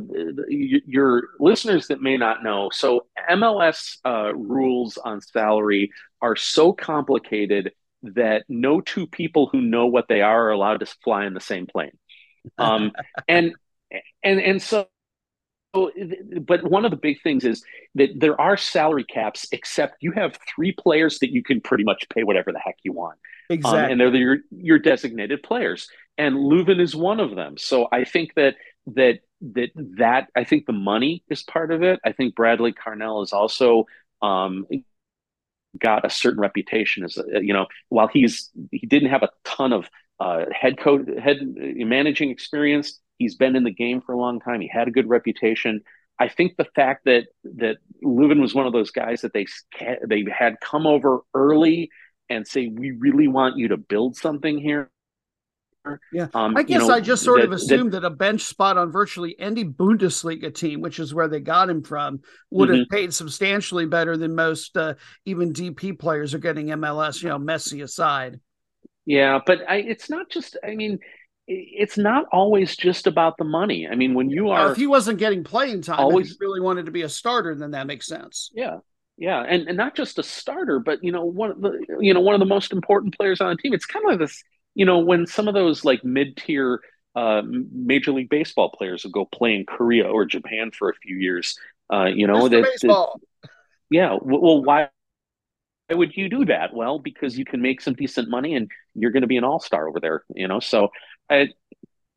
[0.59, 5.91] your listeners that may not know, so MLS uh, rules on salary
[6.23, 7.73] are so complicated
[8.15, 11.41] that no two people who know what they are are allowed to fly in the
[11.41, 11.97] same plane,
[12.59, 12.93] um,
[13.29, 13.55] and
[14.23, 14.89] and and so.
[15.73, 17.65] But one of the big things is
[17.97, 22.05] that there are salary caps, except you have three players that you can pretty much
[22.15, 23.19] pay whatever the heck you want.
[23.51, 23.81] Exactly.
[23.81, 25.89] Um, and they're your your designated players.
[26.17, 27.59] And Löwen is one of them.
[27.59, 28.55] So I think that
[28.87, 32.01] that that that I think the money is part of it.
[32.05, 33.87] I think Bradley Carnell is also
[34.23, 34.67] um,
[35.79, 39.73] got a certain reputation as a, you know while he's he didn't have a ton
[39.73, 39.89] of
[40.21, 43.01] uh, head coach head managing experience.
[43.19, 44.61] He's been in the game for a long time.
[44.61, 45.83] He had a good reputation.
[46.19, 47.27] I think the fact that
[47.57, 49.47] that Löwen was one of those guys that they
[50.07, 51.91] they had come over early
[52.31, 54.91] and say, we really want you to build something here.
[56.13, 58.11] Yeah, um, I guess you know, I just sort that, of assumed that, that, a
[58.11, 62.21] bench spot on virtually any Bundesliga team, which is where they got him from,
[62.51, 62.79] would mm-hmm.
[62.79, 64.95] have paid substantially better than most uh,
[65.27, 67.23] even DP players are getting MLS.
[67.23, 68.41] You know, Messi aside.
[69.07, 70.57] Yeah, but I, it's not just.
[70.65, 70.99] I mean,
[71.47, 73.87] it's not always just about the money.
[73.87, 76.93] I mean, when you are, if he wasn't getting playing time, always really wanted to
[76.93, 78.51] be a starter, then that makes sense.
[78.55, 78.79] Yeah,
[79.17, 82.21] yeah, and, and not just a starter, but you know one of the you know
[82.21, 83.75] one of the most important players on the team.
[83.75, 84.43] It's kind of like this,
[84.75, 86.81] you know, when some of those like mid tier
[87.15, 91.17] uh, Major League Baseball players will go play in Korea or Japan for a few
[91.17, 91.57] years.
[91.93, 93.21] Uh, you know that, that,
[93.91, 94.17] yeah.
[94.21, 94.89] Well, why
[95.91, 96.75] would you do that?
[96.75, 99.61] Well, because you can make some decent money and you're going to be an all
[99.61, 100.25] star over there.
[100.35, 100.89] You know, so
[101.31, 101.51] I,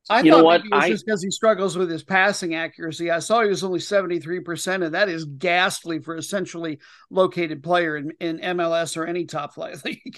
[0.09, 0.61] I you thought know what?
[0.61, 3.11] maybe it was I, just because he struggles with his passing accuracy.
[3.11, 6.79] I saw he was only 73%, and that is ghastly for a centrally
[7.11, 10.17] located player in, in MLS or any top flight league.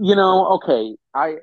[0.00, 0.96] you know, okay.
[1.14, 1.36] I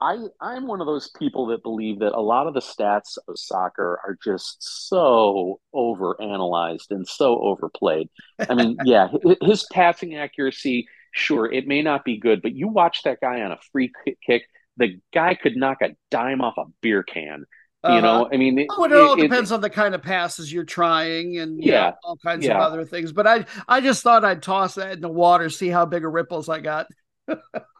[0.00, 3.38] I I'm one of those people that believe that a lot of the stats of
[3.38, 4.56] soccer are just
[4.88, 8.08] so overanalyzed and so overplayed.
[8.48, 9.08] I mean, yeah,
[9.42, 13.52] his passing accuracy, sure, it may not be good, but you watch that guy on
[13.52, 13.92] a free
[14.24, 14.44] kick
[14.78, 17.44] the guy could knock a dime off a beer can.
[17.84, 18.00] You uh-huh.
[18.00, 20.52] know, I mean, it, oh, it, it all depends it, on the kind of passes
[20.52, 22.56] you're trying and yeah, know, all kinds yeah.
[22.56, 23.12] of other things.
[23.12, 26.12] But I, I just thought I'd toss that in the water, see how big of
[26.12, 26.86] ripples I got.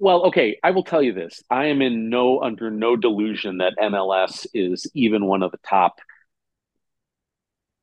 [0.00, 3.74] well, okay, I will tell you this: I am in no under no delusion that
[3.78, 6.00] MLS is even one of the top.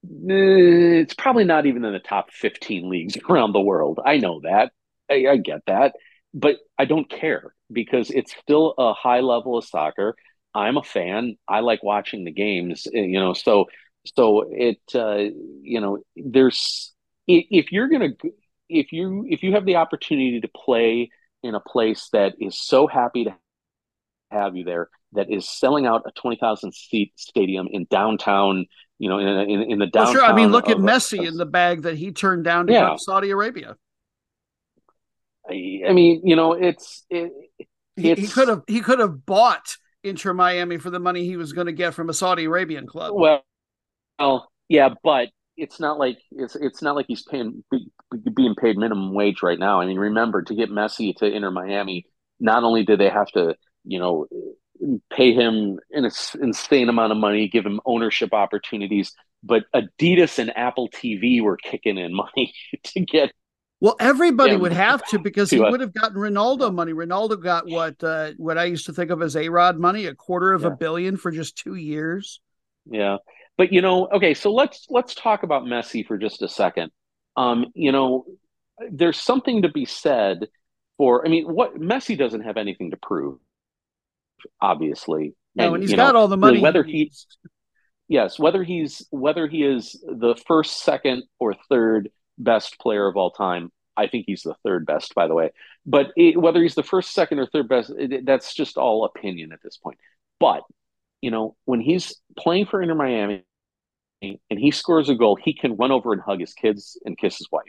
[0.06, 4.00] Eh, it's probably not even in the top 15 leagues around the world.
[4.06, 4.72] I know that.
[5.10, 5.94] I, I get that
[6.34, 10.16] but I don't care because it's still a high level of soccer.
[10.54, 11.38] I'm a fan.
[11.48, 13.34] I like watching the games, eh, you know.
[13.34, 13.66] So,
[14.16, 15.32] so it, uh,
[15.62, 16.94] you know, there's
[17.28, 18.10] if you're gonna
[18.70, 21.10] if you if you have the opportunity to play
[21.48, 23.36] in a place that is so happy to
[24.32, 28.66] have you there, that is selling out a twenty thousand seat stadium in downtown,
[29.00, 30.16] you know, in in, in the downtown.
[30.16, 30.32] Well, sure.
[30.32, 32.96] I mean, look at Messi in the bag that he turned down to yeah.
[32.98, 33.76] Saudi Arabia.
[35.50, 37.32] I mean, you know, it's it,
[37.96, 41.54] it's, he could have he could have bought Inter Miami for the money he was
[41.54, 43.14] going to get from a Saudi Arabian club.
[43.16, 43.44] Well,
[44.20, 47.64] well, yeah, but it's not like it's it's not like he's paying
[48.36, 49.82] being paid minimum wage right now.
[49.82, 52.06] I mean, remember to get Messi to Inter Miami,
[52.40, 54.28] not only did they have to, you know,
[55.12, 56.10] pay him an
[56.40, 59.14] insane amount of money, give him ownership opportunities,
[59.44, 62.54] but Adidas and Apple TV were kicking in money
[62.86, 63.32] to get
[63.80, 66.94] well, everybody would have to because he would have gotten Ronaldo money.
[66.94, 70.54] Ronaldo got what uh, what I used to think of as A-Rod money, a quarter
[70.54, 70.70] of yeah.
[70.70, 72.40] a billion for just two years.
[72.90, 73.18] Yeah,
[73.58, 76.92] but you know, okay, so let's let's talk about Messi for just a second.
[77.36, 78.26] Um, you know,
[78.92, 80.48] there's something to be said
[80.98, 81.26] for.
[81.26, 83.40] I mean, what Messi doesn't have anything to prove,
[84.62, 85.36] obviously.
[85.56, 86.62] No, and, and he's got know, all the money.
[86.62, 87.12] Whether he,
[88.08, 93.32] yes, whether he's whether he is the first, second, or third best player of all
[93.32, 93.72] time.
[94.00, 95.50] I think he's the third best, by the way.
[95.84, 99.52] But it, whether he's the first, second, or third best, it, that's just all opinion
[99.52, 99.98] at this point.
[100.40, 100.62] But
[101.22, 103.44] you know, when he's playing for Inter Miami
[104.22, 107.38] and he scores a goal, he can run over and hug his kids and kiss
[107.38, 107.64] his wife.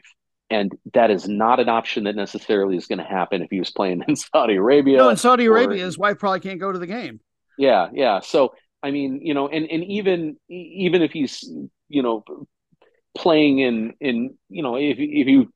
[0.51, 3.71] And that is not an option that necessarily is going to happen if he was
[3.71, 4.99] playing in Saudi Arabia.
[4.99, 7.21] No, in Saudi Arabia, his wife probably can't go to the game.
[7.59, 8.21] Yeah, yeah.
[8.21, 11.45] So I mean, you know, and and even even if he's
[11.89, 12.25] you know
[13.17, 15.53] playing in in you know if if you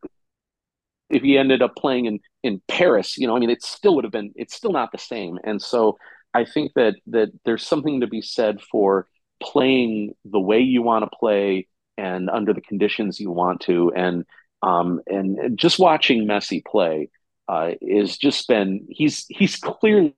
[1.09, 4.05] if he ended up playing in in Paris, you know, I mean, it still would
[4.05, 5.39] have been it's still not the same.
[5.45, 5.97] And so
[6.35, 9.07] I think that that there's something to be said for
[9.43, 11.67] playing the way you want to play
[11.99, 14.25] and under the conditions you want to and
[14.63, 17.11] um and just watching Messi play
[17.49, 20.15] uh is just been he's he's clearly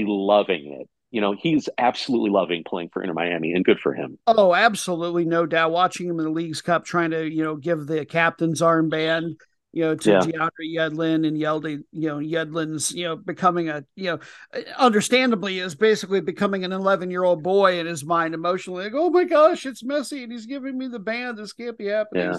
[0.00, 0.88] loving it.
[1.10, 4.18] You know, he's absolutely loving playing for Inter Miami, and good for him.
[4.26, 5.70] Oh, absolutely, no doubt.
[5.70, 9.36] Watching him in the Leagues Cup, trying to you know give the captain's armband,
[9.72, 10.20] you know, to yeah.
[10.20, 15.74] DeAndre Yedlin and Yedlin, you know, Yedlin's, you know, becoming a, you know, understandably is
[15.74, 18.84] basically becoming an 11 year old boy in his mind emotionally.
[18.84, 20.22] Like, oh my gosh, it's Messi.
[20.22, 21.38] and he's giving me the band.
[21.38, 22.32] This can't be happening.
[22.32, 22.38] Yeah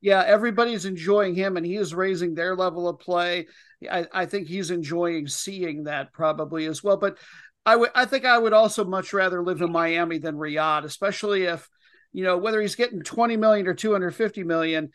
[0.00, 3.46] yeah, everybody's enjoying him and he is raising their level of play.
[3.90, 6.96] I, I think he's enjoying seeing that probably as well.
[6.96, 7.18] But
[7.66, 11.44] I would I think I would also much rather live in Miami than Riyadh, especially
[11.44, 11.68] if,
[12.12, 14.90] you know, whether he's getting 20 million or 250 million,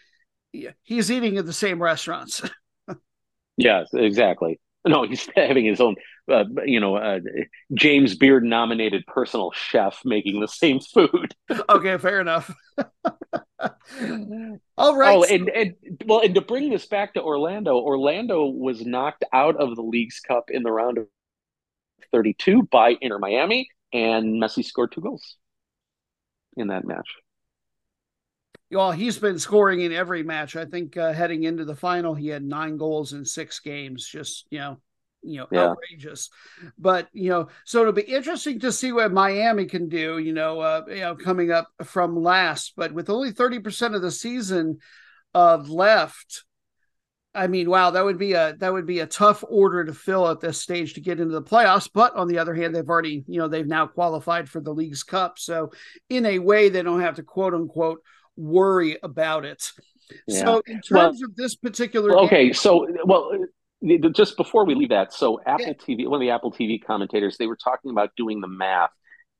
[0.83, 2.41] he's eating at the same restaurants.
[3.57, 4.59] yes, exactly.
[4.85, 5.95] No, he's having his own,
[6.31, 7.19] uh, you know, uh,
[7.73, 11.33] James Beard nominated personal chef making the same food.
[11.69, 12.53] okay, fair enough.
[14.77, 15.15] All right.
[15.15, 15.75] Oh, and, and
[16.05, 20.19] well, and to bring this back to Orlando, Orlando was knocked out of the Leagues
[20.19, 21.07] Cup in the round of
[22.11, 25.37] 32 by Inter Miami, and Messi scored two goals
[26.57, 27.07] in that match.
[28.75, 30.55] Well, he's been scoring in every match.
[30.55, 34.05] I think uh, heading into the final, he had nine goals in six games.
[34.05, 34.77] Just you know,
[35.23, 35.69] you know, yeah.
[35.69, 36.29] outrageous.
[36.77, 40.17] But you know, so it'll be interesting to see what Miami can do.
[40.17, 44.01] You know, uh, you know, coming up from last, but with only thirty percent of
[44.01, 44.79] the season
[45.33, 46.43] uh, left.
[47.33, 50.29] I mean, wow, that would be a that would be a tough order to fill
[50.29, 51.89] at this stage to get into the playoffs.
[51.93, 55.03] But on the other hand, they've already, you know, they've now qualified for the league's
[55.03, 55.37] cup.
[55.37, 55.71] So
[56.09, 58.01] in a way, they don't have to quote unquote
[58.37, 59.71] worry about it.
[60.27, 60.39] Yeah.
[60.39, 63.31] So in terms well, of this particular, okay, game, so well,
[64.13, 65.73] just before we leave that, so Apple yeah.
[65.73, 68.91] TV, one of the Apple TV commentators, they were talking about doing the math,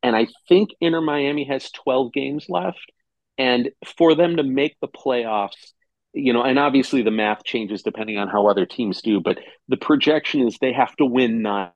[0.02, 2.92] and I think Inter Miami has 12 games left,
[3.38, 5.72] and for them to make the playoffs,
[6.14, 9.78] you know, and obviously the math changes depending on how other teams do, but the
[9.78, 11.72] projection is they have to win nine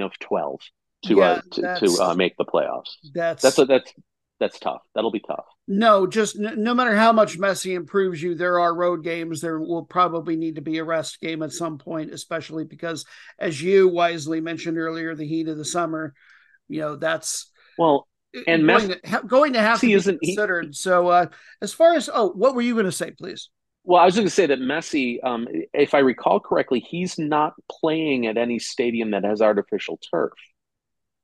[0.00, 0.60] of 12
[1.04, 2.96] to uh, yeah, uh, to, to uh, make the playoffs.
[3.14, 3.92] That's that's a, that's
[4.38, 4.82] that's tough.
[4.94, 5.46] That'll be tough.
[5.66, 9.40] No, just n- no matter how much Messi improves you, there are road games.
[9.40, 13.04] There will probably need to be a rest game at some point, especially because,
[13.38, 16.14] as you wisely mentioned earlier, the heat of the summer.
[16.68, 18.08] You know that's well,
[18.46, 20.66] and going, Messi to, going to have to be considered.
[20.66, 21.26] He, so, uh,
[21.62, 23.50] as far as oh, what were you going to say, please?
[23.84, 27.54] Well, I was going to say that Messi, um, if I recall correctly, he's not
[27.70, 30.32] playing at any stadium that has artificial turf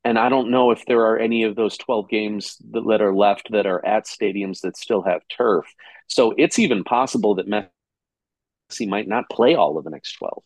[0.05, 3.15] and I don't know if there are any of those 12 games that, that are
[3.15, 5.65] left that are at stadiums that still have turf.
[6.09, 10.43] So it's even possible that Messi might not play all of the next 12.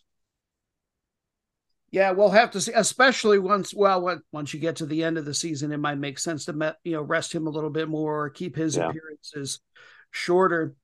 [1.91, 3.73] Yeah, we'll have to see, especially once.
[3.73, 6.77] Well, once you get to the end of the season, it might make sense to
[6.85, 8.89] you know rest him a little bit more or keep his yeah.
[8.89, 9.61] appearances
[10.11, 10.75] shorter.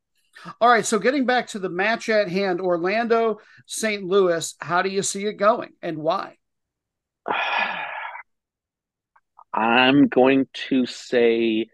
[0.61, 4.05] All right, so getting back to the match at hand, Orlando St.
[4.05, 4.55] Louis.
[4.61, 6.39] How do you see it going, and why?
[9.55, 11.67] I'm going to say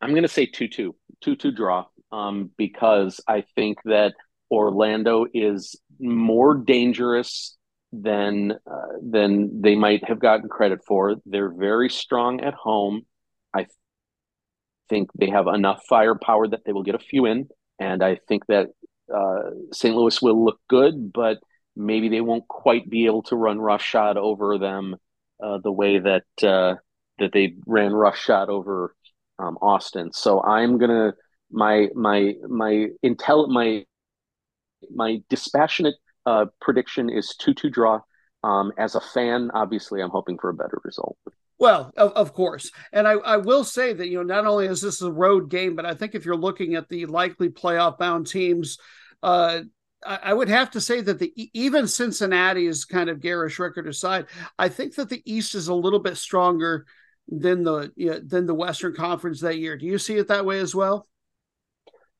[0.00, 0.92] I'm going to say 2-2,
[1.24, 4.14] 2-2 draw um, because I think that
[4.50, 7.56] Orlando is more dangerous
[7.92, 11.16] than uh, than they might have gotten credit for.
[11.24, 13.06] They're very strong at home.
[13.54, 13.66] I
[14.88, 17.48] think they have enough firepower that they will get a few in,
[17.80, 18.68] and I think that
[19.12, 19.96] uh, St.
[19.96, 21.38] Louis will look good, but
[21.76, 24.96] maybe they won't quite be able to run roughshod over them
[25.42, 26.76] uh, the way that uh,
[27.18, 28.94] that they ran roughshod over
[29.38, 30.12] um, Austin.
[30.12, 31.14] So I'm gonna
[31.50, 33.84] my my my intel my
[34.90, 35.94] my dispassionate
[36.24, 38.00] uh, prediction is two two draw.
[38.42, 41.16] Um, as a fan, obviously, I'm hoping for a better result.
[41.58, 42.70] Well, of, of course.
[42.92, 45.74] And I, I will say that, you know, not only is this a road game,
[45.74, 48.78] but I think if you're looking at the likely playoff bound teams,
[49.22, 49.62] uh,
[50.04, 54.26] I would have to say that the even Cincinnati's kind of garish record aside,
[54.58, 56.86] I think that the East is a little bit stronger
[57.28, 59.76] than the you know, than the Western Conference that year.
[59.76, 61.08] Do you see it that way as well?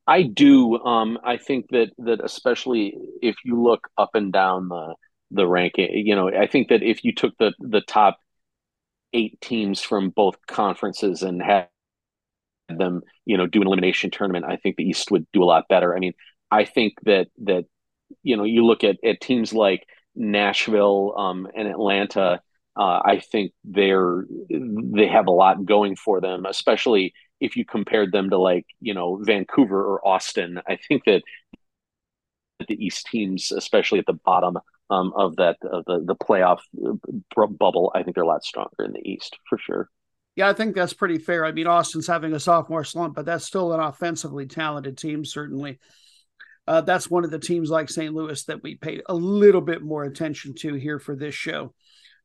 [0.07, 0.79] I do.
[0.79, 4.95] Um, I think that that especially if you look up and down the
[5.31, 8.19] the ranking, you know, I think that if you took the the top
[9.13, 11.69] eight teams from both conferences and had
[12.69, 15.69] them, you know, do an elimination tournament, I think the East would do a lot
[15.69, 15.95] better.
[15.95, 16.15] I mean,
[16.51, 17.65] I think that that
[18.23, 22.41] you know you look at at teams like Nashville um, and Atlanta.
[22.79, 28.13] Uh, I think they're they have a lot going for them, especially if you compared
[28.13, 30.61] them to like you know Vancouver or Austin.
[30.69, 31.23] I think that
[32.69, 34.59] the East teams, especially at the bottom
[34.91, 38.85] um, of that of the the playoff uh, bubble, I think they're a lot stronger
[38.85, 39.89] in the East for sure.
[40.37, 41.47] Yeah, I think that's pretty fair.
[41.47, 45.79] I mean, Austin's having a sophomore slump, but that's still an offensively talented team, certainly.
[46.67, 48.15] Uh, that's one of the teams like St.
[48.15, 51.75] Louis that we paid a little bit more attention to here for this show.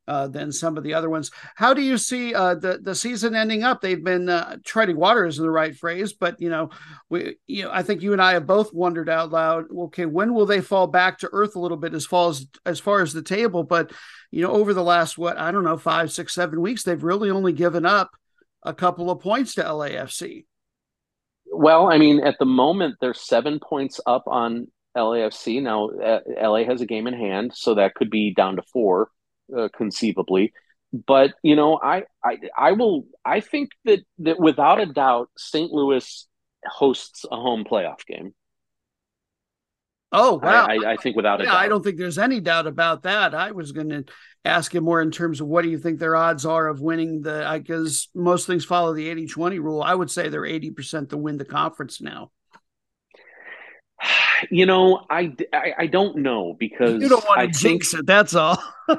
[0.08, 1.30] Uh, than some of the other ones.
[1.56, 3.80] How do you see uh, the the season ending up?
[3.80, 6.72] They've been uh, treading water is the right phrase, but you know,
[7.08, 9.66] we you know I think you and I have both wondered out loud.
[9.72, 12.80] Okay, when will they fall back to earth a little bit as far as as
[12.80, 13.64] far as the table?
[13.64, 13.92] But
[14.32, 17.30] you know, over the last what I don't know five, six, seven weeks, they've really
[17.30, 18.10] only given up
[18.64, 20.46] a couple of points to LAFC.
[21.52, 25.62] Well, I mean, at the moment they're seven points up on LAFC.
[25.62, 29.10] Now, uh, LA has a game in hand, so that could be down to four
[29.56, 30.54] uh, conceivably.
[30.94, 35.72] But you know, I, I I will I think that that without a doubt, St.
[35.72, 36.28] Louis
[36.66, 38.34] hosts a home playoff game.
[40.12, 40.66] Oh wow!
[40.66, 41.58] I, I, I think without yeah, a doubt.
[41.58, 43.34] I don't think there's any doubt about that.
[43.34, 44.06] I was going to
[44.44, 47.22] ask you more in terms of what do you think their odds are of winning
[47.22, 49.82] the because most things follow the 80-20 rule.
[49.82, 52.32] I would say they're 80% to win the conference now.
[54.50, 58.00] You know, I, I, I don't know because you don't want to I jinx think,
[58.00, 58.08] it.
[58.08, 58.58] That's all.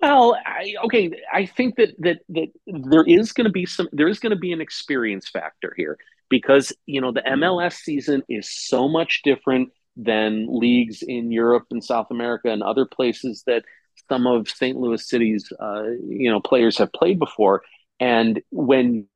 [0.00, 4.08] Well, I, okay, I think that that that there is going to be some there
[4.08, 5.98] is going to be an experience factor here
[6.28, 11.82] because you know the MLS season is so much different than leagues in Europe and
[11.82, 13.64] South America and other places that
[14.08, 14.76] some of St.
[14.76, 17.62] Louis City's uh, you know players have played before,
[18.00, 19.06] and when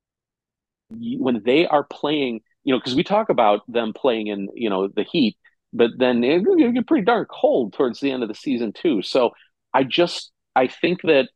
[0.91, 4.89] when they are playing, you know, because we talk about them playing in you know
[4.89, 5.37] the heat,
[5.73, 9.03] but then it, it get pretty darn cold towards the end of the season too.
[9.03, 9.31] So
[9.73, 11.29] I just I think that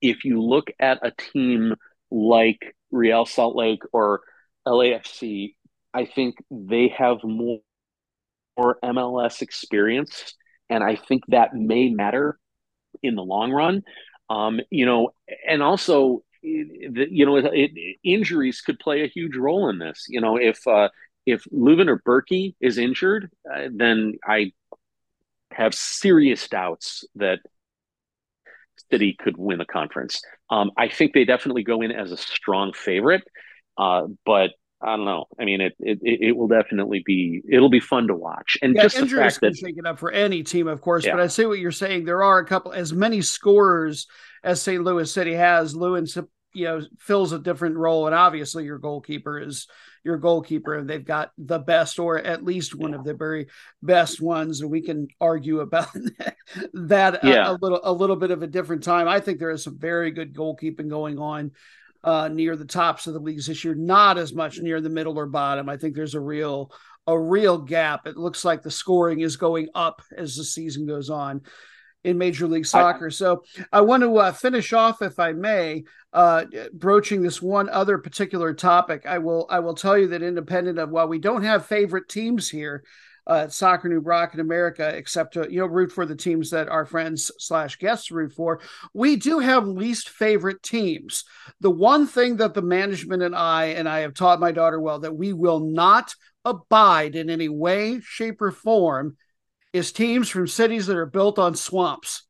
[0.00, 1.74] if you look at a team
[2.10, 4.20] like Real Salt Lake or
[4.66, 5.54] LAFC,
[5.92, 7.60] I think they have more,
[8.58, 10.34] more MLS experience,
[10.68, 12.38] and I think that may matter
[13.02, 13.82] in the long run.
[14.28, 15.10] Um, you know,
[15.48, 20.06] and also, you know, it, it, injuries could play a huge role in this.
[20.08, 20.88] You know, if uh,
[21.26, 24.52] if Löwen or Bürki is injured, uh, then I
[25.52, 27.40] have serious doubts that
[28.90, 30.22] City could win the conference.
[30.48, 33.22] Um, I think they definitely go in as a strong favorite,
[33.80, 34.50] uh, but
[34.82, 35.26] I don't know.
[35.38, 38.82] I mean, it, it it will definitely be it'll be fun to watch, and yeah,
[38.84, 41.04] just the injuries fact can that shake it up for any team, of course.
[41.04, 41.12] Yeah.
[41.12, 42.04] But I see what you're saying.
[42.04, 44.06] There are a couple as many scorers
[44.42, 44.82] as St.
[44.82, 45.74] Louis City has.
[45.74, 46.06] Löwen,
[46.54, 49.66] you know, fills a different role, and obviously your goalkeeper is
[50.02, 53.48] your goalkeeper, and they've got the best, or at least one of the very
[53.82, 54.62] best ones.
[54.62, 55.88] And we can argue about
[56.72, 57.50] that Yeah.
[57.50, 59.08] a, a little a little bit of a different time.
[59.08, 61.52] I think there is some very good goalkeeping going on
[62.02, 63.74] uh, near the tops of the leagues this year.
[63.74, 65.68] Not as much near the middle or bottom.
[65.68, 66.72] I think there's a real
[67.06, 68.06] a real gap.
[68.06, 71.42] It looks like the scoring is going up as the season goes on
[72.04, 73.10] in Major League Soccer.
[73.10, 77.98] so I want to uh, finish off, if I may, uh, broaching this one other
[77.98, 79.04] particular topic.
[79.06, 82.48] I will I will tell you that independent of while we don't have favorite teams
[82.48, 82.84] here.
[83.26, 86.84] Uh, Soccer Noob Rockin' America, except to you know root for the teams that our
[86.84, 88.60] friends slash guests root for.
[88.94, 91.24] We do have least favorite teams.
[91.60, 95.00] The one thing that the management and I and I have taught my daughter well
[95.00, 96.14] that we will not
[96.44, 99.16] abide in any way, shape, or form
[99.72, 102.26] is teams from cities that are built on swamps.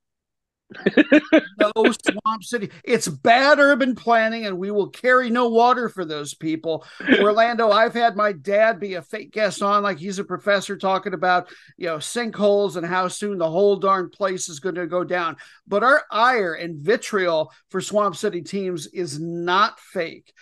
[1.59, 2.71] No swamp city.
[2.85, 6.85] It's bad urban planning, and we will carry no water for those people.
[7.21, 11.15] Orlando, I've had my dad be a fake guest on, like he's a professor talking
[11.15, 15.05] about, you know, sinkholes and how soon the whole darn place is going to go
[15.05, 15.37] down.
[15.67, 20.33] But our ire and vitriol for swamp city teams is not fake.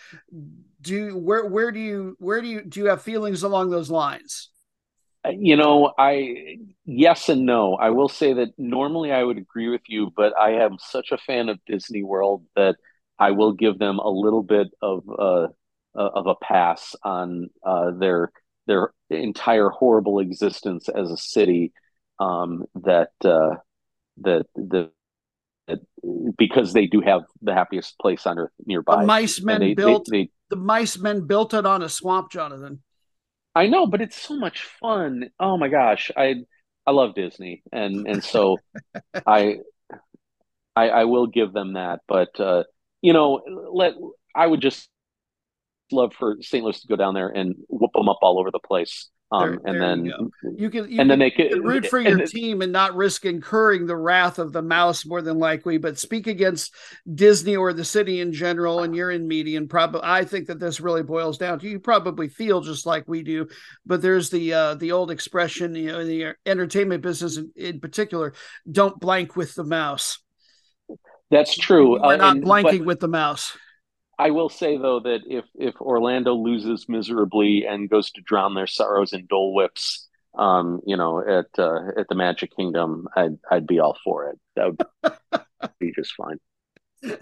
[0.80, 4.50] Do where where do you where do you do you have feelings along those lines?
[5.26, 9.82] You know i yes and no i will say that normally i would agree with
[9.86, 12.76] you but i am such a fan of disney world that
[13.18, 15.48] i will give them a little bit of uh
[15.94, 18.30] of a pass on uh their
[18.66, 21.72] their entire horrible existence as a city
[22.20, 23.56] um that uh
[24.18, 24.90] that the
[25.66, 25.80] that,
[26.38, 30.06] because they do have the happiest place on earth nearby The mice men they, built
[30.10, 32.82] they, they the mice men built it on a swamp, Jonathan.
[33.58, 35.30] I know, but it's so much fun.
[35.40, 36.44] Oh my gosh, I
[36.86, 38.58] I love Disney, and and so
[39.26, 39.56] I,
[40.76, 41.98] I I will give them that.
[42.06, 42.62] But uh,
[43.02, 43.94] you know, let
[44.32, 44.88] I would just
[45.90, 46.62] love for St.
[46.62, 49.10] Louis to go down there and whoop them up all over the place.
[49.30, 50.30] Um, There- and there then you.
[50.56, 52.94] You can you and then they you could can root for your team and not
[52.96, 56.74] risk incurring the wrath of the mouse more than likely, but speak against
[57.14, 60.58] Disney or the city in general, and you're in media, and probably I think that
[60.58, 63.48] this really boils down to you probably feel just like we do,
[63.84, 67.80] but there's the uh, the old expression, you know, in the entertainment business in, in
[67.80, 68.32] particular,
[68.70, 70.20] don't blank with the mouse.
[71.30, 72.00] That's true.
[72.00, 73.58] We're Uh, not and- blanking but- with the mouse.
[74.18, 78.66] I will say though that if if Orlando loses miserably and goes to drown their
[78.66, 83.66] sorrows in Dole Whips, um, you know, at uh, at the Magic Kingdom, I'd I'd
[83.66, 84.38] be all for it.
[84.56, 86.38] That would be just fine.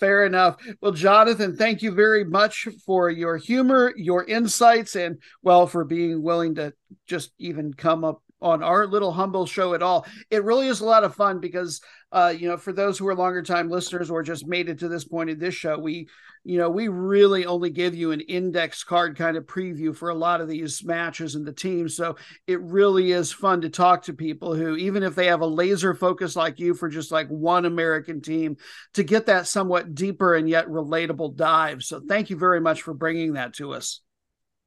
[0.00, 0.56] Fair enough.
[0.80, 6.22] Well, Jonathan, thank you very much for your humor, your insights, and well, for being
[6.22, 6.72] willing to
[7.06, 10.06] just even come up on our little humble show at all.
[10.30, 11.80] It really is a lot of fun because,
[12.12, 14.88] uh, you know, for those who are longer time listeners or just made it to
[14.88, 16.08] this point in this show, we,
[16.42, 20.14] you know, we really only give you an index card kind of preview for a
[20.14, 21.94] lot of these matches and the teams.
[21.94, 25.46] So it really is fun to talk to people who, even if they have a
[25.46, 28.56] laser focus like you for just like one American team,
[28.94, 31.82] to get that somewhat deeper and yet relatable dive.
[31.82, 34.00] So thank you very much for bringing that to us.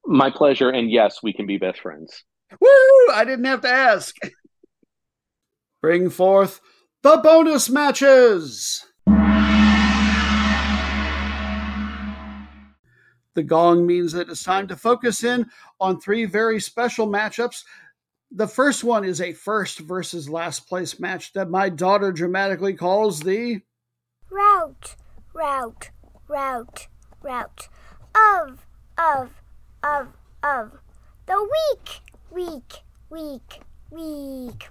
[0.06, 0.70] My pleasure.
[0.70, 2.24] And yes, we can be best friends.
[2.60, 3.14] Woo!
[3.14, 4.16] I didn't have to ask.
[5.82, 6.62] Bring forth
[7.02, 8.86] the bonus matches.
[13.36, 15.50] The gong means that it's time to focus in
[15.80, 17.64] on three very special matchups.
[18.32, 23.20] The first one is a first versus last place match that my daughter dramatically calls
[23.20, 23.62] the
[24.30, 24.96] route,
[25.34, 25.90] route,
[26.28, 26.88] route,
[27.22, 27.70] route
[28.16, 28.66] of,
[28.98, 29.42] of,
[29.84, 30.08] of,
[30.44, 30.72] of
[31.26, 32.03] the week
[32.34, 32.73] week,
[33.11, 33.61] week,
[33.91, 34.69] week.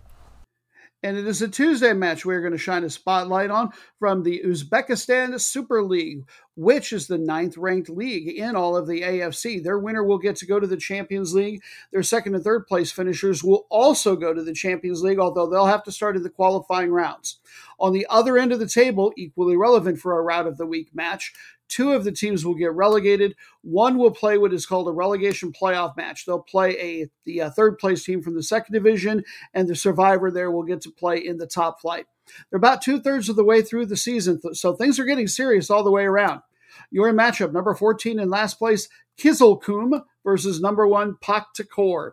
[1.04, 4.40] And it is a Tuesday match we're going to shine a spotlight on from the
[4.44, 6.24] Uzbekistan Super League,
[6.54, 9.62] which is the ninth ranked league in all of the AFC.
[9.62, 11.60] Their winner will get to go to the Champions League.
[11.92, 15.66] Their second and third place finishers will also go to the Champions League, although they'll
[15.66, 17.40] have to start in the qualifying rounds.
[17.80, 20.94] On the other end of the table, equally relevant for our route of the week
[20.94, 21.32] match,
[21.72, 23.34] Two of the teams will get relegated.
[23.62, 26.26] One will play what is called a relegation playoff match.
[26.26, 29.24] They'll play a the uh, third place team from the second division,
[29.54, 32.04] and the survivor there will get to play in the top flight.
[32.50, 35.70] They're about two thirds of the way through the season, so things are getting serious
[35.70, 36.42] all the way around.
[36.90, 42.12] Your matchup, number 14 in last place, Kizilkum versus number one, Pakhtakor.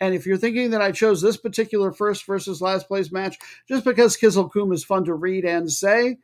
[0.00, 3.36] And if you're thinking that I chose this particular first versus last place match
[3.68, 6.18] just because Kizilkum is fun to read and say,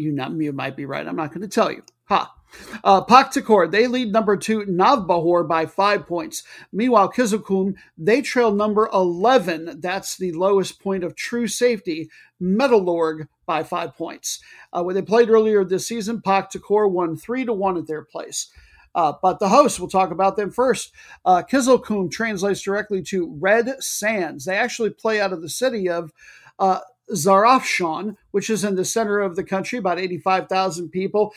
[0.00, 1.06] you, not, you might be right.
[1.06, 1.82] I'm not going to tell you.
[2.04, 2.34] Ha.
[2.82, 6.42] Uh, Pakhtakor, they lead number two, Navbahor, by five points.
[6.72, 9.80] Meanwhile, Kizilkum, they trail number 11.
[9.80, 12.10] That's the lowest point of true safety,
[12.42, 14.40] Metallurg, by five points.
[14.72, 18.50] Uh, when they played earlier this season, Pakhtakor won three to one at their place.
[18.94, 20.92] Uh, but the hosts, we'll talk about them first.
[21.24, 24.44] Uh, translates directly to Red Sands.
[24.44, 26.12] They actually play out of the city of
[26.58, 26.80] uh,
[27.14, 31.34] Zarafshan, which is in the center of the country, about 85,000 people,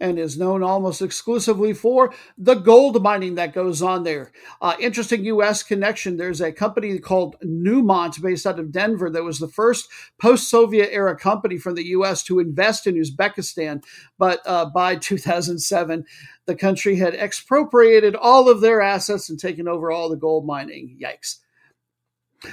[0.00, 4.32] and is known almost exclusively for the gold mining that goes on there.
[4.60, 5.62] Uh, interesting U.S.
[5.62, 6.16] connection.
[6.16, 9.88] There's a company called Newmont based out of Denver that was the first
[10.18, 12.22] post Soviet era company from the U.S.
[12.24, 13.84] to invest in Uzbekistan.
[14.18, 16.04] But uh, by 2007,
[16.46, 20.96] the country had expropriated all of their assets and taken over all the gold mining.
[21.00, 21.36] Yikes.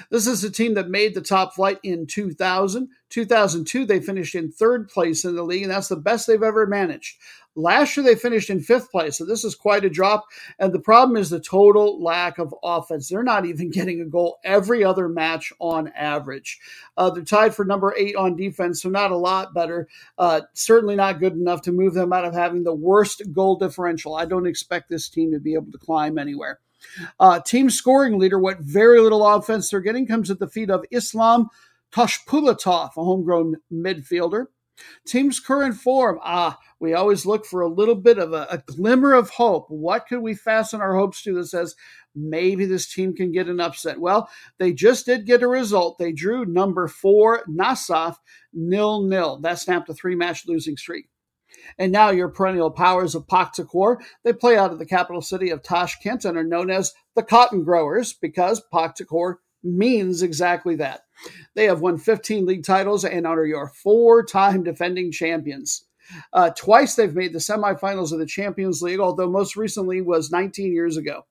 [0.09, 2.89] This is a team that made the top flight in 2000.
[3.09, 6.67] 2002, they finished in third place in the league, and that's the best they've ever
[6.67, 7.17] managed.
[7.55, 10.25] Last year, they finished in fifth place, so this is quite a drop.
[10.59, 13.07] And the problem is the total lack of offense.
[13.07, 16.59] They're not even getting a goal every other match on average.
[16.97, 19.87] Uh, they're tied for number eight on defense, so not a lot better.
[20.17, 24.15] Uh, certainly not good enough to move them out of having the worst goal differential.
[24.15, 26.59] I don't expect this team to be able to climb anywhere.
[27.19, 30.85] Uh, team scoring leader, what very little offense they're getting, comes at the feet of
[30.91, 31.47] Islam
[31.91, 34.45] Toshpulatov, a homegrown midfielder.
[35.07, 39.13] Team's current form, ah, we always look for a little bit of a, a glimmer
[39.13, 39.65] of hope.
[39.69, 41.75] What could we fasten our hopes to that says
[42.15, 43.99] maybe this team can get an upset?
[43.99, 44.29] Well,
[44.59, 45.97] they just did get a result.
[45.97, 48.17] They drew number four, Nasaf,
[48.53, 49.39] nil nil.
[49.39, 51.09] That snapped a three match losing streak.
[51.77, 55.63] And now your perennial powers of Pakhtakor, they play out of the capital city of
[55.63, 61.01] Tashkent and are known as the cotton growers because Pakhtakor means exactly that.
[61.55, 65.85] They have won 15 league titles and are your four-time defending champions.
[66.31, 70.71] Uh, twice they've made the semifinals of the Champions League, although most recently was 19
[70.71, 71.25] years ago.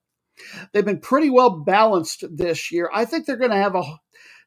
[0.72, 2.90] They've been pretty well balanced this year.
[2.92, 3.98] I think they're going to have a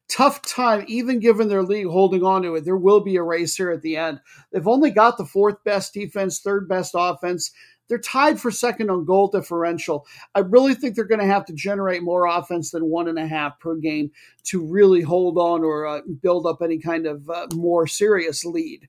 [0.10, 2.66] tough time, even given their league holding on to it.
[2.66, 4.20] There will be a race here at the end.
[4.52, 7.52] They've only got the fourth best defense, third best offense.
[7.88, 10.06] They're tied for second on goal differential.
[10.36, 13.28] I really think they're going to have to generate more offense than one and a
[13.28, 14.12] half per game
[14.46, 18.88] to really hold on or uh, build up any kind of uh, more serious lead.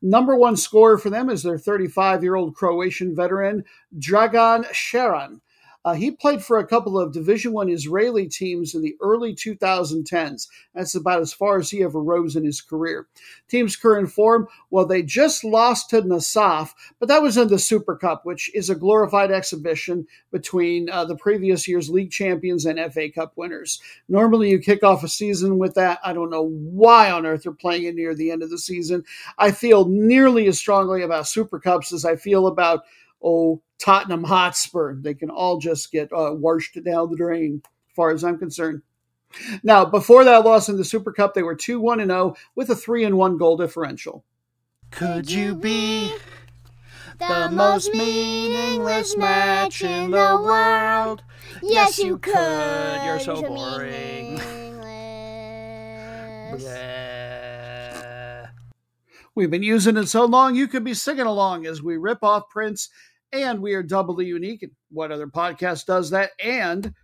[0.00, 3.64] Number one scorer for them is their 35 year old Croatian veteran,
[3.98, 5.40] Dragan Sharan.
[5.84, 10.48] Uh, he played for a couple of Division One Israeli teams in the early 2010s.
[10.74, 13.08] That's about as far as he ever rose in his career.
[13.48, 17.96] Team's current form, well, they just lost to Nasaf, but that was in the Super
[17.96, 23.10] Cup, which is a glorified exhibition between uh, the previous year's league champions and FA
[23.10, 23.80] Cup winners.
[24.08, 25.98] Normally, you kick off a season with that.
[26.04, 29.04] I don't know why on earth they're playing it near the end of the season.
[29.38, 32.84] I feel nearly as strongly about Super Cups as I feel about
[33.22, 34.94] oh Tottenham Hotspur.
[34.94, 38.82] They can all just get uh, washed down the drain, as far as I'm concerned.
[39.62, 42.76] Now, before that loss in the Super Cup, they were 2 1 0 with a
[42.76, 44.24] 3 and 1 goal differential.
[44.90, 46.14] Could you be
[47.18, 51.22] the most meaningless match in the world?
[51.62, 53.04] Yes, you could.
[53.04, 54.40] You're so boring.
[59.34, 62.50] We've been using it so long, you could be singing along as we rip off
[62.50, 62.90] Prince,
[63.32, 64.62] and we are doubly unique.
[64.62, 66.30] And what other podcast does that?
[66.42, 66.94] And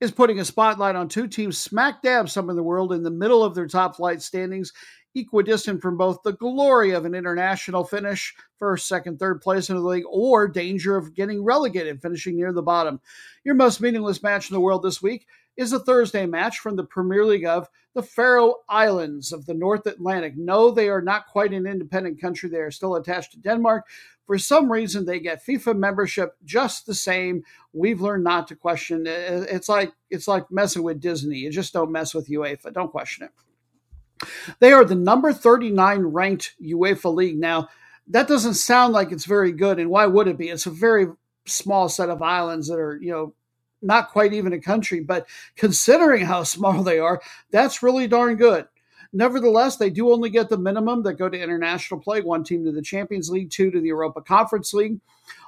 [0.00, 3.10] is putting a spotlight on two teams smack dab some of the world in the
[3.10, 4.72] middle of their top flight standings,
[5.14, 9.82] equidistant from both the glory of an international finish, first, second, third place in the
[9.82, 13.00] league, or danger of getting relegated, finishing near the bottom.
[13.44, 16.84] Your most meaningless match in the world this week is a Thursday match from the
[16.84, 20.34] Premier League of the Faroe Islands of the North Atlantic.
[20.36, 22.48] No, they are not quite an independent country.
[22.48, 23.84] They are still attached to Denmark.
[24.32, 27.44] For some reason, they get FIFA membership just the same.
[27.74, 29.46] We've learned not to question it.
[29.50, 31.36] It's like it's like messing with Disney.
[31.36, 32.72] You just don't mess with UEFA.
[32.72, 34.26] Don't question it.
[34.58, 37.38] They are the number 39 ranked UEFA league.
[37.38, 37.68] Now,
[38.06, 40.48] that doesn't sound like it's very good, and why would it be?
[40.48, 41.08] It's a very
[41.44, 43.34] small set of islands that are, you know,
[43.82, 48.66] not quite even a country, but considering how small they are, that's really darn good.
[49.14, 52.72] Nevertheless, they do only get the minimum that go to international play one team to
[52.72, 55.00] the Champions League, two to the Europa Conference League.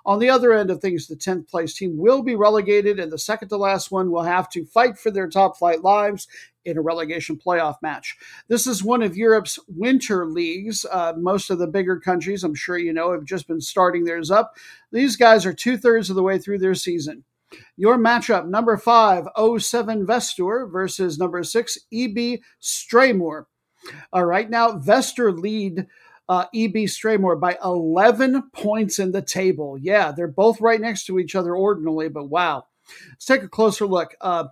[0.04, 3.18] On the other end of things, the 10th place team will be relegated, and the
[3.18, 6.28] second to last one will have to fight for their top flight lives
[6.66, 8.16] in a relegation playoff match.
[8.48, 10.84] This is one of Europe's winter leagues.
[10.90, 14.30] Uh, most of the bigger countries, I'm sure you know, have just been starting theirs
[14.30, 14.56] up.
[14.92, 17.24] These guys are two thirds of the way through their season.
[17.76, 23.44] Your matchup number five, 07 Vestur versus number six, EB Streymur.
[24.12, 25.86] All right, now Vestur lead
[26.28, 29.76] uh, EB Streymur by 11 points in the table.
[29.78, 32.66] Yeah, they're both right next to each other ordinarily, but wow.
[33.10, 34.14] Let's take a closer look.
[34.20, 34.44] Uh,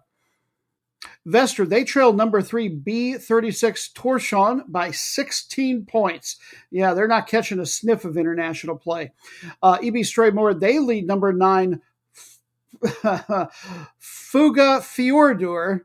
[1.27, 6.37] Vestur, they trail number three, B36 Tórshavn by 16 points.
[6.71, 9.13] Yeah, they're not catching a sniff of international play.
[9.63, 11.81] Uh, EB Streymur, they lead number nine,
[13.99, 15.83] Fuga Fjordur.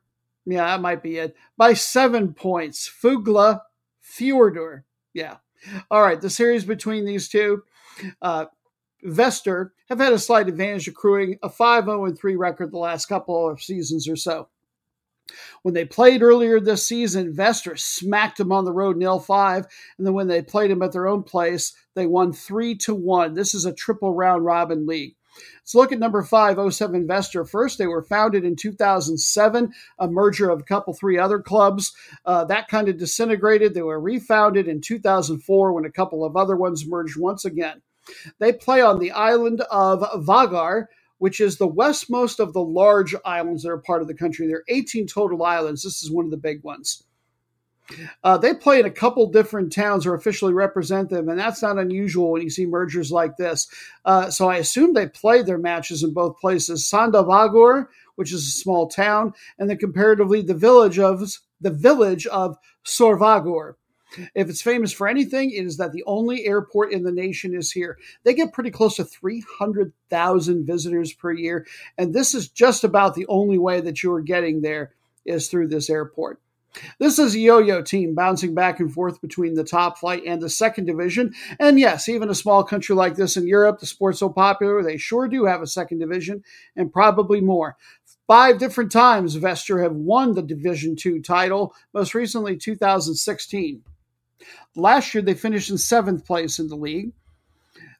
[0.47, 1.35] Yeah, that might be it.
[1.57, 2.89] By seven points.
[2.89, 3.61] Fugla
[4.01, 4.83] Fjordur.
[5.13, 5.37] Yeah.
[5.91, 6.21] All right.
[6.21, 7.63] The series between these two,
[8.21, 8.45] uh,
[9.05, 13.49] Vestur have had a slight advantage accruing a 5 0 3 record the last couple
[13.49, 14.47] of seasons or so.
[15.63, 19.67] When they played earlier this season, Vestur smacked them on the road nil 5,
[19.97, 23.33] and then when they played them at their own place, they won 3 to 1.
[23.33, 25.16] This is a triple round robin league.
[25.68, 27.45] Let's look at number five, 07 Vestur.
[27.45, 31.94] First, they were founded in 2007, a merger of a couple, three other clubs.
[32.23, 33.73] Uh, that kind of disintegrated.
[33.73, 37.81] They were refounded in 2004 when a couple of other ones merged once again.
[38.39, 40.85] They play on the island of Vágar,
[41.18, 44.48] which is the westmost of the large islands that are part of the country.
[44.48, 45.84] There are 18 total islands.
[45.84, 47.03] This is one of the big ones.
[48.23, 51.77] Uh, they play in a couple different towns or officially represent them, and that's not
[51.77, 53.68] unusual when you see mergers like this.
[54.05, 56.89] Uh, so I assume they play their matches in both places.
[56.89, 61.22] Sandavagur, which is a small town, and then comparatively the village of
[61.61, 63.76] the village of Sorvagur.
[64.34, 67.72] If it's famous for anything, it is that the only airport in the nation is
[67.72, 67.97] here.
[68.23, 73.27] They get pretty close to 300,000 visitors per year, and this is just about the
[73.27, 74.93] only way that you are getting there
[75.26, 76.39] is through this airport.
[76.99, 80.41] This is a yo yo team bouncing back and forth between the top flight and
[80.41, 81.33] the second division.
[81.59, 84.97] And yes, even a small country like this in Europe, the sport's so popular, they
[84.97, 86.43] sure do have a second division
[86.75, 87.77] and probably more.
[88.27, 93.83] Five different times Vestur have won the Division Two title, most recently 2016.
[94.75, 97.13] Last year, they finished in seventh place in the league.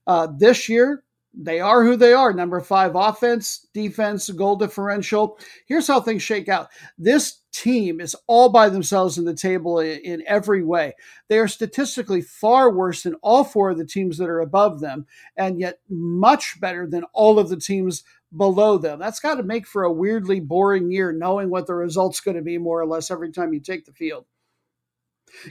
[0.05, 2.33] Uh, this year, they are who they are.
[2.33, 5.39] Number five offense, defense, goal differential.
[5.67, 6.69] Here's how things shake out.
[6.97, 10.93] This team is all by themselves in the table in, every way.
[11.27, 15.05] They are statistically far worse than all four of the teams that are above them,
[15.35, 18.03] and yet much better than all of the teams
[18.35, 18.99] below them.
[18.99, 22.43] That's got to make for a weirdly boring year, knowing what the result's going to
[22.43, 24.25] be more or less every time you take the field.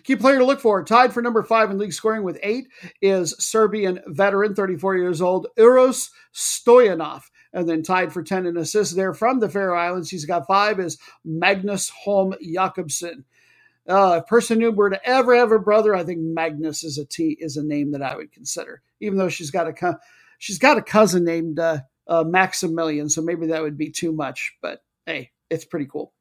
[0.05, 2.69] Key player to look for, tied for number five in league scoring with eight,
[3.01, 7.23] is Serbian veteran, 34 years old, Uros Stojanov.
[7.53, 10.11] And then tied for 10 in assists there from the Faroe Islands.
[10.11, 13.25] He's got five is Magnus Holm Jakobsen.
[13.89, 17.37] Uh, Person Noob were to ever have a brother, I think Magnus is a T
[17.41, 18.83] is a name that I would consider.
[19.01, 19.99] Even though she's got a
[20.39, 24.55] she's got a cousin named uh, uh, Maximilian, so maybe that would be too much.
[24.61, 26.13] But hey, it's pretty cool.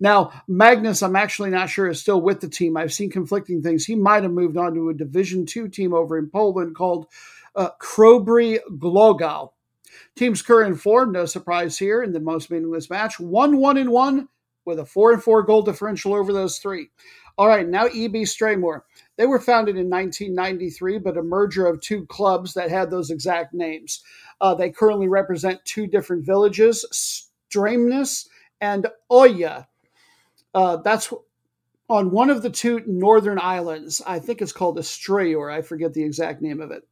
[0.00, 2.76] Now, Magnus, I'm actually not sure is still with the team.
[2.76, 3.84] I've seen conflicting things.
[3.84, 7.06] He might have moved on to a Division Two team over in Poland called
[7.54, 9.50] uh, Chrobry Głogów.
[10.16, 13.18] Team's current form, no surprise here in the most meaningless match.
[13.20, 14.28] One one and one
[14.64, 16.90] with a four and four goal differential over those three.
[17.38, 18.82] All right, now EB Streymur.
[19.16, 23.54] They were founded in 1993, but a merger of two clubs that had those exact
[23.54, 24.02] names.
[24.40, 26.84] Uh, they currently represent two different villages,
[27.50, 28.26] Streymnes
[28.60, 29.68] and Oya.
[30.54, 31.12] Uh, that's
[31.88, 34.00] on one of the two northern islands.
[34.06, 35.52] I think it's called Estrayur.
[35.52, 36.86] I forget the exact name of it.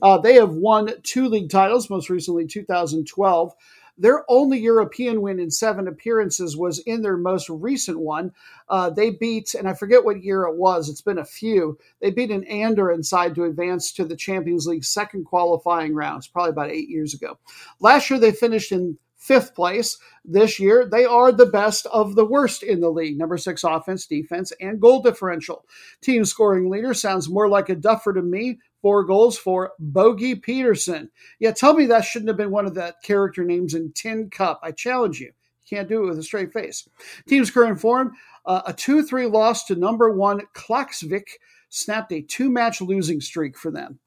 [0.00, 3.52] Uh, they have won two league titles, most recently 2012.
[3.98, 8.32] Their only European win in seven appearances was in their most recent one.
[8.68, 11.78] Uh, they beat, and I forget what year it was, it's been a few.
[12.00, 16.50] They beat an Andorran side to advance to the Champions League second qualifying rounds, probably
[16.50, 17.38] about eight years ago.
[17.80, 19.98] Last year, they finished in fifth place.
[20.24, 23.18] This year, they are the best of the worst in the league.
[23.18, 25.64] Number six offense, defense, and goal differential.
[26.00, 28.58] Team scoring leader sounds more like a duffer to me.
[28.82, 31.10] Four goals for Bogi Petersen.
[31.40, 34.60] Yeah, tell me that shouldn't have been one of the character names in Tin Cup.
[34.62, 35.26] I challenge you.
[35.26, 36.88] You can't do it with a straight face.
[37.26, 38.12] Team's current form
[38.44, 41.26] uh, a 2 3 loss to number one Klaksvik
[41.68, 43.98] snapped a two match losing streak for them.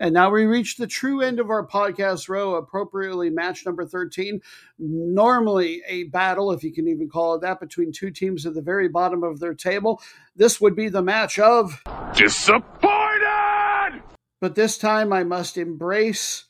[0.00, 4.40] And now we reach the true end of our podcast row, appropriately match number 13.
[4.78, 8.62] Normally a battle, if you can even call it that, between two teams at the
[8.62, 10.00] very bottom of their table.
[10.34, 11.82] This would be the match of
[12.16, 14.02] Disappointed!
[14.40, 16.46] But this time I must embrace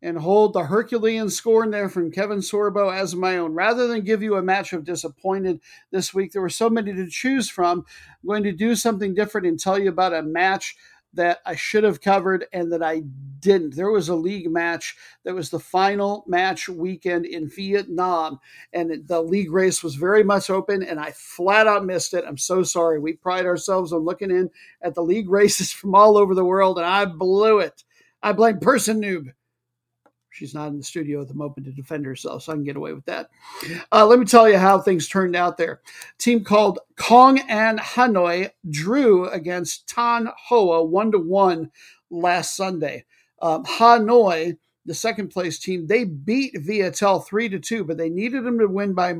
[0.00, 3.54] and hold the Herculean scorn there from Kevin Sorbo as my own.
[3.54, 5.60] Rather than give you a match of disappointed
[5.90, 7.84] this week, there were so many to choose from.
[8.22, 10.76] I'm going to do something different and tell you about a match
[11.14, 13.02] that I should have covered and that I
[13.40, 13.76] didn't.
[13.76, 18.40] There was a league match that was the final match weekend in Vietnam,
[18.72, 22.24] and the league race was very much open, and I flat out missed it.
[22.26, 22.98] I'm so sorry.
[22.98, 24.50] We pride ourselves on looking in
[24.82, 27.84] at the league races from all over the world, and I blew it.
[28.22, 29.32] I blame Person Noob.
[30.30, 32.76] She's not in the studio at the moment to defend herself, so I can get
[32.76, 33.30] away with that.
[33.90, 35.80] Uh, let me tell you how things turned out there.
[36.18, 41.70] Team called Cong An Hanoi drew against Thanh Hoa one to one
[42.10, 43.04] last Sunday.
[43.40, 48.44] Um, Hanoi, the second place team, they beat Viettel three to two, but they needed
[48.44, 49.16] them to win by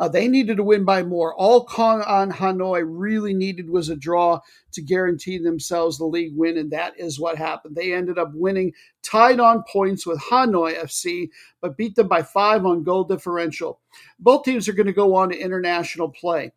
[0.00, 1.34] uh, they needed to win by more.
[1.34, 4.40] All Cong An Hanoi really needed was a draw
[4.72, 7.76] to guarantee themselves the league win, and that is what happened.
[7.76, 8.72] They ended up winning,
[9.10, 11.30] tied on points with Hanoi FC,
[11.60, 13.80] but beat them by five on goal differential.
[14.18, 16.52] Both teams are going to go on to international play.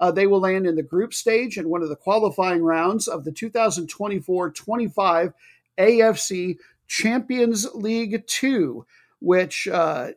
[0.00, 3.24] Uh, they will land in the group stage in one of the qualifying rounds of
[3.24, 5.32] the 2024 25
[5.78, 6.56] AFC
[6.86, 8.84] Champions League 2,
[9.20, 10.08] which uh,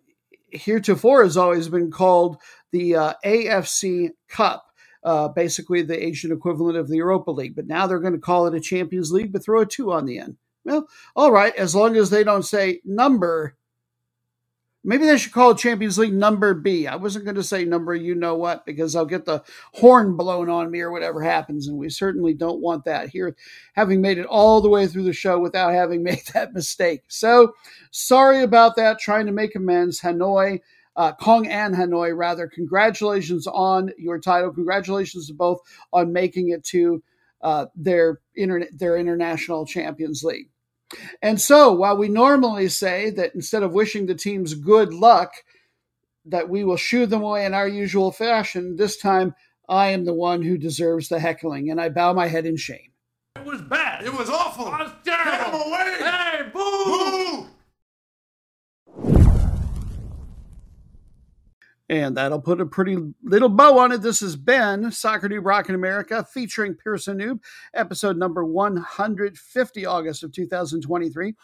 [0.51, 2.37] heretofore has always been called
[2.71, 4.65] the uh, AFC Cup,
[5.03, 7.55] uh, basically the Asian equivalent of the Europa League.
[7.55, 10.05] But now they're going to call it a Champions League, but throw a two on
[10.05, 10.37] the end.
[10.65, 13.55] Well, all right, as long as they don't say number.
[14.87, 16.85] Maybe they should call Champions League number B.
[16.85, 19.43] I wasn't going to say number you know what because I'll get the
[19.73, 21.67] horn blown on me or whatever happens.
[21.67, 23.35] And we certainly don't want that here,
[23.73, 27.01] having made it all the way through the show without having made that mistake.
[27.07, 27.53] So
[27.89, 28.99] sorry about that.
[28.99, 30.01] Trying to make amends.
[30.01, 30.59] Hanoi
[30.95, 32.47] uh, Cong An Hanoi, rather.
[32.47, 34.51] Congratulations on your title.
[34.51, 35.59] Congratulations to both
[35.91, 37.03] on making it to
[37.41, 40.49] uh, their internet their international Champions League.
[41.21, 45.33] And so, while we normally say that instead of wishing the teams good luck,
[46.25, 49.35] that we will shoo them away in our usual fashion, this time
[49.67, 52.91] I am the one who deserves the heckling, and I bow my head in shame.
[53.35, 54.05] It was bad.
[54.05, 54.67] It was awful!
[54.67, 55.33] It was terrible.
[55.33, 55.95] Get him away!
[55.99, 56.85] Hey, boo!
[56.85, 57.47] Boo!
[61.87, 64.01] And that'll put a pretty little bow on it.
[64.01, 67.41] This has been Soccer Noob Rockin' America featuring Person Noob,
[67.75, 71.35] episode number 150, August of 2023.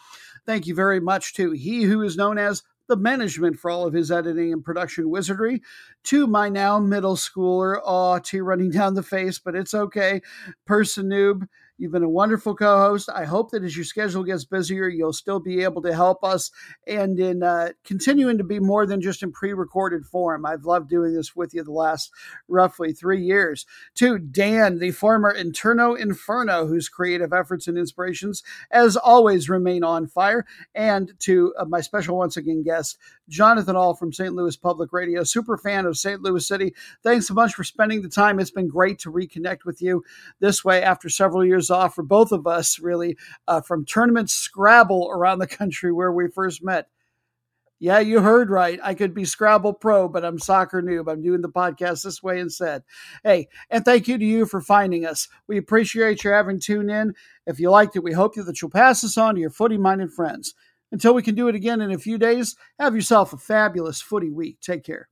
[0.44, 3.94] Thank you very much to he who is known as the management for all of
[3.94, 5.62] his editing and production wizardry,
[6.02, 10.20] to my now middle schooler, aw, tear running down the face, but it's okay.
[10.66, 11.46] Person Noob,
[11.82, 13.08] You've been a wonderful co host.
[13.12, 16.52] I hope that as your schedule gets busier, you'll still be able to help us
[16.86, 20.46] and in uh, continuing to be more than just in pre recorded form.
[20.46, 22.12] I've loved doing this with you the last
[22.46, 23.66] roughly three years.
[23.96, 30.06] To Dan, the former Interno Inferno, whose creative efforts and inspirations, as always, remain on
[30.06, 30.46] fire.
[30.76, 32.96] And to uh, my special once again guest,
[33.28, 34.34] Jonathan Ahl from St.
[34.34, 36.22] Louis Public Radio, super fan of St.
[36.22, 36.74] Louis City.
[37.02, 38.38] Thanks so much for spending the time.
[38.38, 40.04] It's been great to reconnect with you
[40.38, 43.16] this way after several years off for both of us, really,
[43.48, 46.86] uh, from tournament Scrabble around the country where we first met.
[47.80, 48.78] Yeah, you heard right.
[48.80, 51.10] I could be Scrabble Pro, but I'm soccer noob.
[51.10, 52.84] I'm doing the podcast this way instead.
[53.24, 55.26] Hey, and thank you to you for finding us.
[55.48, 57.14] We appreciate your having tuned in.
[57.44, 60.12] If you liked it, we hope that you'll pass this on to your footy minded
[60.12, 60.54] friends.
[60.92, 64.30] Until we can do it again in a few days, have yourself a fabulous footy
[64.30, 64.60] week.
[64.60, 65.08] Take care.